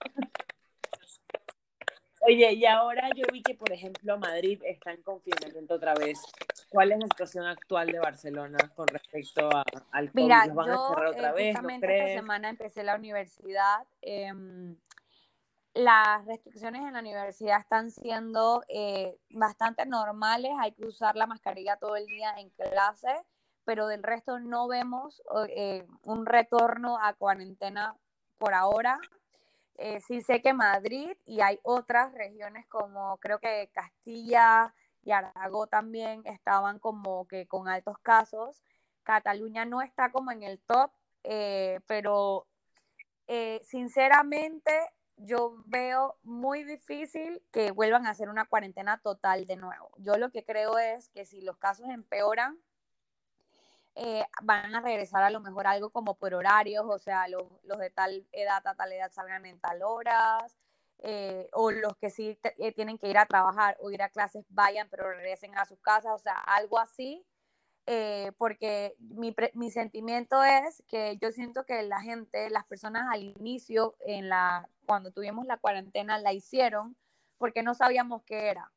Oye, 2.23 2.53
y 2.53 2.65
ahora 2.65 3.09
yo 3.15 3.25
vi 3.33 3.41
que, 3.41 3.55
por 3.55 3.71
ejemplo, 3.71 4.17
Madrid 4.19 4.61
está 4.63 4.91
en 4.91 5.01
confinamiento 5.01 5.73
otra 5.73 5.95
vez. 5.95 6.21
¿Cuál 6.69 6.91
es 6.91 6.99
la 6.99 7.05
situación 7.05 7.45
actual 7.47 7.87
de 7.87 7.99
Barcelona 7.99 8.57
con 8.75 8.87
respecto 8.87 9.49
a, 9.51 9.63
al 9.91 10.11
COVID? 10.11 10.23
Mira, 10.23 10.45
van 10.53 10.67
yo, 10.67 10.73
a 10.73 10.89
cerrar 10.89 11.07
otra 11.07 11.29
eh, 11.31 11.33
vez? 11.33 11.55
esta 11.55 12.07
semana 12.19 12.49
empecé 12.49 12.83
la 12.83 12.95
universidad. 12.95 13.79
Eh, 14.03 14.31
las 15.73 16.25
restricciones 16.25 16.81
en 16.81 16.93
la 16.93 16.99
universidad 16.99 17.59
están 17.59 17.91
siendo 17.91 18.63
eh, 18.67 19.17
bastante 19.29 19.85
normales, 19.85 20.51
hay 20.59 20.73
que 20.73 20.85
usar 20.85 21.15
la 21.15 21.27
mascarilla 21.27 21.77
todo 21.77 21.95
el 21.95 22.05
día 22.07 22.33
en 22.37 22.49
clase, 22.49 23.15
pero 23.63 23.87
del 23.87 24.03
resto 24.03 24.39
no 24.39 24.67
vemos 24.67 25.21
eh, 25.49 25.85
un 26.03 26.25
retorno 26.25 26.97
a 27.01 27.13
cuarentena 27.13 27.95
por 28.37 28.53
ahora. 28.53 28.99
Eh, 29.77 30.01
sí 30.01 30.21
sé 30.21 30.41
que 30.41 30.53
Madrid 30.53 31.15
y 31.25 31.41
hay 31.41 31.59
otras 31.63 32.13
regiones 32.13 32.67
como 32.67 33.17
creo 33.17 33.39
que 33.39 33.69
Castilla 33.73 34.73
y 35.03 35.11
Aragón 35.11 35.69
también 35.69 36.21
estaban 36.25 36.79
como 36.79 37.27
que 37.27 37.47
con 37.47 37.69
altos 37.69 37.97
casos. 37.99 38.61
Cataluña 39.03 39.63
no 39.65 39.81
está 39.81 40.11
como 40.11 40.31
en 40.31 40.43
el 40.43 40.59
top, 40.59 40.91
pero 41.87 42.45
sinceramente 43.63 44.71
yo 45.17 45.61
veo 45.65 46.17
muy 46.23 46.63
difícil 46.63 47.43
que 47.51 47.71
vuelvan 47.71 48.05
a 48.05 48.11
hacer 48.11 48.29
una 48.29 48.45
cuarentena 48.45 48.97
total 48.99 49.45
de 49.45 49.55
nuevo. 49.55 49.91
Yo 49.97 50.17
lo 50.17 50.31
que 50.31 50.43
creo 50.43 50.77
es 50.77 51.09
que 51.09 51.25
si 51.25 51.41
los 51.41 51.57
casos 51.57 51.87
empeoran, 51.89 52.59
eh, 53.95 54.25
van 54.43 54.73
a 54.73 54.81
regresar 54.81 55.21
a 55.23 55.29
lo 55.29 55.41
mejor 55.41 55.67
algo 55.67 55.89
como 55.89 56.15
por 56.15 56.33
horarios, 56.33 56.85
o 56.87 56.97
sea, 56.97 57.27
los, 57.27 57.43
de 57.63 57.89
tal 57.89 58.25
edad 58.31 58.65
a 58.65 58.75
tal 58.75 58.91
edad 58.93 59.11
salgan 59.11 59.45
en 59.45 59.59
tal 59.59 59.83
horas, 59.83 60.57
eh, 60.99 61.49
o 61.51 61.71
los 61.71 61.97
que 61.97 62.09
sí 62.09 62.39
eh, 62.57 62.71
tienen 62.71 62.97
que 62.97 63.09
ir 63.09 63.17
a 63.17 63.25
trabajar 63.25 63.75
o 63.81 63.91
ir 63.91 64.01
a 64.01 64.09
clases 64.09 64.45
vayan, 64.49 64.87
pero 64.89 65.09
regresen 65.09 65.57
a 65.57 65.65
sus 65.65 65.79
casas, 65.81 66.13
o 66.13 66.19
sea, 66.19 66.35
algo 66.35 66.79
así 66.79 67.25
eh, 67.87 68.31
porque 68.37 68.95
mi, 68.99 69.35
mi, 69.53 69.71
sentimiento 69.71 70.43
es 70.43 70.83
que 70.87 71.17
yo 71.17 71.31
siento 71.31 71.65
que 71.65 71.81
la 71.83 72.01
gente, 72.01 72.49
las 72.49 72.65
personas 72.65 73.07
al 73.11 73.23
inicio, 73.23 73.95
en 74.01 74.29
la, 74.29 74.69
cuando 74.85 75.11
tuvimos 75.11 75.45
la 75.45 75.57
cuarentena, 75.57 76.19
la 76.19 76.33
hicieron 76.33 76.95
porque 77.37 77.63
no 77.63 77.73
sabíamos 77.73 78.23
qué 78.23 78.49
era. 78.49 78.71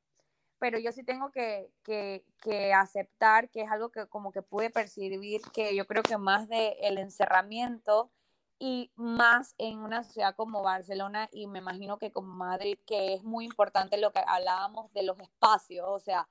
Pero 0.59 0.79
yo 0.79 0.93
sí 0.93 1.05
tengo 1.05 1.31
que, 1.33 1.71
que, 1.83 2.25
que 2.43 2.73
aceptar 2.73 3.51
que 3.51 3.63
es 3.63 3.71
algo 3.71 3.91
que 3.91 4.07
como 4.07 4.33
que 4.33 4.43
pude 4.43 4.71
percibir, 4.71 5.43
que 5.53 5.77
yo 5.77 5.87
creo 5.87 6.03
que 6.03 6.17
más 6.17 6.49
de 6.49 6.77
el 6.81 6.97
encerramiento 6.99 8.11
y 8.59 8.91
más 8.97 9.55
en 9.59 9.81
una 9.81 10.05
ciudad 10.05 10.35
como 10.35 10.63
Barcelona 10.63 11.29
y 11.33 11.47
me 11.47 11.59
imagino 11.59 11.99
que 11.99 12.13
como 12.13 12.35
Madrid, 12.35 12.79
que 12.87 13.15
es 13.15 13.23
muy 13.23 13.45
importante 13.45 13.99
lo 13.99 14.13
que 14.13 14.23
hablábamos 14.27 14.93
de 14.95 15.03
los 15.03 15.19
espacios, 15.21 15.87
o 15.89 15.99
sea, 15.99 16.29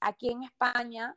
aquí 0.00 0.30
en 0.30 0.44
España 0.44 1.16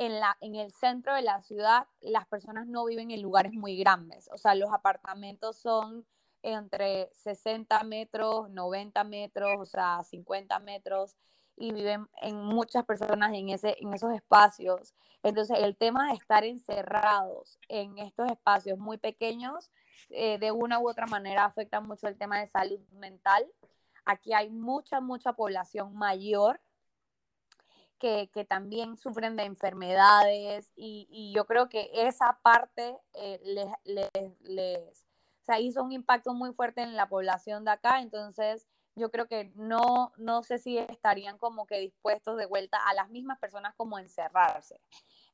en, 0.00 0.18
la, 0.18 0.34
en 0.40 0.54
el 0.54 0.72
centro 0.72 1.14
de 1.14 1.20
la 1.20 1.42
ciudad 1.42 1.86
las 2.00 2.26
personas 2.26 2.66
no 2.66 2.86
viven 2.86 3.10
en 3.10 3.20
lugares 3.20 3.52
muy 3.52 3.76
grandes, 3.76 4.30
o 4.32 4.38
sea, 4.38 4.54
los 4.54 4.72
apartamentos 4.72 5.58
son 5.58 6.06
entre 6.42 7.10
60 7.12 7.84
metros, 7.84 8.48
90 8.48 9.04
metros, 9.04 9.52
o 9.58 9.66
sea, 9.66 10.02
50 10.02 10.58
metros, 10.60 11.16
y 11.54 11.72
viven 11.72 12.08
en 12.22 12.42
muchas 12.42 12.86
personas 12.86 13.34
en, 13.34 13.50
ese, 13.50 13.76
en 13.78 13.92
esos 13.92 14.14
espacios. 14.14 14.94
Entonces, 15.22 15.58
el 15.60 15.76
tema 15.76 16.08
de 16.08 16.14
estar 16.14 16.44
encerrados 16.44 17.58
en 17.68 17.98
estos 17.98 18.30
espacios 18.30 18.78
muy 18.78 18.96
pequeños 18.96 19.70
eh, 20.08 20.38
de 20.38 20.50
una 20.50 20.78
u 20.78 20.88
otra 20.88 21.06
manera 21.06 21.44
afectan 21.44 21.86
mucho 21.86 22.08
el 22.08 22.16
tema 22.16 22.40
de 22.40 22.46
salud 22.46 22.80
mental. 22.92 23.44
Aquí 24.06 24.32
hay 24.32 24.48
mucha, 24.48 25.02
mucha 25.02 25.34
población 25.34 25.94
mayor 25.94 26.58
que, 28.00 28.28
también 28.48 28.96
sufren 28.96 29.36
de 29.36 29.44
enfermedades 29.44 30.72
y, 30.74 31.06
y, 31.10 31.32
yo 31.32 31.46
creo 31.46 31.68
que 31.68 31.90
esa 31.92 32.40
parte 32.42 32.98
eh, 33.12 33.40
les, 33.44 33.68
les, 33.84 34.40
les 34.40 35.06
o 35.42 35.44
sea, 35.44 35.60
hizo 35.60 35.84
un 35.84 35.92
impacto 35.92 36.34
muy 36.34 36.52
fuerte 36.52 36.82
en 36.82 36.96
la 36.96 37.08
población 37.08 37.64
de 37.64 37.70
acá, 37.70 38.00
entonces 38.00 38.66
yo 38.96 39.10
creo 39.10 39.28
que 39.28 39.52
no, 39.54 40.12
no 40.16 40.42
sé 40.42 40.58
si 40.58 40.78
estarían 40.78 41.38
como 41.38 41.66
que 41.66 41.78
dispuestos 41.78 42.36
de 42.36 42.46
vuelta 42.46 42.78
a 42.88 42.94
las 42.94 43.08
mismas 43.10 43.38
personas 43.38 43.74
como 43.76 43.98
encerrarse. 43.98 44.80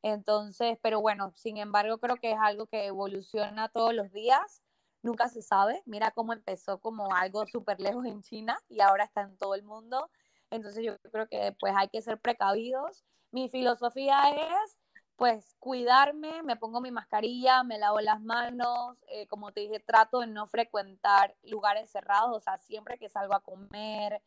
Entonces, 0.02 0.78
pero 0.82 1.00
bueno, 1.00 1.32
sin 1.36 1.56
embargo, 1.56 1.98
creo 1.98 2.16
que 2.16 2.32
es 2.32 2.38
algo 2.38 2.66
que 2.66 2.86
evoluciona 2.86 3.68
todos 3.68 3.94
los 3.94 4.12
días, 4.12 4.62
nunca 5.02 5.28
se 5.28 5.42
sabe. 5.42 5.82
Mira 5.86 6.10
cómo 6.10 6.32
empezó 6.32 6.78
como 6.78 7.12
algo 7.14 7.46
súper 7.46 7.80
lejos 7.80 8.04
en 8.06 8.22
China 8.22 8.58
y 8.68 8.80
ahora 8.80 9.04
está 9.04 9.22
en 9.22 9.36
todo 9.36 9.54
el 9.54 9.62
mundo. 9.62 10.10
Entonces 10.50 10.84
yo 10.84 10.96
creo 11.10 11.28
que 11.28 11.54
pues 11.58 11.74
hay 11.76 11.88
que 11.88 12.02
ser 12.02 12.18
precavidos. 12.20 13.04
Mi 13.30 13.48
filosofía 13.48 14.22
es 14.30 14.78
pues 15.16 15.56
cuidarme, 15.58 16.42
me 16.42 16.56
pongo 16.56 16.80
mi 16.80 16.90
mascarilla, 16.90 17.62
me 17.62 17.78
lavo 17.78 18.00
las 18.00 18.20
manos, 18.20 19.02
eh, 19.08 19.26
como 19.28 19.50
te 19.52 19.62
dije, 19.62 19.80
trato 19.80 20.20
de 20.20 20.26
no 20.26 20.46
frecuentar 20.46 21.34
lugares 21.42 21.90
cerrados, 21.90 22.36
o 22.36 22.40
sea, 22.40 22.58
siempre 22.58 22.98
que 22.98 23.08
salgo 23.08 23.34
a 23.34 23.40
comer, 23.40 24.22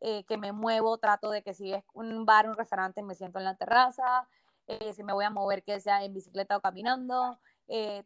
eh, 0.00 0.24
que 0.24 0.36
me 0.38 0.50
muevo, 0.52 0.98
trato 0.98 1.30
de 1.30 1.42
que 1.42 1.54
si 1.54 1.72
es 1.72 1.84
un 1.94 2.26
bar, 2.26 2.48
un 2.48 2.56
restaurante, 2.56 3.02
me 3.02 3.14
siento 3.14 3.38
en 3.38 3.44
la 3.44 3.54
terraza, 3.56 4.28
eh, 4.66 4.92
si 4.94 5.04
me 5.04 5.12
voy 5.12 5.24
a 5.24 5.30
mover, 5.30 5.62
que 5.62 5.78
sea 5.80 6.04
en 6.04 6.12
bicicleta 6.12 6.56
o 6.56 6.60
caminando, 6.60 7.38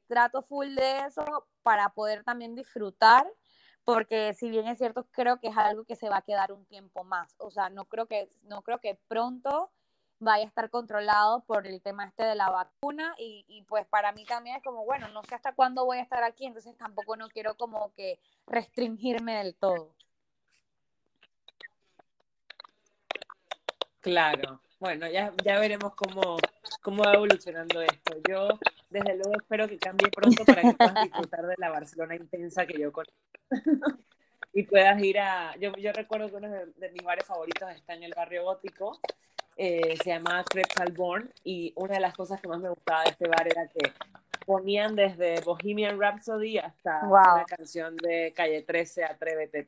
trato 0.06 0.42
full 0.42 0.74
de 0.76 1.00
eso 1.06 1.24
para 1.62 1.88
poder 1.88 2.22
también 2.22 2.54
disfrutar, 2.54 3.26
porque 3.86 4.34
si 4.34 4.50
bien 4.50 4.66
es 4.66 4.78
cierto, 4.78 5.06
creo 5.12 5.38
que 5.38 5.46
es 5.46 5.56
algo 5.56 5.84
que 5.84 5.94
se 5.94 6.08
va 6.08 6.16
a 6.16 6.22
quedar 6.22 6.50
un 6.50 6.66
tiempo 6.66 7.04
más, 7.04 7.36
o 7.38 7.52
sea, 7.52 7.70
no 7.70 7.84
creo 7.84 8.06
que, 8.06 8.28
no 8.42 8.62
creo 8.62 8.80
que 8.80 8.98
pronto 9.06 9.70
vaya 10.18 10.42
a 10.44 10.48
estar 10.48 10.70
controlado 10.70 11.44
por 11.44 11.68
el 11.68 11.80
tema 11.80 12.04
este 12.04 12.24
de 12.24 12.34
la 12.34 12.50
vacuna 12.50 13.14
y, 13.16 13.44
y, 13.46 13.62
pues 13.62 13.86
para 13.86 14.10
mí 14.10 14.24
también 14.24 14.56
es 14.56 14.62
como, 14.64 14.84
bueno, 14.84 15.06
no 15.08 15.22
sé 15.22 15.36
hasta 15.36 15.54
cuándo 15.54 15.84
voy 15.84 15.98
a 15.98 16.02
estar 16.02 16.24
aquí, 16.24 16.46
entonces 16.46 16.76
tampoco 16.76 17.16
no 17.16 17.28
quiero 17.28 17.56
como 17.56 17.92
que 17.94 18.18
restringirme 18.48 19.36
del 19.36 19.54
todo. 19.54 19.94
Claro, 24.00 24.60
bueno, 24.78 25.08
ya, 25.08 25.32
ya 25.44 25.58
veremos 25.58 25.94
cómo, 25.94 26.36
cómo 26.82 27.02
va 27.04 27.14
evolucionando 27.14 27.80
esto. 27.82 28.16
Yo 28.28 28.48
desde 28.90 29.14
luego 29.16 29.32
espero 29.40 29.68
que 29.68 29.78
cambie 29.78 30.10
pronto 30.10 30.44
para 30.44 30.62
que 30.62 30.72
puedas 30.74 31.02
disfrutar 31.04 31.46
de 31.46 31.54
la 31.58 31.70
Barcelona 31.70 32.14
intensa 32.16 32.66
que 32.66 32.78
yo 32.78 32.92
conozco. 32.92 33.14
y 34.52 34.62
puedas 34.64 35.02
ir 35.02 35.18
a... 35.18 35.54
Yo, 35.56 35.72
yo 35.76 35.92
recuerdo 35.92 36.28
que 36.28 36.36
uno 36.36 36.48
de, 36.50 36.66
de 36.66 36.90
mis 36.92 37.02
bares 37.02 37.24
favoritos 37.24 37.70
está 37.70 37.94
en 37.94 38.02
el 38.04 38.12
barrio 38.14 38.44
gótico 38.44 38.98
eh, 39.58 39.96
se 40.04 40.10
llamaba 40.10 40.44
Crepes 40.44 40.76
Alborn 40.78 41.32
y 41.42 41.72
una 41.76 41.94
de 41.94 42.00
las 42.00 42.14
cosas 42.14 42.40
que 42.42 42.48
más 42.48 42.60
me 42.60 42.68
gustaba 42.68 43.04
de 43.04 43.10
este 43.10 43.26
bar 43.26 43.46
era 43.48 43.66
que 43.68 43.90
ponían 44.44 44.94
desde 44.94 45.40
Bohemian 45.40 45.98
Rhapsody 45.98 46.58
hasta 46.58 47.00
Wow. 47.06 47.36
una 47.36 47.44
canción 47.46 47.96
de 47.96 48.34
Calle 48.36 48.62
13, 48.62 49.04
Atrévete. 49.04 49.66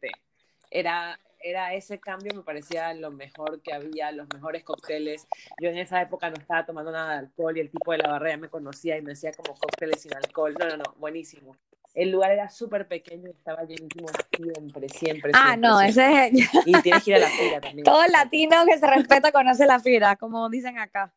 Era, 0.71 1.19
era 1.41 1.75
ese 1.75 1.99
cambio, 1.99 2.33
me 2.35 2.43
parecía 2.43 2.93
lo 2.95 3.11
mejor 3.11 3.61
que 3.63 3.73
había, 3.73 4.13
los 4.13 4.27
mejores 4.33 4.65
cócteles. 4.65 5.27
Yo 5.61 5.71
en 5.71 5.79
esa 5.79 6.01
época 6.03 6.31
no 6.31 6.37
estaba 6.37 6.67
tomando 6.67 6.91
nada 6.91 7.13
de 7.13 7.19
alcohol 7.19 7.57
y 7.57 7.61
el 7.61 7.71
tipo 7.71 7.93
de 7.93 7.99
la 7.99 8.11
barra 8.11 8.31
ya 8.31 8.37
me 8.37 8.49
conocía 8.49 8.97
y 8.97 9.03
me 9.03 9.11
decía 9.11 9.33
como 9.33 9.59
cócteles 9.59 10.03
sin 10.03 10.15
alcohol. 10.15 10.55
No, 10.59 10.69
no, 10.69 10.77
no, 10.77 10.95
buenísimo. 10.99 11.57
El 11.95 12.11
lugar 12.11 12.31
era 12.31 12.49
súper 12.49 12.87
pequeño 12.87 13.29
y 13.29 13.31
estaba 13.31 13.65
llenísimo 13.65 14.09
siempre, 14.37 14.89
siempre. 14.89 15.33
Ah, 15.35 15.49
siempre, 15.49 15.69
no, 15.69 15.79
siempre. 15.81 16.27
ese 16.27 16.39
es... 16.39 16.67
Y 16.67 16.83
tienes 16.83 17.03
que 17.03 17.11
ir 17.11 17.17
a 17.17 17.21
la 17.21 17.29
fila 17.29 17.61
también. 17.63 17.85
Todo 17.85 18.07
latino 18.07 18.65
que 18.67 18.79
se 18.79 18.87
respeta 18.87 19.33
conoce 19.33 19.67
la 19.67 19.81
fira, 19.81 20.17
como 20.17 20.49
dicen 20.49 20.79
acá. 20.79 21.13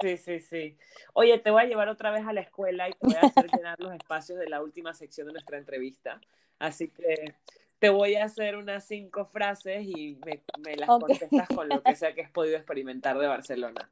Sí, 0.00 0.16
sí, 0.16 0.40
sí. 0.40 0.76
Oye, 1.12 1.38
te 1.38 1.50
voy 1.50 1.62
a 1.62 1.66
llevar 1.66 1.88
otra 1.88 2.10
vez 2.10 2.26
a 2.26 2.32
la 2.32 2.40
escuela 2.40 2.88
y 2.88 2.92
te 2.92 3.06
voy 3.06 3.14
a 3.14 3.20
hacer 3.22 3.50
llenar 3.50 3.80
los 3.80 3.94
espacios 3.94 4.38
de 4.38 4.48
la 4.48 4.62
última 4.62 4.94
sección 4.94 5.26
de 5.26 5.32
nuestra 5.34 5.58
entrevista. 5.58 6.20
Así 6.58 6.88
que 6.88 7.34
te 7.78 7.90
voy 7.90 8.16
a 8.16 8.24
hacer 8.24 8.56
unas 8.56 8.86
cinco 8.86 9.26
frases 9.26 9.84
y 9.84 10.18
me, 10.24 10.42
me 10.58 10.76
las 10.76 10.88
contestas 10.88 11.48
con 11.48 11.68
lo 11.68 11.82
que 11.82 11.94
sea 11.96 12.14
que 12.14 12.22
has 12.22 12.30
podido 12.30 12.56
experimentar 12.56 13.18
de 13.18 13.26
Barcelona. 13.26 13.90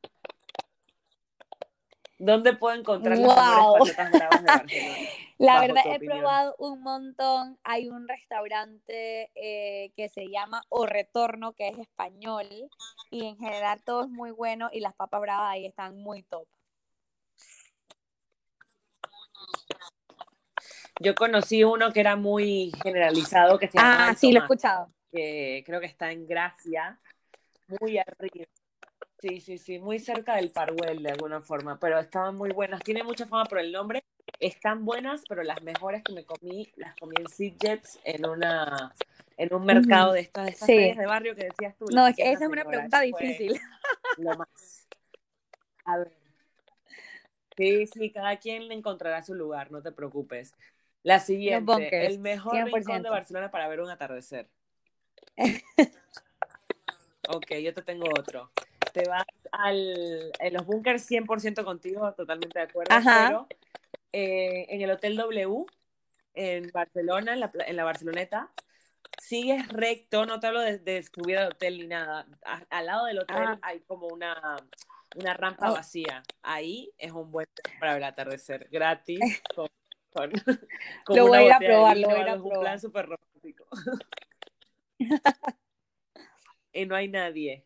¿Dónde 2.19 2.55
puedo 2.55 2.77
encontrar 2.79 3.19
las 3.19 3.35
Wow. 3.37 3.85
mejores 3.87 3.97
de 3.97 4.03
Barcelona? 4.47 4.97
La 5.39 5.61
verdad, 5.61 5.83
he 5.87 5.97
opinión. 5.97 6.19
probado 6.21 6.55
un 6.59 6.81
montón. 6.83 7.59
Hay 7.65 7.89
un 7.89 8.07
restaurante 8.07 9.31
eh, 9.35 9.93
que 9.97 10.09
se 10.09 10.29
llama 10.31 10.63
O 10.69 10.87
Retorno, 10.87 11.55
que 11.55 11.69
es 11.69 11.79
español, 11.79 12.47
y 13.11 13.27
en 13.27 13.37
general 13.37 13.83
todo 13.85 14.05
es 14.05 14.09
muy 14.11 14.31
bueno 14.31 14.71
y 14.73 14.81
las 14.81 14.95
papas 14.95 15.21
bravas 15.21 15.51
ahí 15.51 15.67
están 15.67 15.97
muy 15.99 16.23
top. 16.23 16.47
Yo 21.01 21.15
conocí 21.17 21.65
uno 21.65 21.93
que 21.93 22.01
era 22.01 22.15
muy 22.15 22.73
generalizado, 22.83 23.59
que 23.59 23.67
se 23.67 23.79
llama 23.79 24.11
Ah, 24.11 24.15
sí, 24.15 24.31
lo 24.33 24.39
he 24.39 24.43
escuchado. 24.43 24.93
que 25.11 25.63
creo 25.67 25.81
que 25.81 25.87
está 25.87 26.13
en 26.13 26.27
Gracia, 26.27 27.01
muy 27.81 27.99
arriba. 27.99 28.47
Sí, 29.27 29.41
sí, 29.41 29.57
sí, 29.57 29.79
muy 29.79 29.99
cerca 30.01 30.37
del 30.37 30.51
Parwell 30.51 31.03
de 31.03 31.11
alguna 31.11 31.41
forma, 31.41 31.81
pero 31.81 31.99
estaban 31.99 32.37
muy 32.37 32.51
buenas. 32.51 32.83
Tiene 32.83 33.03
mucha 33.03 33.25
fama 33.25 33.47
por 33.47 33.59
el 33.59 33.73
nombre. 33.73 34.05
Están 34.39 34.85
buenas, 34.85 35.23
pero 35.27 35.43
las 35.43 35.63
mejores 35.63 36.03
que 36.03 36.13
me 36.13 36.27
comí, 36.27 36.71
las 36.77 36.95
comí 36.97 37.15
en 37.19 37.29
Sitges 37.31 37.99
en 38.05 38.27
una 38.27 38.95
en 39.39 39.55
un 39.55 39.65
mercado 39.65 40.13
de 40.13 40.21
estas, 40.21 40.45
de 40.45 40.51
estas 40.51 40.67
Sí. 40.67 40.93
de 40.93 41.07
barrio 41.07 41.35
que 41.35 41.45
decías 41.45 41.75
tú. 41.79 41.87
No, 41.91 42.07
es 42.07 42.17
que 42.17 42.31
esa 42.33 42.45
es 42.45 42.51
una 42.51 42.67
pregunta 42.67 43.01
difícil. 43.01 43.59
Lo 44.19 44.37
más. 44.37 44.87
A 45.87 45.97
ver. 45.97 46.13
Sí, 47.57 47.87
sí, 47.87 48.13
cada 48.13 48.37
quien 48.37 48.69
le 48.69 48.75
encontrará 48.75 49.23
su 49.23 49.35
lugar, 49.35 49.73
no 49.73 49.81
te 49.81 49.91
preocupes. 49.91 50.53
La 51.03 51.19
siguiente, 51.19 51.73
bunkers, 51.73 52.13
el 52.13 52.19
mejor 52.19 52.57
rincón 52.57 53.03
de 53.03 53.09
100%. 53.09 53.11
Barcelona 53.11 53.51
para 53.51 53.69
ver 53.69 53.81
un 53.81 53.89
atardecer. 53.89 54.51
Ok, 57.27 57.55
yo 57.63 57.73
te 57.73 57.81
tengo 57.81 58.07
otro. 58.07 58.51
Te 58.95 59.09
vas 59.09 59.25
al, 59.51 60.31
en 60.39 60.55
los 60.55 60.65
bunkers 60.65 61.03
100% 61.11 61.65
contigo, 61.65 62.13
totalmente 62.13 62.61
de 62.61 62.65
acuerdo, 62.67 62.95
Ajá. 62.95 63.27
pero 63.27 63.49
eh, 64.13 64.67
en 64.69 64.83
el 64.83 64.91
Hotel 64.93 65.17
W, 65.17 65.67
en 66.35 66.71
Barcelona, 66.73 67.33
en 67.33 67.41
la, 67.41 67.51
en 67.67 67.75
la 67.75 67.83
Barceloneta, 67.83 68.51
sigues 69.21 69.67
recto, 69.67 70.27
no 70.27 70.39
te 70.39 70.47
hablo 70.47 70.61
de, 70.61 70.79
de 70.79 71.03
subida 71.03 71.41
de 71.41 71.47
hotel 71.49 71.79
ni 71.79 71.89
nada. 71.89 72.25
A- 72.45 72.63
al 72.71 72.87
lado 72.87 73.07
del 73.07 73.19
hotel 73.19 73.37
Ah. 73.37 73.59
hay 73.63 73.81
como 73.81 74.07
una, 74.07 74.57
una 75.17 75.35
rampa 75.35 75.71
Oh. 75.73 75.75
vacía. 75.75 76.23
Ahí 76.43 76.93
es 76.97 77.11
un 77.11 77.33
buen 77.33 77.49
para 77.81 77.95
ver 77.95 78.03
el 78.03 78.09
atardecer, 78.09 78.69
gratis, 78.71 79.19
con, 79.57 79.67
con, 80.13 80.31
con 81.05 81.17
Lo 81.17 81.27
voy 81.27 81.39
a 81.39 81.59
ir 81.59 81.67
probar, 81.67 81.97
lo 81.97 82.09
voy 82.11 82.17
a 82.19 82.23
ir 82.23 82.29
a 82.29 82.33
algo, 82.35 82.37
es 82.37 82.41
un 82.45 82.49
probar. 82.51 82.61
plan 82.61 82.81
súper 82.81 83.07
romántico. 83.07 83.67
y 86.73 86.87
no 86.87 86.95
hay 86.95 87.09
nadie. 87.09 87.65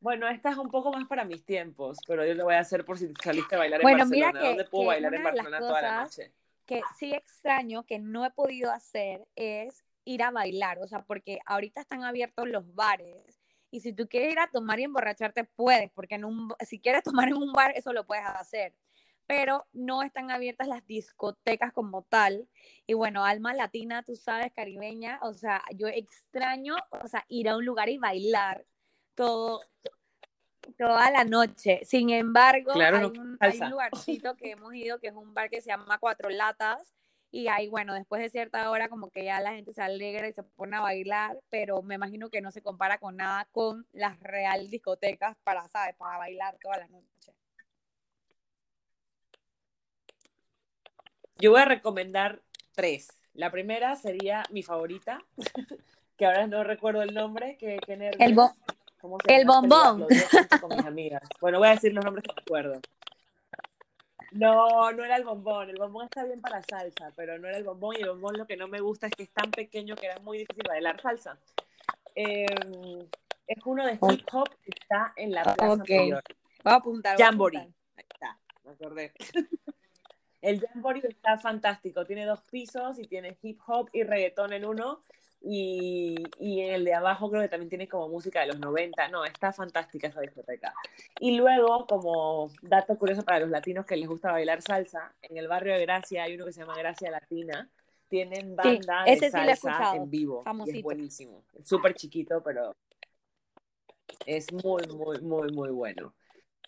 Bueno, 0.00 0.26
esta 0.28 0.50
es 0.50 0.56
un 0.56 0.70
poco 0.70 0.90
más 0.92 1.06
para 1.06 1.24
mis 1.24 1.44
tiempos, 1.44 1.98
pero 2.06 2.24
yo 2.26 2.34
lo 2.34 2.44
voy 2.44 2.54
a 2.54 2.60
hacer 2.60 2.84
por 2.84 2.98
si 2.98 3.12
saliste 3.22 3.54
a 3.54 3.58
bailar 3.58 3.80
en 3.80 3.84
Bueno, 3.84 4.06
mira 4.06 4.26
Barcelona. 4.26 4.40
que- 4.40 4.48
¿Dónde 4.48 4.64
puedo 4.64 4.84
que 4.84 4.88
bailar 4.88 5.14
en 5.14 5.22
Barcelona 5.22 5.58
toda 5.58 5.82
la 5.82 6.02
noche? 6.04 6.32
que 6.66 6.82
sí 6.98 7.12
extraño, 7.12 7.84
que 7.84 7.98
no 7.98 8.24
he 8.24 8.30
podido 8.30 8.70
hacer, 8.70 9.26
es 9.34 9.84
ir 10.04 10.22
a 10.22 10.30
bailar, 10.30 10.78
o 10.78 10.86
sea, 10.86 11.02
porque 11.02 11.40
ahorita 11.44 11.80
están 11.80 12.04
abiertos 12.04 12.48
los 12.48 12.74
bares 12.74 13.40
y 13.72 13.80
si 13.80 13.92
tú 13.92 14.06
quieres 14.08 14.32
ir 14.32 14.38
a 14.38 14.46
tomar 14.46 14.78
y 14.78 14.84
emborracharte, 14.84 15.44
puedes, 15.44 15.90
porque 15.90 16.14
en 16.14 16.24
un, 16.24 16.54
si 16.60 16.78
quieres 16.80 17.02
tomar 17.02 17.28
en 17.28 17.34
un 17.34 17.52
bar, 17.52 17.72
eso 17.74 17.92
lo 17.92 18.06
puedes 18.06 18.24
hacer, 18.24 18.72
pero 19.26 19.66
no 19.72 20.02
están 20.02 20.30
abiertas 20.30 20.68
las 20.68 20.86
discotecas 20.86 21.72
como 21.72 22.02
tal. 22.04 22.48
Y 22.86 22.94
bueno, 22.94 23.24
alma 23.24 23.52
latina, 23.52 24.04
tú 24.04 24.14
sabes, 24.14 24.52
caribeña, 24.52 25.18
o 25.22 25.32
sea, 25.34 25.62
yo 25.76 25.88
extraño, 25.88 26.76
o 26.90 27.08
sea, 27.08 27.24
ir 27.28 27.48
a 27.48 27.56
un 27.56 27.64
lugar 27.64 27.88
y 27.88 27.98
bailar 27.98 28.64
todo, 29.20 29.60
toda 30.78 31.10
la 31.10 31.24
noche. 31.24 31.80
Sin 31.84 32.08
embargo, 32.08 32.72
Claro, 32.72 33.12
hay, 33.38 33.60
un 33.60 33.70
lugarcito 33.70 34.34
que 34.34 34.52
hemos 34.52 34.74
ido 34.74 34.98
que 34.98 35.08
es 35.08 35.14
un 35.14 35.34
bar 35.34 35.50
que 35.50 35.60
se 35.60 35.68
llama 35.68 35.98
Cuatro 35.98 36.30
Latas. 36.30 36.94
Y 37.30 37.48
ahí, 37.48 37.68
bueno, 37.68 37.92
después 37.92 38.22
de 38.22 38.30
cierta 38.30 38.70
hora, 38.70 38.88
como 38.88 39.10
que 39.10 39.24
ya 39.24 39.40
la 39.40 39.52
gente 39.52 39.74
se 39.74 39.82
alegra 39.82 40.26
y 40.26 40.32
se 40.32 40.42
pone 40.42 40.76
a 40.78 40.80
bailar, 40.80 41.38
pero 41.50 41.82
me 41.82 41.96
imagino 41.96 42.30
que 42.30 42.40
no 42.40 42.50
se 42.50 42.62
compara 42.62 42.96
con 42.96 43.16
nada 43.18 43.46
con 43.52 43.86
las 43.92 44.18
real 44.20 44.70
discotecas 44.70 45.36
para, 45.44 45.68
¿sabes? 45.68 45.94
Para 45.96 46.16
bailar 46.16 46.56
toda 46.62 46.78
la 46.78 46.88
noche. 46.88 47.34
Yo 51.36 51.50
voy 51.50 51.60
a 51.60 51.66
recomendar 51.66 52.40
tres. 52.74 53.08
La 53.34 53.50
primera 53.50 53.94
sería 53.96 54.44
mi 54.50 54.62
favorita, 54.62 55.20
que 56.16 56.26
ahora 56.26 56.46
no 56.46 56.64
recuerdo 56.64 57.02
el 57.02 57.14
nombre, 57.14 57.56
que, 57.58 57.78
que 57.86 57.92
El, 58.18 58.34
bo- 58.34 58.54
¿Cómo 59.00 59.18
se 59.24 59.34
El 59.36 59.46
bombón. 59.46 60.06
Con 60.60 60.68
mis 60.76 60.84
amigas. 60.86 61.22
Bueno, 61.40 61.58
voy 61.58 61.68
a 61.68 61.72
decir 61.72 61.92
los 61.92 62.04
nombres 62.04 62.22
que 62.24 62.34
me 62.34 62.42
acuerdo. 62.42 62.80
No, 64.32 64.92
no 64.92 65.04
era 65.04 65.16
el 65.16 65.24
bombón. 65.24 65.70
El 65.70 65.76
bombón 65.76 66.04
está 66.04 66.24
bien 66.24 66.40
para 66.40 66.62
salsa, 66.62 67.12
pero 67.16 67.38
no 67.38 67.48
era 67.48 67.56
el 67.58 67.64
bombón. 67.64 67.96
Y 67.98 68.02
el 68.02 68.10
bombón 68.10 68.36
lo 68.36 68.46
que 68.46 68.56
no 68.56 68.68
me 68.68 68.80
gusta 68.80 69.08
es 69.08 69.12
que 69.14 69.24
es 69.24 69.30
tan 69.30 69.50
pequeño 69.50 69.96
que 69.96 70.06
era 70.06 70.18
muy 70.20 70.38
difícil 70.38 70.62
bailar 70.68 71.00
salsa. 71.00 71.36
Eh, 72.14 72.46
es 73.46 73.58
uno 73.64 73.84
de 73.84 73.94
hip 73.94 74.24
hop 74.32 74.48
que 74.62 74.70
está 74.70 75.12
en 75.16 75.32
la 75.32 75.42
plaza 75.42 75.72
Ok. 75.72 75.88
mayor. 75.90 76.22
Voy 76.62 76.72
a 76.72 76.76
apuntar. 76.76 77.14
a 77.20 77.24
Jamboree. 77.24 77.58
apuntar. 77.58 77.80
Ahí 77.96 78.04
está, 78.12 78.38
me 78.64 78.70
acordé. 78.72 79.12
El 80.42 80.60
Jamboree 80.60 81.02
está 81.08 81.36
fantástico. 81.38 82.04
Tiene 82.06 82.24
dos 82.24 82.40
pisos 82.42 82.98
y 82.98 83.06
tiene 83.06 83.36
hip 83.42 83.60
hop 83.66 83.90
y 83.92 84.04
reggaetón 84.04 84.52
en 84.52 84.64
uno. 84.64 85.00
Y, 85.42 86.16
y 86.38 86.60
en 86.60 86.74
el 86.74 86.84
de 86.84 86.92
abajo 86.94 87.30
creo 87.30 87.40
que 87.42 87.48
también 87.48 87.70
tiene 87.70 87.88
como 87.88 88.08
música 88.08 88.40
de 88.40 88.48
los 88.48 88.58
90. 88.60 89.08
No, 89.08 89.24
está 89.24 89.52
fantástica 89.52 90.08
esa 90.08 90.20
discoteca. 90.20 90.74
Y 91.18 91.36
luego, 91.36 91.86
como 91.86 92.50
dato 92.62 92.96
curioso 92.96 93.22
para 93.24 93.40
los 93.40 93.48
latinos 93.50 93.86
que 93.86 93.96
les 93.96 94.08
gusta 94.08 94.32
bailar 94.32 94.60
salsa, 94.60 95.14
en 95.22 95.36
el 95.38 95.48
barrio 95.48 95.74
de 95.74 95.80
Gracia 95.80 96.24
hay 96.24 96.34
uno 96.34 96.44
que 96.44 96.52
se 96.52 96.60
llama 96.60 96.76
Gracia 96.76 97.10
Latina. 97.10 97.70
Tienen 98.08 98.54
banda 98.56 99.04
ese 99.06 99.26
de 99.26 99.54
sí 99.54 99.60
salsa 99.62 99.96
en 99.96 100.10
vivo. 100.10 100.42
Y 100.66 100.76
es 100.78 100.82
buenísimo. 100.82 101.44
Es 101.58 101.68
súper 101.68 101.94
chiquito, 101.94 102.42
pero 102.42 102.74
es 104.26 104.52
muy, 104.52 104.82
muy, 104.88 105.20
muy, 105.20 105.52
muy 105.52 105.70
bueno. 105.70 106.12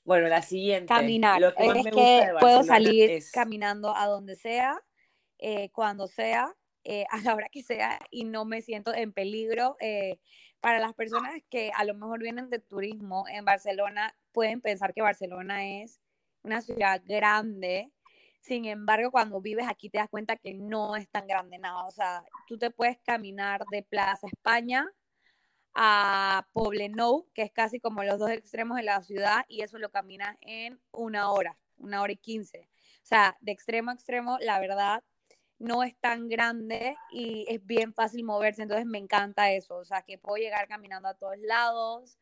Bueno, 0.05 0.29
la 0.29 0.43
siguiente. 0.43 0.87
Caminar. 0.87 1.41
Lo 1.41 1.55
que 1.55 1.66
es 1.66 1.75
me 1.85 1.91
que 1.91 1.91
gusta 1.91 2.27
de 2.33 2.39
puedo 2.41 2.62
salir 2.62 3.11
es- 3.11 3.31
caminando 3.33 3.95
a 3.95 4.07
donde 4.07 4.37
sea, 4.37 4.81
eh, 5.39 5.70
cuando 5.70 6.07
sea, 6.07 6.55
eh, 6.85 7.05
a 7.11 7.20
la 7.22 7.35
hora 7.35 7.49
que 7.51 7.62
sea, 7.62 7.99
y 8.11 8.24
no 8.24 8.45
me 8.45 8.62
siento 8.62 8.95
en 8.95 9.12
peligro. 9.12 9.76
eh, 9.80 10.18
para 10.61 10.78
las 10.78 10.95
personas 10.95 11.33
que 11.51 11.72
a 11.74 11.85
lo 11.85 11.95
mejor 11.95 12.20
vienen 12.22 12.49
de 12.49 12.61
turismo 12.61 13.24
en 13.28 13.45
Barcelona, 13.45 14.16
pueden 14.33 14.61
pensar 14.61 14.95
que 14.95 15.03
Barcelona 15.03 15.66
es 15.83 16.01
una 16.45 16.61
ciudad 16.61 17.03
grande. 17.05 17.93
Sin 18.41 18.64
embargo, 18.66 19.11
cuando 19.11 19.41
vives 19.41 19.66
aquí 19.68 19.91
te 19.91 19.99
das 19.99 20.09
cuenta 20.09 20.37
que 20.37 20.55
no 20.55 20.95
es 20.97 21.09
tan 21.11 21.26
grande 21.26 21.59
nada. 21.59 21.85
O 21.87 21.91
sea, 21.91 22.24
tú 22.47 22.59
te 22.59 22.70
puedes 22.70 22.99
caminar 23.01 23.64
de 23.72 23.83
Plaza 23.83 24.28
España 24.28 24.89
a 25.74 26.47
Poblenou, 26.53 27.28
que 27.35 27.43
es 27.43 27.53
casi 27.53 27.80
como 27.80 28.05
los 28.05 28.18
dos 28.18 28.30
extremos 28.30 28.76
de 28.76 28.85
la 28.85 29.03
ciudad, 29.03 29.45
y 29.49 29.62
eso 29.62 29.78
lo 29.78 29.91
caminas 29.91 30.37
en 30.43 30.80
una 30.93 31.30
hora, 31.30 31.59
una 31.76 32.03
hora 32.03 32.12
y 32.12 32.16
quince. 32.18 32.68
O 33.03 33.07
sea, 33.07 33.37
de 33.41 33.53
extremo 33.53 33.91
a 33.91 33.95
extremo, 33.95 34.39
la 34.41 34.61
verdad, 34.61 35.03
no 35.62 35.84
es 35.84 35.96
tan 35.96 36.28
grande 36.28 36.96
y 37.10 37.46
es 37.48 37.64
bien 37.64 37.94
fácil 37.94 38.24
moverse, 38.24 38.62
entonces 38.62 38.84
me 38.84 38.98
encanta 38.98 39.52
eso, 39.52 39.76
o 39.76 39.84
sea, 39.84 40.02
que 40.02 40.18
puedo 40.18 40.36
llegar 40.36 40.66
caminando 40.66 41.08
a 41.08 41.14
todos 41.14 41.38
lados, 41.38 42.18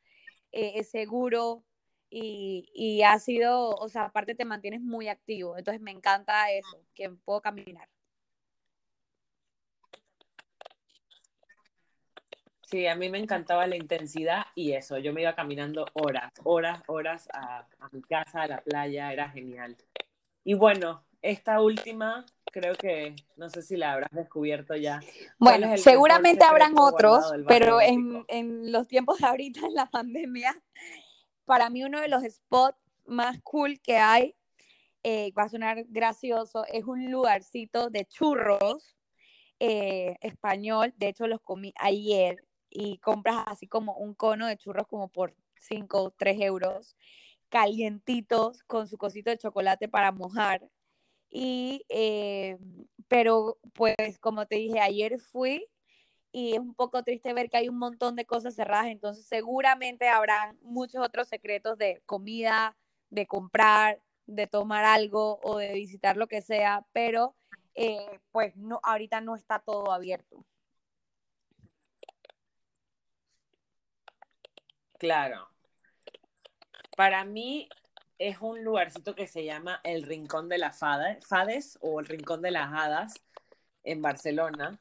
eh, 0.52 0.72
es 0.74 0.90
seguro 0.90 1.64
y, 2.10 2.70
y 2.74 3.02
ha 3.02 3.18
sido, 3.18 3.70
o 3.70 3.88
sea, 3.88 4.04
aparte 4.04 4.34
te 4.34 4.44
mantienes 4.44 4.82
muy 4.82 5.08
activo, 5.08 5.56
entonces 5.56 5.80
me 5.80 5.90
encanta 5.90 6.50
eso, 6.50 6.84
que 6.94 7.08
puedo 7.10 7.40
caminar. 7.40 7.88
Sí, 12.62 12.86
a 12.86 12.94
mí 12.94 13.08
me 13.08 13.18
encantaba 13.18 13.66
la 13.66 13.74
intensidad 13.74 14.44
y 14.54 14.74
eso. 14.74 14.96
Yo 14.98 15.12
me 15.12 15.22
iba 15.22 15.34
caminando 15.34 15.86
horas, 15.94 16.32
horas, 16.44 16.80
horas 16.86 17.28
a, 17.32 17.66
a 17.80 17.88
mi 17.90 18.00
casa, 18.00 18.42
a 18.42 18.46
la 18.46 18.60
playa, 18.60 19.12
era 19.12 19.28
genial. 19.28 19.76
Y 20.44 20.54
bueno, 20.54 21.04
esta 21.22 21.60
última, 21.60 22.24
creo 22.52 22.74
que 22.74 23.14
no 23.36 23.50
sé 23.50 23.62
si 23.62 23.76
la 23.76 23.92
habrás 23.92 24.10
descubierto 24.12 24.74
ya. 24.76 25.00
¿Cuál 25.38 25.60
Bueno, 25.60 25.76
seguramente 25.76 26.44
habrán 26.44 26.74
otros, 26.78 27.32
pero 27.46 27.80
en, 27.80 28.24
en 28.28 28.72
los 28.72 28.88
tiempos 28.88 29.18
de 29.18 29.26
ahorita, 29.26 29.66
en 29.66 29.74
la 29.74 29.86
pandemia, 29.86 30.54
para 31.44 31.70
mí 31.70 31.84
uno 31.84 32.00
de 32.00 32.08
los 32.08 32.22
spots 32.22 32.78
más 33.06 33.40
cool 33.42 33.80
que 33.80 33.96
hay, 33.96 34.34
eh, 35.02 35.32
va 35.32 35.44
a 35.44 35.48
sonar 35.48 35.84
gracioso, 35.88 36.64
es 36.66 36.84
un 36.84 37.10
lugarcito 37.10 37.90
de 37.90 38.04
churros 38.04 38.96
eh, 39.58 40.16
español, 40.20 40.94
de 40.96 41.08
hecho 41.08 41.26
los 41.26 41.40
comí 41.40 41.72
ayer 41.76 42.44
y 42.68 42.98
compras 42.98 43.44
así 43.46 43.66
como 43.66 43.94
un 43.96 44.14
cono 44.14 44.46
de 44.46 44.56
churros 44.56 44.86
como 44.86 45.08
por 45.08 45.34
5 45.60 46.02
o 46.02 46.10
3 46.10 46.40
euros, 46.40 46.96
calientitos 47.48 48.62
con 48.64 48.86
su 48.86 48.96
cosito 48.96 49.30
de 49.30 49.38
chocolate 49.38 49.88
para 49.88 50.12
mojar. 50.12 50.68
Y, 51.30 51.84
eh, 51.88 52.58
pero 53.08 53.58
pues 53.74 54.18
como 54.20 54.46
te 54.46 54.56
dije, 54.56 54.80
ayer 54.80 55.18
fui 55.18 55.66
y 56.32 56.52
es 56.54 56.58
un 56.58 56.74
poco 56.74 57.02
triste 57.02 57.32
ver 57.32 57.50
que 57.50 57.56
hay 57.56 57.68
un 57.68 57.78
montón 57.78 58.16
de 58.16 58.24
cosas 58.26 58.54
cerradas, 58.54 58.86
entonces 58.86 59.26
seguramente 59.26 60.08
habrán 60.08 60.58
muchos 60.62 61.04
otros 61.04 61.28
secretos 61.28 61.78
de 61.78 62.02
comida, 62.06 62.76
de 63.10 63.26
comprar, 63.26 64.00
de 64.26 64.46
tomar 64.46 64.84
algo 64.84 65.40
o 65.42 65.58
de 65.58 65.72
visitar 65.74 66.16
lo 66.16 66.28
que 66.28 66.42
sea, 66.42 66.86
pero 66.92 67.34
eh, 67.74 68.20
pues 68.30 68.56
no, 68.56 68.80
ahorita 68.82 69.20
no 69.20 69.34
está 69.36 69.58
todo 69.58 69.92
abierto. 69.92 70.44
Claro. 74.98 75.48
Para 76.96 77.24
mí 77.24 77.68
es 78.20 78.36
un 78.42 78.62
lugarcito 78.62 79.14
que 79.14 79.26
se 79.26 79.44
llama 79.44 79.80
el 79.82 80.02
Rincón 80.02 80.50
de 80.50 80.58
las 80.58 80.78
Fades, 80.78 81.78
o 81.80 82.00
el 82.00 82.06
Rincón 82.06 82.42
de 82.42 82.50
las 82.50 82.70
Hadas 82.70 83.14
en 83.82 84.02
Barcelona, 84.02 84.78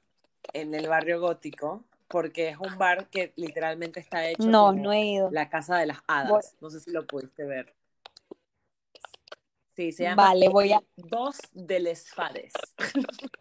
en 0.52 0.76
el 0.76 0.90
barrio 0.90 1.22
gótico, 1.22 1.86
porque 2.10 2.50
es 2.50 2.58
un 2.58 2.78
bar 2.78 3.08
que 3.08 3.32
literalmente 3.38 4.02
está 4.02 4.28
hecho 4.28 4.44
No, 4.44 4.68
como 4.68 4.84
no 4.84 4.92
he 4.92 5.06
ido. 5.06 5.32
la 5.32 5.50
casa 5.50 5.78
de 5.78 5.86
las 5.86 6.00
hadas. 6.06 6.30
Voy- 6.30 6.42
No 6.60 6.70
sé 6.70 6.82
si 6.82 6.92
lo 6.92 7.08
pudiste 7.08 7.46
ver. 7.46 7.74
Sí, 9.74 9.94
se 9.94 10.04
llama 10.04 10.24
Vale, 10.24 10.50
voy 10.50 10.74
a... 10.74 10.84
Dos 10.98 11.38
de 11.54 11.80
les 11.80 12.14
Fades. 12.14 12.52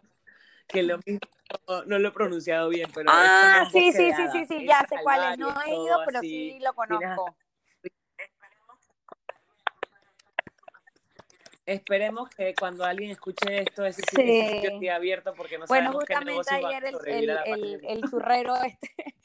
que 0.69 0.81
lo 0.81 0.97
mismo 1.05 1.19
no, 1.67 1.83
no 1.83 1.99
lo 1.99 2.07
he 2.07 2.11
pronunciado 2.11 2.69
bien, 2.69 2.89
pero 2.93 3.09
Ah, 3.11 3.67
sí, 3.69 3.91
sí, 3.91 4.13
sí, 4.13 4.27
sí, 4.31 4.45
sí, 4.45 4.65
ya 4.65 4.79
sé 4.87 4.95
cuál 5.03 5.33
es. 5.33 5.39
No 5.39 5.61
he 5.61 5.71
ido, 5.75 5.99
pero 6.05 6.19
así. 6.19 6.29
sí 6.29 6.59
lo 6.61 6.73
conozco. 6.73 7.35
Esperemos 11.69 12.29
que 12.31 12.55
cuando 12.55 12.83
alguien 12.83 13.11
escuche 13.11 13.61
esto, 13.61 13.85
ese, 13.85 14.01
Sí. 14.01 14.49
sitio 14.49 14.71
esté 14.71 14.89
abierto 14.89 15.33
porque 15.35 15.57
no 15.57 15.65
Bueno, 15.67 15.91
sabemos 15.91 16.05
qué 16.05 16.15
justamente 16.15 16.65
ayer 16.65 16.85
el, 16.85 17.29
el, 17.29 17.29
el, 17.29 17.85
el 17.85 18.09
churrero 18.09 18.55
este, 18.63 19.15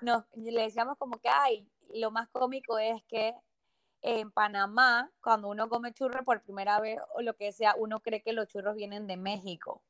nos, 0.00 0.24
le 0.34 0.62
decíamos 0.62 0.96
como 0.96 1.18
que, 1.20 1.28
ay, 1.28 1.68
lo 1.92 2.10
más 2.10 2.28
cómico 2.30 2.78
es 2.78 3.02
que 3.04 3.34
en 4.02 4.30
Panamá, 4.30 5.10
cuando 5.22 5.48
uno 5.48 5.68
come 5.68 5.92
churro 5.92 6.24
por 6.24 6.40
primera 6.42 6.80
vez 6.80 6.98
o 7.14 7.20
lo 7.20 7.36
que 7.36 7.52
sea, 7.52 7.74
uno 7.76 8.00
cree 8.00 8.22
que 8.22 8.32
los 8.32 8.48
churros 8.48 8.76
vienen 8.76 9.06
de 9.06 9.18
México. 9.18 9.82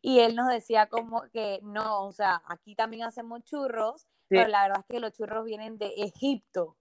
Y 0.00 0.20
él 0.20 0.36
nos 0.36 0.48
decía 0.48 0.86
como 0.86 1.28
que 1.30 1.58
no, 1.62 2.06
o 2.06 2.12
sea, 2.12 2.42
aquí 2.46 2.74
también 2.74 3.02
hacemos 3.02 3.42
churros, 3.44 4.06
pero 4.28 4.46
la 4.48 4.62
verdad 4.62 4.84
es 4.88 4.94
que 4.94 5.00
los 5.00 5.12
churros 5.12 5.44
vienen 5.44 5.78
de 5.78 5.92
Egipto. 5.96 6.76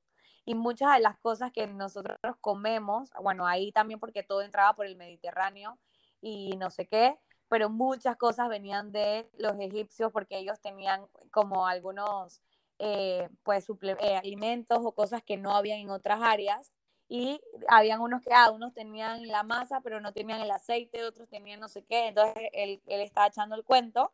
Y 0.50 0.56
muchas 0.56 0.96
de 0.96 1.02
las 1.02 1.16
cosas 1.20 1.52
que 1.52 1.68
nosotros 1.68 2.18
comemos, 2.42 3.12
bueno, 3.22 3.46
ahí 3.46 3.72
también 3.72 4.00
porque 4.00 4.24
todo 4.24 4.42
entraba 4.42 4.74
por 4.74 4.88
el 4.88 4.96
Mediterráneo 4.96 5.78
y 6.22 6.58
no 6.58 6.72
sé 6.72 6.88
qué, 6.88 7.20
pero 7.50 7.70
muchas 7.70 8.18
cosas 8.18 8.50
venían 8.50 8.92
de 8.92 9.30
los 9.38 9.60
egipcios 9.60 10.12
porque 10.12 10.40
ellos 10.40 10.60
tenían 10.60 11.06
como 11.30 11.68
algunos 11.68 12.42
eh, 12.80 13.30
pues 13.44 13.68
eh, 14.00 14.16
alimentos 14.18 14.80
o 14.82 14.92
cosas 14.94 15.22
que 15.22 15.38
no 15.38 15.56
habían 15.56 15.82
en 15.82 15.92
otras 15.92 16.20
áreas 16.20 16.74
y 17.08 17.40
habían 17.68 18.02
unos 18.02 18.24
que, 18.24 18.34
ah, 18.34 18.50
unos 18.50 18.74
tenían 18.74 19.28
la 19.28 19.44
masa 19.44 19.82
pero 19.82 20.02
no 20.02 20.14
tenían 20.14 20.42
el 20.42 20.50
aceite, 20.50 21.06
otros 21.06 21.30
tenían 21.30 21.60
no 21.60 21.68
sé 21.68 21.84
qué, 21.84 22.08
entonces 22.08 22.50
él, 22.54 22.82
él 22.88 23.02
estaba 23.02 23.28
echando 23.28 23.56
el 23.56 23.64
cuento 23.64 24.14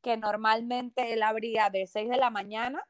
que 0.00 0.16
normalmente 0.16 1.12
él 1.12 1.22
abría 1.22 1.68
de 1.68 1.86
6 1.86 2.08
de 2.08 2.16
la 2.16 2.30
mañana 2.30 2.82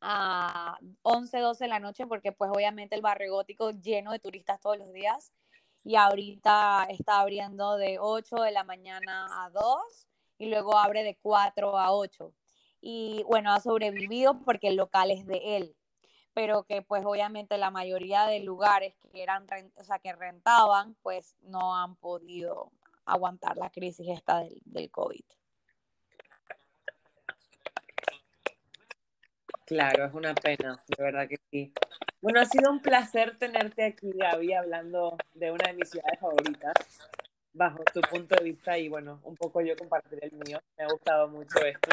a 0.00 0.78
11, 1.02 1.38
12 1.38 1.64
de 1.64 1.68
la 1.68 1.80
noche 1.80 2.06
porque 2.06 2.32
pues 2.32 2.50
obviamente 2.52 2.94
el 2.94 3.02
barrio 3.02 3.32
gótico 3.32 3.70
lleno 3.70 4.12
de 4.12 4.18
turistas 4.18 4.60
todos 4.60 4.78
los 4.78 4.92
días 4.92 5.32
y 5.84 5.96
ahorita 5.96 6.86
está 6.90 7.20
abriendo 7.20 7.76
de 7.76 7.98
8 7.98 8.36
de 8.36 8.52
la 8.52 8.64
mañana 8.64 9.26
a 9.44 9.50
2 9.50 10.08
y 10.38 10.46
luego 10.46 10.76
abre 10.76 11.02
de 11.02 11.16
4 11.20 11.78
a 11.78 11.92
8. 11.92 12.32
Y 12.80 13.24
bueno, 13.24 13.52
ha 13.52 13.60
sobrevivido 13.60 14.40
porque 14.44 14.68
el 14.68 14.76
local 14.76 15.10
es 15.10 15.26
de 15.26 15.56
él, 15.56 15.76
pero 16.34 16.64
que 16.64 16.82
pues 16.82 17.04
obviamente 17.04 17.58
la 17.58 17.70
mayoría 17.70 18.26
de 18.26 18.40
lugares 18.40 18.94
que 19.10 19.22
eran, 19.22 19.46
o 19.76 19.84
sea, 19.84 19.98
que 19.98 20.12
rentaban, 20.12 20.94
pues 21.02 21.36
no 21.42 21.74
han 21.74 21.96
podido 21.96 22.70
aguantar 23.04 23.56
la 23.56 23.70
crisis 23.70 24.08
esta 24.08 24.40
del, 24.40 24.60
del 24.64 24.90
COVID. 24.90 25.24
Claro, 29.68 30.06
es 30.06 30.14
una 30.14 30.34
pena, 30.34 30.82
de 30.86 31.04
verdad 31.04 31.28
que 31.28 31.36
sí. 31.50 31.74
Bueno, 32.22 32.40
ha 32.40 32.46
sido 32.46 32.70
un 32.70 32.80
placer 32.80 33.36
tenerte 33.36 33.84
aquí, 33.84 34.12
Gaby, 34.14 34.54
hablando 34.54 35.18
de 35.34 35.50
una 35.50 35.66
de 35.66 35.74
mis 35.74 35.90
ciudades 35.90 36.18
favoritas, 36.18 36.72
bajo 37.52 37.84
tu 37.92 38.00
punto 38.00 38.34
de 38.36 38.44
vista 38.44 38.78
y 38.78 38.88
bueno, 38.88 39.20
un 39.24 39.36
poco 39.36 39.60
yo 39.60 39.76
compartiré 39.76 40.28
el 40.28 40.32
mío. 40.32 40.58
Me 40.78 40.84
ha 40.84 40.88
gustado 40.88 41.28
mucho 41.28 41.58
esto, 41.58 41.90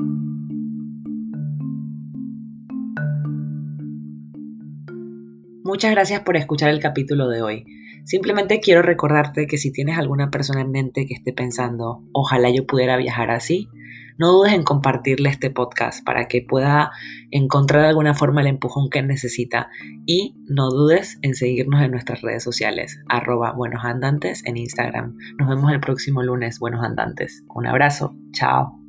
Muchas 5.64 5.91
gracias 5.91 6.22
por 6.22 6.36
escuchar 6.36 6.70
el 6.70 6.78
capítulo 6.78 7.28
de 7.28 7.43
hoy. 7.43 7.78
Simplemente 8.09 8.61
quiero 8.61 8.81
recordarte 8.81 9.47
que 9.47 9.59
si 9.59 9.71
tienes 9.71 9.99
alguna 9.99 10.31
persona 10.31 10.63
en 10.63 10.71
mente 10.71 11.05
que 11.05 11.13
esté 11.13 11.35
pensando, 11.35 12.03
ojalá 12.13 12.49
yo 12.49 12.67
pudiera 12.67 12.97
viajar 12.97 13.31
así, 13.31 13.69
no 14.17 14.33
dudes 14.33 14.55
en 14.55 14.63
compartirle 14.63 15.29
este 15.29 15.51
podcast 15.51 16.03
para 16.07 16.27
que 16.27 16.41
pueda 16.41 16.91
encontrar 17.31 17.83
de 17.83 17.89
alguna 17.89 18.15
forma 18.15 18.41
el 18.41 18.47
empujón 18.47 18.89
que 18.89 19.03
necesita 19.03 19.69
y 20.07 20.35
no 20.47 20.71
dudes 20.71 21.19
en 21.21 21.35
seguirnos 21.35 21.83
en 21.83 21.91
nuestras 21.91 22.23
redes 22.23 22.43
sociales, 22.43 22.99
arroba 23.11 23.53
buenos 23.53 23.85
andantes 23.85 24.43
en 24.47 24.57
Instagram. 24.57 25.15
Nos 25.39 25.51
vemos 25.51 25.71
el 25.71 25.81
próximo 25.81 26.23
lunes, 26.23 26.61
buenos 26.61 26.83
andantes. 26.83 27.45
Un 27.55 27.67
abrazo, 27.67 28.17
chao. 28.33 28.88